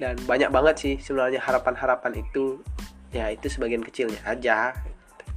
Dan 0.00 0.16
banyak 0.26 0.50
banget 0.50 0.74
sih 0.80 0.94
sebenarnya 0.98 1.38
harapan-harapan 1.38 2.18
itu. 2.18 2.58
Ya 3.14 3.30
itu 3.30 3.46
sebagian 3.46 3.82
kecilnya 3.82 4.22
aja 4.22 4.74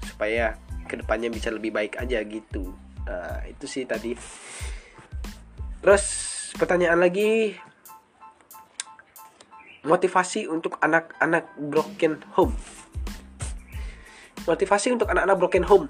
supaya 0.04 0.60
ke 0.86 1.00
depannya 1.00 1.32
bisa 1.32 1.50
lebih 1.50 1.72
baik 1.72 1.98
aja 1.98 2.20
gitu 2.28 2.76
Nah, 3.04 3.44
itu 3.48 3.66
sih 3.68 3.84
tadi. 3.84 4.16
Terus 5.84 6.06
pertanyaan 6.56 7.04
lagi 7.04 7.56
motivasi 9.84 10.48
untuk 10.48 10.80
anak-anak 10.80 11.52
broken 11.60 12.24
home. 12.40 12.56
Motivasi 14.48 14.96
untuk 14.96 15.12
anak-anak 15.12 15.38
broken 15.40 15.66
home. 15.68 15.88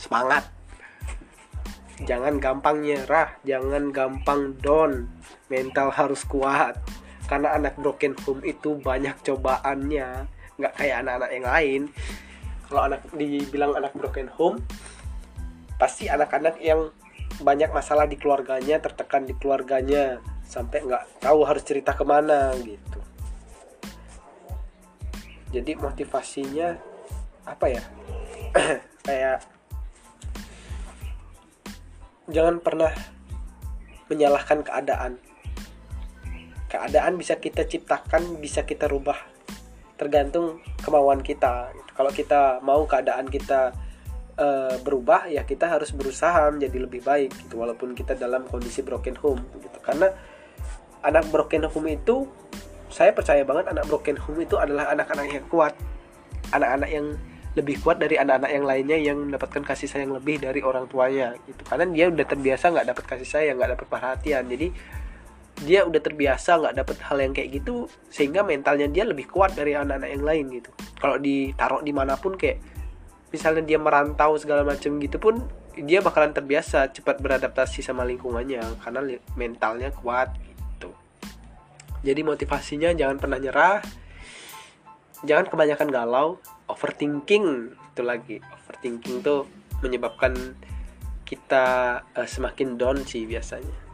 Semangat. 0.00 0.48
Jangan 2.00 2.40
gampang 2.40 2.80
nyerah, 2.80 3.36
jangan 3.44 3.92
gampang 3.92 4.56
down. 4.64 5.12
Mental 5.52 5.92
harus 5.92 6.24
kuat. 6.24 6.80
Karena 7.28 7.52
anak 7.60 7.76
broken 7.76 8.16
home 8.24 8.40
itu 8.48 8.80
banyak 8.80 9.20
cobaannya, 9.20 10.08
nggak 10.56 10.74
kayak 10.80 11.04
anak-anak 11.04 11.30
yang 11.36 11.46
lain. 11.46 11.82
Kalau 12.70 12.86
anak 12.86 13.02
dibilang 13.18 13.74
anak 13.74 13.90
broken 13.98 14.30
home, 14.30 14.62
pasti 15.74 16.06
anak-anak 16.06 16.62
yang 16.62 16.94
banyak 17.42 17.66
masalah 17.74 18.06
di 18.06 18.14
keluarganya 18.14 18.78
tertekan 18.78 19.26
di 19.26 19.34
keluarganya 19.34 20.22
sampai 20.46 20.86
nggak 20.86 21.18
tahu 21.18 21.42
harus 21.42 21.66
cerita 21.66 21.98
ke 21.98 22.06
mana 22.06 22.54
gitu. 22.62 23.00
Jadi 25.50 25.72
motivasinya 25.74 26.78
apa 27.42 27.66
ya? 27.66 27.82
Kayak 29.06 29.42
jangan 32.30 32.62
pernah 32.62 32.94
menyalahkan 34.06 34.62
keadaan. 34.62 35.18
Keadaan 36.70 37.18
bisa 37.18 37.34
kita 37.42 37.66
ciptakan 37.66 38.38
bisa 38.38 38.62
kita 38.62 38.86
rubah 38.86 39.18
tergantung 39.98 40.62
kemauan 40.86 41.18
kita 41.20 41.74
kalau 42.00 42.12
kita 42.16 42.64
mau 42.64 42.88
keadaan 42.88 43.28
kita 43.28 43.76
uh, 44.40 44.80
berubah 44.80 45.28
ya 45.28 45.44
kita 45.44 45.68
harus 45.68 45.92
berusaha 45.92 46.48
menjadi 46.48 46.88
lebih 46.88 47.04
baik 47.04 47.28
gitu 47.44 47.60
walaupun 47.60 47.92
kita 47.92 48.16
dalam 48.16 48.48
kondisi 48.48 48.80
broken 48.80 49.20
home 49.20 49.44
gitu. 49.60 49.76
Karena 49.84 50.08
anak 51.04 51.28
broken 51.28 51.68
home 51.68 51.92
itu 51.92 52.24
saya 52.88 53.12
percaya 53.12 53.44
banget 53.44 53.68
anak 53.68 53.84
broken 53.84 54.16
home 54.16 54.40
itu 54.40 54.56
adalah 54.56 54.88
anak-anak 54.96 55.28
yang 55.28 55.44
kuat. 55.52 55.76
Anak-anak 56.56 56.88
yang 56.88 57.20
lebih 57.52 57.84
kuat 57.84 58.00
dari 58.00 58.16
anak-anak 58.16 58.48
yang 58.48 58.64
lainnya 58.64 58.96
yang 58.96 59.18
mendapatkan 59.20 59.60
kasih 59.60 59.92
sayang 59.92 60.16
lebih 60.16 60.40
dari 60.40 60.64
orang 60.64 60.88
tuanya 60.88 61.36
gitu. 61.44 61.60
Karena 61.68 61.84
dia 61.92 62.08
udah 62.08 62.24
terbiasa 62.24 62.72
nggak 62.72 62.96
dapat 62.96 63.04
kasih 63.12 63.28
sayang 63.28 63.60
nggak 63.60 63.76
dapat 63.76 63.86
perhatian. 63.92 64.48
Jadi 64.48 64.72
dia 65.60 65.84
udah 65.84 66.00
terbiasa 66.00 66.56
nggak 66.56 66.74
dapat 66.80 66.96
hal 67.04 67.18
yang 67.20 67.32
kayak 67.36 67.60
gitu 67.60 67.84
sehingga 68.08 68.40
mentalnya 68.40 68.88
dia 68.88 69.04
lebih 69.04 69.28
kuat 69.28 69.52
dari 69.52 69.76
anak-anak 69.76 70.08
yang 70.08 70.24
lain 70.24 70.44
gitu. 70.56 70.70
Kalau 70.96 71.20
ditaruh 71.20 71.84
di 71.84 71.92
mana 71.92 72.16
pun 72.16 72.32
kayak 72.36 72.64
misalnya 73.28 73.62
dia 73.64 73.76
merantau 73.76 74.40
segala 74.40 74.64
macam 74.64 74.96
gitu 74.96 75.20
pun 75.20 75.44
dia 75.76 76.00
bakalan 76.00 76.32
terbiasa 76.32 76.90
cepat 76.90 77.20
beradaptasi 77.20 77.84
sama 77.84 78.02
lingkungannya 78.08 78.60
karena 78.80 79.00
mentalnya 79.36 79.92
kuat 79.92 80.32
gitu. 80.40 80.90
Jadi 82.00 82.20
motivasinya 82.24 82.96
jangan 82.96 83.20
pernah 83.20 83.36
nyerah 83.36 83.84
jangan 85.20 85.52
kebanyakan 85.52 85.88
galau 85.92 86.28
overthinking 86.72 87.76
itu 87.76 88.02
lagi. 88.02 88.40
Overthinking 88.40 89.20
tuh 89.20 89.44
menyebabkan 89.84 90.56
kita 91.28 92.00
uh, 92.16 92.26
semakin 92.26 92.80
down 92.80 93.04
sih 93.04 93.28
biasanya 93.28 93.89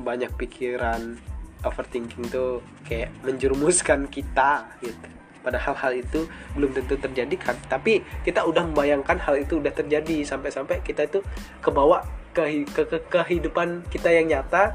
banyak 0.00 0.32
pikiran 0.36 1.16
overthinking 1.64 2.28
tuh 2.28 2.60
kayak 2.86 3.10
menjerumuskan 3.24 4.06
kita 4.06 4.68
gitu. 4.84 5.08
Padahal 5.42 5.74
hal 5.78 5.92
itu 5.94 6.26
belum 6.58 6.74
tentu 6.74 6.98
terjadi 6.98 7.36
kan. 7.38 7.56
Tapi 7.70 8.02
kita 8.26 8.42
udah 8.42 8.66
membayangkan 8.66 9.18
hal 9.22 9.38
itu 9.38 9.62
udah 9.62 9.70
terjadi. 9.70 10.26
Sampai-sampai 10.26 10.82
kita 10.82 11.06
itu 11.06 11.22
kebawa 11.62 12.02
ke, 12.34 12.66
ke, 12.66 12.82
ke 12.82 12.98
kehidupan 13.06 13.86
kita 13.86 14.10
yang 14.10 14.26
nyata. 14.26 14.74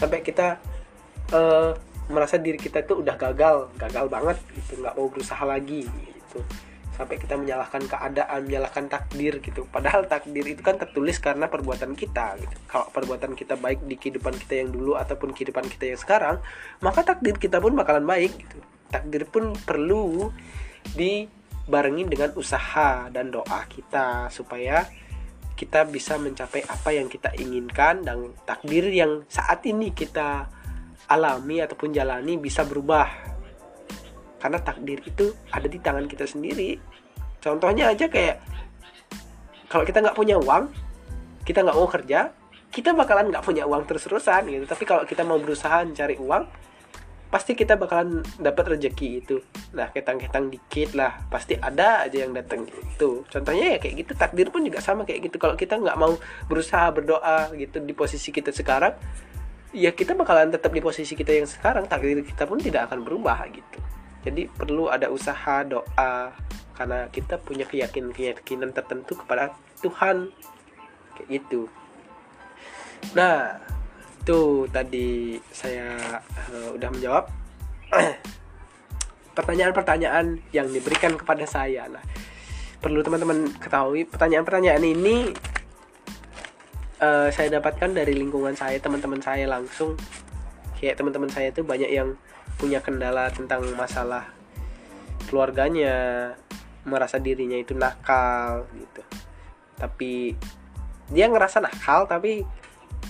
Sampai 0.00 0.24
kita 0.24 0.56
uh, 1.36 1.76
merasa 2.08 2.40
diri 2.40 2.56
kita 2.56 2.80
itu 2.80 3.04
udah 3.04 3.12
gagal. 3.12 3.68
Gagal 3.76 4.08
banget 4.08 4.40
gitu. 4.56 4.80
Nggak 4.80 4.94
mau 4.96 5.08
berusaha 5.12 5.44
lagi 5.44 5.84
gitu 5.84 6.40
sampai 6.96 7.20
kita 7.20 7.36
menyalahkan 7.36 7.84
keadaan 7.84 8.48
menyalahkan 8.48 8.88
takdir 8.88 9.38
gitu. 9.44 9.68
Padahal 9.68 10.08
takdir 10.08 10.42
itu 10.48 10.64
kan 10.64 10.80
tertulis 10.80 11.20
karena 11.20 11.46
perbuatan 11.46 11.92
kita 11.92 12.40
gitu. 12.40 12.56
Kalau 12.66 12.88
perbuatan 12.90 13.36
kita 13.36 13.60
baik 13.60 13.84
di 13.84 14.00
kehidupan 14.00 14.34
kita 14.40 14.64
yang 14.64 14.72
dulu 14.72 14.96
ataupun 14.96 15.36
kehidupan 15.36 15.68
kita 15.68 15.92
yang 15.92 16.00
sekarang 16.00 16.36
maka 16.80 17.04
takdir 17.04 17.36
kita 17.36 17.60
pun 17.60 17.76
bakalan 17.76 18.08
baik 18.08 18.32
gitu. 18.32 18.58
Takdir 18.88 19.28
pun 19.28 19.52
perlu 19.52 20.32
dibarengi 20.96 22.08
dengan 22.08 22.32
usaha 22.34 23.12
dan 23.12 23.28
doa 23.28 23.60
kita 23.68 24.32
supaya 24.32 24.88
kita 25.56 25.88
bisa 25.88 26.20
mencapai 26.20 26.64
apa 26.68 26.92
yang 26.92 27.08
kita 27.08 27.32
inginkan 27.36 28.04
dan 28.04 28.32
takdir 28.44 28.84
yang 28.92 29.24
saat 29.28 29.64
ini 29.64 29.92
kita 29.92 30.48
alami 31.08 31.64
ataupun 31.64 31.96
jalani 31.96 32.36
bisa 32.36 32.66
berubah 32.68 33.35
karena 34.40 34.58
takdir 34.60 35.00
itu 35.02 35.32
ada 35.50 35.66
di 35.66 35.78
tangan 35.80 36.06
kita 36.06 36.28
sendiri. 36.28 36.76
Contohnya 37.40 37.92
aja 37.92 38.08
kayak 38.08 38.42
kalau 39.70 39.84
kita 39.84 40.02
nggak 40.02 40.16
punya 40.16 40.36
uang 40.38 40.70
kita 41.46 41.62
nggak 41.62 41.76
mau 41.78 41.86
kerja 41.86 42.30
kita 42.74 42.92
bakalan 42.92 43.30
nggak 43.32 43.44
punya 43.46 43.64
uang 43.64 43.86
terus-terusan 43.88 44.50
gitu. 44.50 44.64
Tapi 44.68 44.84
kalau 44.84 45.02
kita 45.06 45.22
mau 45.22 45.38
berusaha 45.40 45.86
mencari 45.86 46.18
uang 46.20 46.44
pasti 47.26 47.58
kita 47.58 47.74
bakalan 47.74 48.22
dapat 48.38 48.76
rezeki 48.76 49.08
itu. 49.24 49.36
Nah 49.74 49.90
ketang-ketang 49.90 50.52
dikit 50.52 50.94
lah 50.94 51.26
pasti 51.26 51.58
ada 51.58 52.06
aja 52.06 52.26
yang 52.26 52.36
datang 52.36 52.68
gitu. 52.68 53.24
Contohnya 53.26 53.76
ya 53.76 53.78
kayak 53.82 53.94
gitu 54.06 54.12
takdir 54.14 54.48
pun 54.52 54.62
juga 54.62 54.78
sama 54.84 55.02
kayak 55.08 55.30
gitu. 55.30 55.36
Kalau 55.40 55.56
kita 55.56 55.80
nggak 55.80 55.96
mau 55.98 56.14
berusaha 56.46 56.92
berdoa 56.92 57.50
gitu 57.56 57.82
di 57.82 57.94
posisi 57.96 58.30
kita 58.30 58.52
sekarang 58.52 58.94
ya 59.76 59.92
kita 59.92 60.16
bakalan 60.16 60.48
tetap 60.48 60.72
di 60.72 60.80
posisi 60.80 61.12
kita 61.12 61.36
yang 61.36 61.44
sekarang 61.44 61.84
takdir 61.84 62.24
kita 62.24 62.48
pun 62.48 62.56
tidak 62.56 62.88
akan 62.88 63.04
berubah 63.04 63.44
gitu 63.52 63.78
jadi 64.26 64.50
perlu 64.50 64.90
ada 64.90 65.06
usaha 65.06 65.62
doa 65.62 66.34
karena 66.74 67.06
kita 67.14 67.38
punya 67.38 67.64
keyakinan 67.64 68.10
keyakinan 68.10 68.74
tertentu 68.74 69.14
kepada 69.14 69.54
Tuhan 69.80 70.34
kayak 71.14 71.28
gitu 71.30 71.70
nah 73.14 73.62
itu 74.26 74.66
tadi 74.74 75.38
saya 75.54 76.18
uh, 76.50 76.74
udah 76.74 76.90
menjawab 76.90 77.30
pertanyaan-pertanyaan 79.38 80.40
yang 80.50 80.66
diberikan 80.72 81.14
kepada 81.14 81.44
saya. 81.44 81.86
Nah, 81.86 82.02
perlu 82.80 83.04
teman-teman 83.04 83.52
ketahui 83.60 84.08
pertanyaan-pertanyaan 84.08 84.82
ini 84.82 85.30
uh, 86.98 87.28
saya 87.30 87.60
dapatkan 87.60 87.92
dari 87.92 88.16
lingkungan 88.16 88.56
saya, 88.56 88.80
teman-teman 88.80 89.20
saya 89.20 89.44
langsung. 89.46 89.94
Kayak 90.80 90.98
teman-teman 90.98 91.30
saya 91.30 91.52
itu 91.52 91.62
banyak 91.62 91.88
yang 91.92 92.18
punya 92.56 92.80
kendala 92.80 93.28
tentang 93.32 93.64
masalah 93.76 94.32
keluarganya, 95.28 96.32
merasa 96.88 97.20
dirinya 97.20 97.58
itu 97.58 97.76
nakal 97.76 98.64
gitu. 98.72 99.02
Tapi 99.76 100.32
dia 101.12 101.26
ngerasa 101.30 101.62
nakal 101.62 102.08
tapi 102.08 102.42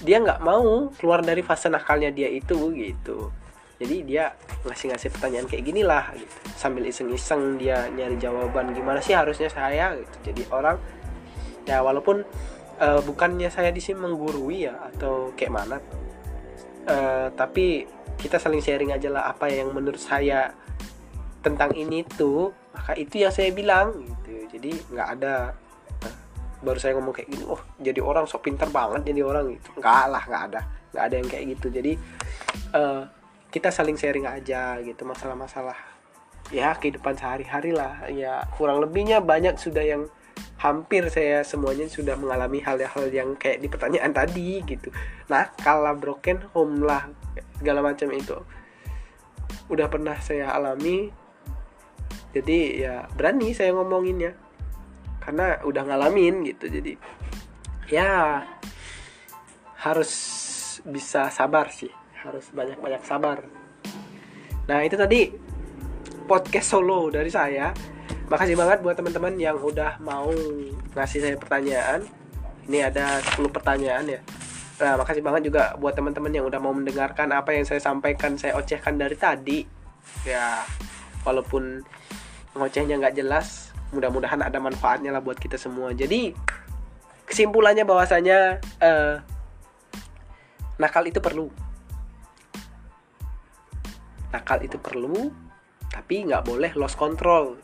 dia 0.04 0.20
nggak 0.20 0.44
mau 0.44 0.92
keluar 0.98 1.24
dari 1.24 1.40
fase 1.40 1.70
nakalnya 1.72 2.10
dia 2.12 2.28
itu 2.28 2.74
gitu. 2.74 3.30
Jadi 3.76 3.96
dia 4.08 4.32
ngasih-ngasih 4.64 5.12
pertanyaan 5.12 5.46
kayak 5.48 5.64
gini 5.64 5.84
lah 5.84 6.12
gitu. 6.16 6.36
Sambil 6.56 6.88
iseng-iseng 6.88 7.60
dia 7.60 7.88
nyari 7.92 8.16
jawaban 8.16 8.72
gimana 8.72 9.04
sih 9.04 9.12
harusnya 9.12 9.52
saya? 9.52 9.96
Gitu. 9.96 10.32
Jadi 10.32 10.42
orang 10.48 10.76
ya 11.68 11.84
walaupun 11.84 12.24
uh, 12.80 13.00
bukannya 13.04 13.52
saya 13.52 13.72
di 13.72 13.80
sini 13.80 14.00
menggurui 14.00 14.68
ya 14.68 14.74
atau 14.92 15.32
kayak 15.36 15.52
mana 15.52 15.76
uh, 16.88 17.28
tapi 17.34 17.84
kita 18.16 18.40
saling 18.40 18.64
sharing 18.64 18.90
aja 18.90 19.12
lah 19.12 19.28
apa 19.30 19.48
yang 19.52 19.70
menurut 19.72 20.00
saya 20.00 20.52
tentang 21.44 21.70
ini 21.78 22.02
tuh 22.02 22.50
maka 22.74 22.92
itu 22.98 23.22
yang 23.22 23.32
saya 23.32 23.54
bilang 23.54 23.94
gitu. 24.02 24.58
Jadi 24.58 24.70
nggak 24.92 25.08
ada. 25.20 25.54
Baru 26.64 26.80
saya 26.80 26.96
ngomong 26.96 27.14
kayak 27.14 27.28
gini 27.30 27.44
oh 27.46 27.60
jadi 27.78 28.00
orang 28.02 28.26
sok 28.26 28.48
pintar 28.48 28.72
banget 28.72 29.12
jadi 29.12 29.22
orang 29.22 29.54
gitu. 29.54 29.68
Nggak 29.78 30.04
lah 30.10 30.22
nggak 30.26 30.42
ada. 30.52 30.60
Nggak 30.92 31.04
ada 31.04 31.14
yang 31.14 31.28
kayak 31.28 31.44
gitu. 31.56 31.66
Jadi 31.70 31.92
uh, 32.74 33.02
kita 33.52 33.68
saling 33.70 33.96
sharing 33.96 34.26
aja 34.26 34.80
gitu. 34.82 35.06
Masalah-masalah 35.06 35.76
ya 36.50 36.74
kehidupan 36.74 37.14
sehari-hari 37.14 37.70
lah. 37.76 38.08
Ya 38.10 38.42
kurang 38.56 38.82
lebihnya 38.82 39.22
banyak 39.22 39.56
sudah 39.60 39.84
yang 39.84 40.10
hampir 40.56 41.06
saya 41.12 41.44
semuanya 41.44 41.86
sudah 41.86 42.16
mengalami 42.16 42.64
hal-hal 42.64 43.06
yang 43.12 43.36
kayak 43.36 43.60
di 43.60 43.68
pertanyaan 43.68 44.10
tadi 44.10 44.64
gitu. 44.64 44.88
Nah 45.28 45.52
kalau 45.60 45.92
broken 45.94 46.42
home 46.56 46.82
lah 46.82 47.06
segala 47.60 47.84
macam 47.84 48.08
itu. 48.10 48.36
Udah 49.70 49.86
pernah 49.86 50.16
saya 50.18 50.50
alami. 50.50 51.12
Jadi 52.32 52.82
ya 52.82 53.04
berani 53.14 53.52
saya 53.52 53.76
ngomonginnya. 53.76 54.32
Karena 55.22 55.58
udah 55.66 55.82
ngalamin 55.82 56.46
gitu 56.46 56.70
jadi 56.70 56.94
ya 57.90 58.42
harus 59.86 60.12
bisa 60.82 61.28
sabar 61.30 61.70
sih. 61.70 61.92
Harus 62.26 62.50
banyak-banyak 62.50 63.02
sabar. 63.06 63.44
Nah 64.66 64.78
itu 64.82 64.98
tadi 64.98 65.30
podcast 66.26 66.74
solo 66.74 67.06
dari 67.06 67.30
saya 67.30 67.70
makasih 68.26 68.58
banget 68.58 68.82
buat 68.82 68.98
teman-teman 68.98 69.34
yang 69.38 69.58
udah 69.62 70.02
mau 70.02 70.30
ngasih 70.98 71.22
saya 71.22 71.36
pertanyaan. 71.38 72.02
Ini 72.66 72.90
ada 72.90 73.22
10 73.22 73.46
pertanyaan 73.54 74.04
ya. 74.10 74.20
Nah 74.82 74.98
makasih 74.98 75.22
banget 75.22 75.46
juga 75.46 75.78
buat 75.78 75.94
teman-teman 75.94 76.34
yang 76.34 76.44
udah 76.50 76.58
mau 76.58 76.74
mendengarkan 76.74 77.30
apa 77.30 77.54
yang 77.54 77.62
saya 77.62 77.78
sampaikan 77.78 78.34
saya 78.34 78.58
ocehkan 78.58 78.98
dari 78.98 79.14
tadi. 79.14 79.62
Ya 80.26 80.66
walaupun 81.22 81.86
ngocehnya 82.58 82.98
nggak 82.98 83.14
jelas 83.14 83.70
mudah-mudahan 83.94 84.42
ada 84.42 84.58
manfaatnya 84.58 85.14
lah 85.14 85.22
buat 85.22 85.38
kita 85.38 85.54
semua. 85.54 85.94
Jadi 85.94 86.34
kesimpulannya 87.30 87.86
bahwasanya 87.86 88.58
uh, 88.82 89.22
nakal 90.82 91.06
itu 91.06 91.22
perlu. 91.22 91.46
Nakal 94.34 94.66
itu 94.66 94.82
perlu 94.82 95.30
tapi 95.86 96.26
nggak 96.26 96.42
boleh 96.44 96.74
lost 96.74 96.98
control 96.98 97.56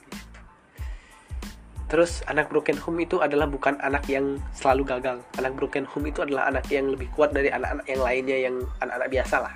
terus 1.93 2.24
anak 2.24 2.49
broken 2.49 2.80
home 2.80 3.05
itu 3.05 3.20
adalah 3.20 3.45
bukan 3.45 3.76
anak 3.84 4.09
yang 4.09 4.40
selalu 4.57 4.88
gagal. 4.88 5.20
Anak 5.36 5.53
broken 5.61 5.84
home 5.84 6.09
itu 6.09 6.24
adalah 6.24 6.49
anak 6.49 6.64
yang 6.72 6.88
lebih 6.88 7.12
kuat 7.12 7.36
dari 7.36 7.53
anak-anak 7.53 7.84
yang 7.84 8.01
lainnya 8.01 8.38
yang 8.49 8.57
anak-anak 8.80 9.12
biasa 9.12 9.36
lah. 9.45 9.55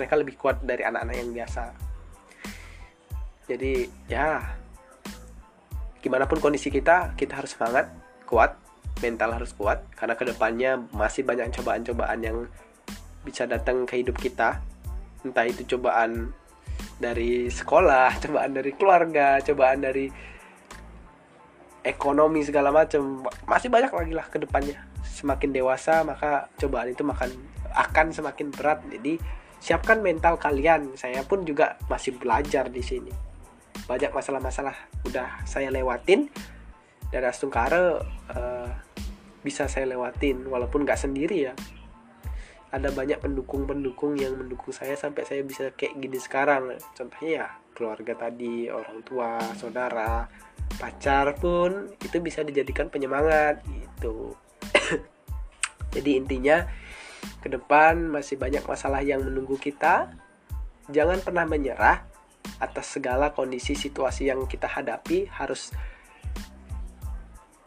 Mereka 0.00 0.14
lebih 0.16 0.34
kuat 0.40 0.64
dari 0.64 0.80
anak-anak 0.80 1.16
yang 1.20 1.28
biasa. 1.36 1.62
Jadi 3.52 3.84
ya 4.08 4.40
gimana 6.00 6.24
pun 6.24 6.40
kondisi 6.40 6.72
kita 6.72 7.12
kita 7.12 7.36
harus 7.36 7.52
semangat 7.52 7.92
kuat 8.24 8.56
mental 9.04 9.36
harus 9.36 9.52
kuat 9.52 9.84
karena 9.92 10.16
ke 10.16 10.24
depannya 10.24 10.80
masih 10.96 11.28
banyak 11.28 11.52
cobaan-cobaan 11.52 12.20
yang 12.24 12.48
bisa 13.28 13.44
datang 13.44 13.84
ke 13.84 14.00
hidup 14.00 14.16
kita. 14.16 14.56
Entah 15.20 15.44
itu 15.44 15.68
cobaan 15.76 16.32
dari 16.96 17.52
sekolah 17.52 18.16
cobaan 18.24 18.56
dari 18.56 18.72
keluarga 18.72 19.36
cobaan 19.44 19.84
dari 19.84 20.08
ekonomi 21.80 22.44
segala 22.44 22.68
macam 22.68 23.24
masih 23.48 23.72
banyak 23.72 23.92
lagi 23.92 24.12
lah 24.12 24.26
ke 24.28 24.36
depannya 24.36 24.90
semakin 25.04 25.52
dewasa 25.52 26.00
maka 26.04 26.48
cobaan 26.56 26.92
itu 26.92 27.04
makan 27.04 27.28
akan 27.74 28.10
semakin 28.10 28.50
berat. 28.50 28.82
Jadi 28.88 29.20
siapkan 29.62 30.00
mental 30.02 30.40
kalian. 30.40 30.96
Saya 30.96 31.22
pun 31.22 31.44
juga 31.46 31.78
masih 31.86 32.16
belajar 32.16 32.66
di 32.72 32.82
sini. 32.82 33.12
Banyak 33.86 34.10
masalah-masalah 34.10 34.74
udah 35.06 35.44
saya 35.46 35.68
lewatin. 35.70 36.30
Dan 37.10 37.26
Astungkara 37.26 37.98
uh, 38.30 38.70
bisa 39.42 39.66
saya 39.66 39.86
lewatin 39.90 40.46
walaupun 40.46 40.86
nggak 40.86 41.00
sendiri 41.00 41.50
ya. 41.50 41.54
Ada 42.70 42.94
banyak 42.94 43.18
pendukung-pendukung 43.18 44.14
yang 44.14 44.38
mendukung 44.38 44.70
saya 44.70 44.94
sampai 44.94 45.26
saya 45.26 45.42
bisa 45.42 45.74
kayak 45.74 45.98
gini 45.98 46.18
sekarang. 46.22 46.78
Contohnya 46.94 47.30
ya 47.30 47.46
keluarga 47.74 48.14
tadi 48.14 48.70
orang 48.70 49.02
tua 49.02 49.42
saudara 49.58 50.30
pacar 50.78 51.34
pun 51.40 51.90
itu 51.98 52.16
bisa 52.22 52.46
dijadikan 52.46 52.92
penyemangat 52.92 53.64
gitu. 53.66 54.36
Jadi 55.94 56.10
intinya 56.20 56.68
ke 57.40 57.48
depan 57.50 58.08
masih 58.08 58.38
banyak 58.38 58.62
masalah 58.64 59.02
yang 59.02 59.24
menunggu 59.24 59.58
kita. 59.58 60.12
Jangan 60.90 61.22
pernah 61.22 61.46
menyerah 61.46 62.06
atas 62.60 62.98
segala 62.98 63.32
kondisi 63.34 63.74
situasi 63.74 64.30
yang 64.30 64.46
kita 64.46 64.70
hadapi. 64.70 65.26
Harus 65.30 65.74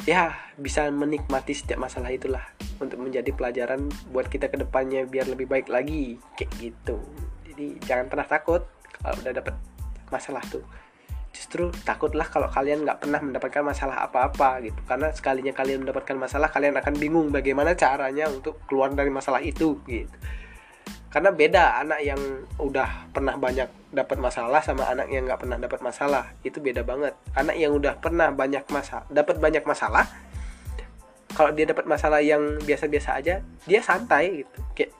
ya 0.03 0.35
bisa 0.59 0.87
menikmati 0.91 1.55
setiap 1.55 1.79
masalah 1.79 2.11
itulah 2.11 2.43
untuk 2.79 2.99
menjadi 2.99 3.31
pelajaran 3.31 3.87
buat 4.11 4.27
kita 4.27 4.51
ke 4.51 4.59
depannya 4.59 5.07
biar 5.07 5.31
lebih 5.31 5.47
baik 5.47 5.67
lagi 5.71 6.19
kayak 6.35 6.51
gitu. 6.59 6.99
Jadi 7.47 7.79
jangan 7.83 8.07
pernah 8.11 8.27
takut 8.27 8.63
kalau 8.99 9.15
udah 9.19 9.33
dapet 9.35 9.55
masalah 10.11 10.43
tuh 10.47 10.63
justru 11.33 11.73
takutlah 11.81 12.29
kalau 12.29 12.45
kalian 12.47 12.85
nggak 12.85 13.03
pernah 13.03 13.19
mendapatkan 13.19 13.65
masalah 13.65 14.05
apa-apa 14.05 14.61
gitu. 14.63 14.79
Karena 14.85 15.09
sekalinya 15.09 15.51
kalian 15.51 15.83
mendapatkan 15.83 16.15
masalah 16.15 16.47
kalian 16.53 16.77
akan 16.77 16.93
bingung 17.01 17.33
bagaimana 17.33 17.73
caranya 17.73 18.29
untuk 18.29 18.61
keluar 18.69 18.93
dari 18.93 19.09
masalah 19.09 19.41
itu 19.41 19.81
gitu. 19.89 20.13
Karena 21.09 21.29
beda 21.29 21.77
anak 21.81 21.99
yang 22.01 22.21
udah 22.57 23.09
pernah 23.13 23.37
banyak 23.37 23.69
dapat 23.93 24.17
masalah 24.17 24.61
sama 24.65 24.89
anak 24.89 25.09
yang 25.13 25.25
nggak 25.25 25.41
pernah 25.41 25.57
dapat 25.57 25.81
masalah. 25.81 26.33
Itu 26.45 26.61
beda 26.61 26.85
banget. 26.85 27.13
Anak 27.33 27.57
yang 27.57 27.73
udah 27.73 27.97
pernah 27.97 28.29
banyak 28.29 28.65
masalah 28.69 29.05
dapat 29.09 29.37
banyak 29.41 29.65
masalah 29.65 30.05
kalau 31.33 31.49
dia 31.49 31.65
dapat 31.65 31.89
masalah 31.89 32.21
yang 32.21 32.61
biasa-biasa 32.61 33.09
aja 33.17 33.41
dia 33.65 33.81
santai 33.81 34.45
gitu. 34.45 34.57
Kayak 34.77 34.93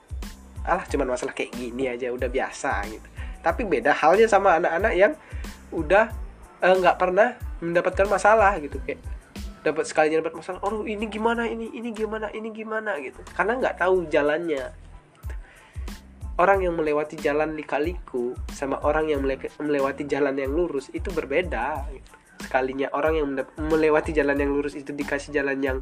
alah 0.66 0.84
cuman 0.90 1.14
masalah 1.14 1.34
kayak 1.34 1.54
gini 1.54 1.86
aja 1.86 2.10
udah 2.10 2.26
biasa 2.26 2.90
gitu. 2.90 3.08
Tapi 3.42 3.62
beda 3.66 3.94
halnya 3.94 4.26
sama 4.26 4.58
anak-anak 4.58 4.92
yang 4.98 5.12
udah 5.74 6.23
nggak 6.64 6.96
uh, 6.96 7.00
pernah 7.00 7.28
mendapatkan 7.60 8.08
masalah 8.08 8.56
gitu 8.56 8.80
kayak 8.88 9.00
dapat 9.64 9.84
sekalinya 9.88 10.20
dapat 10.20 10.36
masalah 10.36 10.60
oh 10.64 10.84
ini 10.84 11.08
gimana 11.08 11.48
ini 11.48 11.72
ini 11.72 11.92
gimana 11.92 12.28
ini 12.32 12.48
gimana 12.52 12.96
gitu. 13.00 13.20
Karena 13.32 13.56
nggak 13.60 13.80
tahu 13.80 14.08
jalannya. 14.08 14.72
Orang 16.34 16.66
yang 16.66 16.74
melewati 16.74 17.14
jalan 17.14 17.54
lika-liku 17.54 18.34
sama 18.50 18.82
orang 18.82 19.06
yang 19.06 19.22
melewati 19.62 20.02
jalan 20.04 20.34
yang 20.34 20.50
lurus 20.50 20.90
itu 20.90 21.08
berbeda. 21.14 21.86
Sekalinya 22.42 22.90
orang 22.90 23.14
yang 23.16 23.28
melewati 23.56 24.10
jalan 24.10 24.36
yang 24.36 24.50
lurus 24.50 24.74
itu 24.74 24.90
dikasih 24.90 25.30
jalan 25.30 25.62
yang 25.62 25.78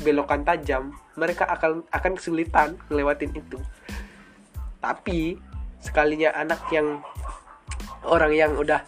belokan 0.00 0.42
tajam 0.42 0.96
mereka 1.20 1.44
akan 1.52 1.84
akan 1.92 2.12
kesulitan 2.16 2.80
ngelewatin 2.88 3.30
itu. 3.36 3.60
Tapi 4.80 5.36
sekalinya 5.84 6.32
anak 6.32 6.64
yang 6.72 7.04
orang 8.08 8.32
yang 8.32 8.56
udah 8.56 8.80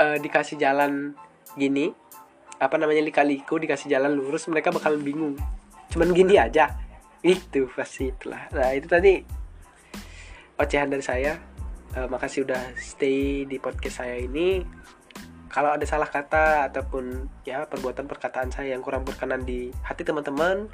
uh, 0.00 0.16
dikasih 0.16 0.56
jalan 0.56 1.12
gini 1.54 1.92
apa 2.60 2.76
namanya 2.76 3.04
likaliku 3.04 3.56
dikasih 3.60 3.92
jalan 3.92 4.16
lurus 4.16 4.48
mereka 4.48 4.72
bakalan 4.72 5.00
bingung. 5.00 5.36
Cuman 5.92 6.12
gini 6.16 6.36
aja. 6.36 6.72
Itu 7.20 7.68
pasti 7.72 8.08
itulah. 8.08 8.48
Nah 8.52 8.72
itu 8.72 8.88
tadi 8.88 9.20
ocehan 10.56 10.88
dari 10.88 11.04
saya. 11.04 11.36
Uh, 11.96 12.06
makasih 12.06 12.46
udah 12.46 12.60
stay 12.76 13.44
di 13.48 13.56
podcast 13.56 14.04
saya 14.04 14.20
ini. 14.20 14.64
Kalau 15.50 15.74
ada 15.74 15.82
salah 15.82 16.06
kata 16.06 16.70
ataupun 16.70 17.26
ya 17.42 17.66
perbuatan 17.66 18.06
perkataan 18.06 18.54
saya 18.54 18.76
yang 18.76 18.84
kurang 18.86 19.02
berkenan 19.02 19.42
di 19.42 19.74
hati 19.82 20.06
teman-teman 20.06 20.70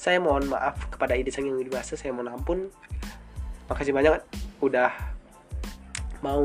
saya 0.00 0.16
mohon 0.16 0.48
maaf 0.48 0.88
kepada 0.88 1.12
ide 1.12 1.28
sang 1.28 1.44
yang 1.44 1.60
dibahas 1.60 1.92
saya 1.92 2.14
mohon 2.14 2.32
ampun. 2.32 2.58
Makasih 3.68 3.92
banyak 3.92 4.16
udah 4.64 4.90
mau 6.24 6.40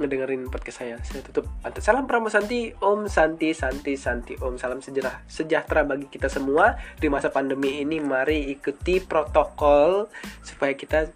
ngedengerin 0.00 0.48
podcast 0.48 0.80
saya. 0.80 0.96
Saya 1.04 1.20
tutup. 1.20 1.44
Salam 1.84 2.08
Santi. 2.32 2.72
Om 2.72 3.06
Santi 3.06 3.52
Santi 3.52 3.94
Santi. 4.00 4.34
Om 4.40 4.56
salam 4.56 4.80
sejarah 4.80 5.28
sejahtera 5.28 5.84
bagi 5.84 6.08
kita 6.08 6.32
semua. 6.32 6.80
Di 6.96 7.12
masa 7.12 7.28
pandemi 7.28 7.84
ini 7.84 8.00
mari 8.00 8.48
ikuti 8.48 9.04
protokol 9.04 10.08
supaya 10.40 10.72
kita 10.72 11.12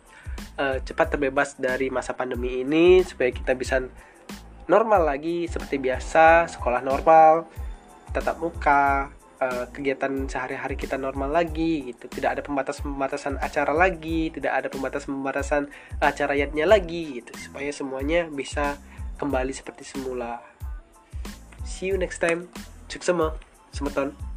uh, 0.60 0.76
cepat 0.84 1.16
terbebas 1.16 1.56
dari 1.56 1.88
masa 1.88 2.12
pandemi 2.12 2.60
ini 2.60 3.00
supaya 3.00 3.32
kita 3.32 3.56
bisa 3.56 3.80
normal 4.68 5.04
lagi 5.04 5.44
seperti 5.44 5.76
biasa 5.76 6.48
sekolah 6.48 6.80
normal 6.80 7.44
tetap 8.14 8.38
muka 8.40 9.10
uh, 9.40 9.70
kegiatan 9.70 10.26
sehari-hari 10.26 10.74
kita 10.74 10.98
normal 10.98 11.30
lagi 11.32 11.94
gitu. 11.94 12.10
Tidak 12.10 12.38
ada 12.38 12.42
pembatas-pembatasan 12.42 13.38
acara 13.38 13.72
lagi 13.72 14.28
tidak 14.34 14.52
ada 14.58 14.68
pembatasan-pembatasan 14.70 15.70
acara 16.02 16.34
yatnya 16.34 16.66
lagi 16.66 17.22
gitu. 17.22 17.32
Supaya 17.38 17.70
semuanya 17.70 18.26
bisa 18.28 18.76
kembali 19.16 19.54
seperti 19.54 19.86
semula. 19.86 20.42
See 21.62 21.88
you 21.88 21.96
next 21.96 22.20
time. 22.20 22.50
Cuk 22.90 23.00
semua. 23.00 23.38
Semeton 23.74 24.33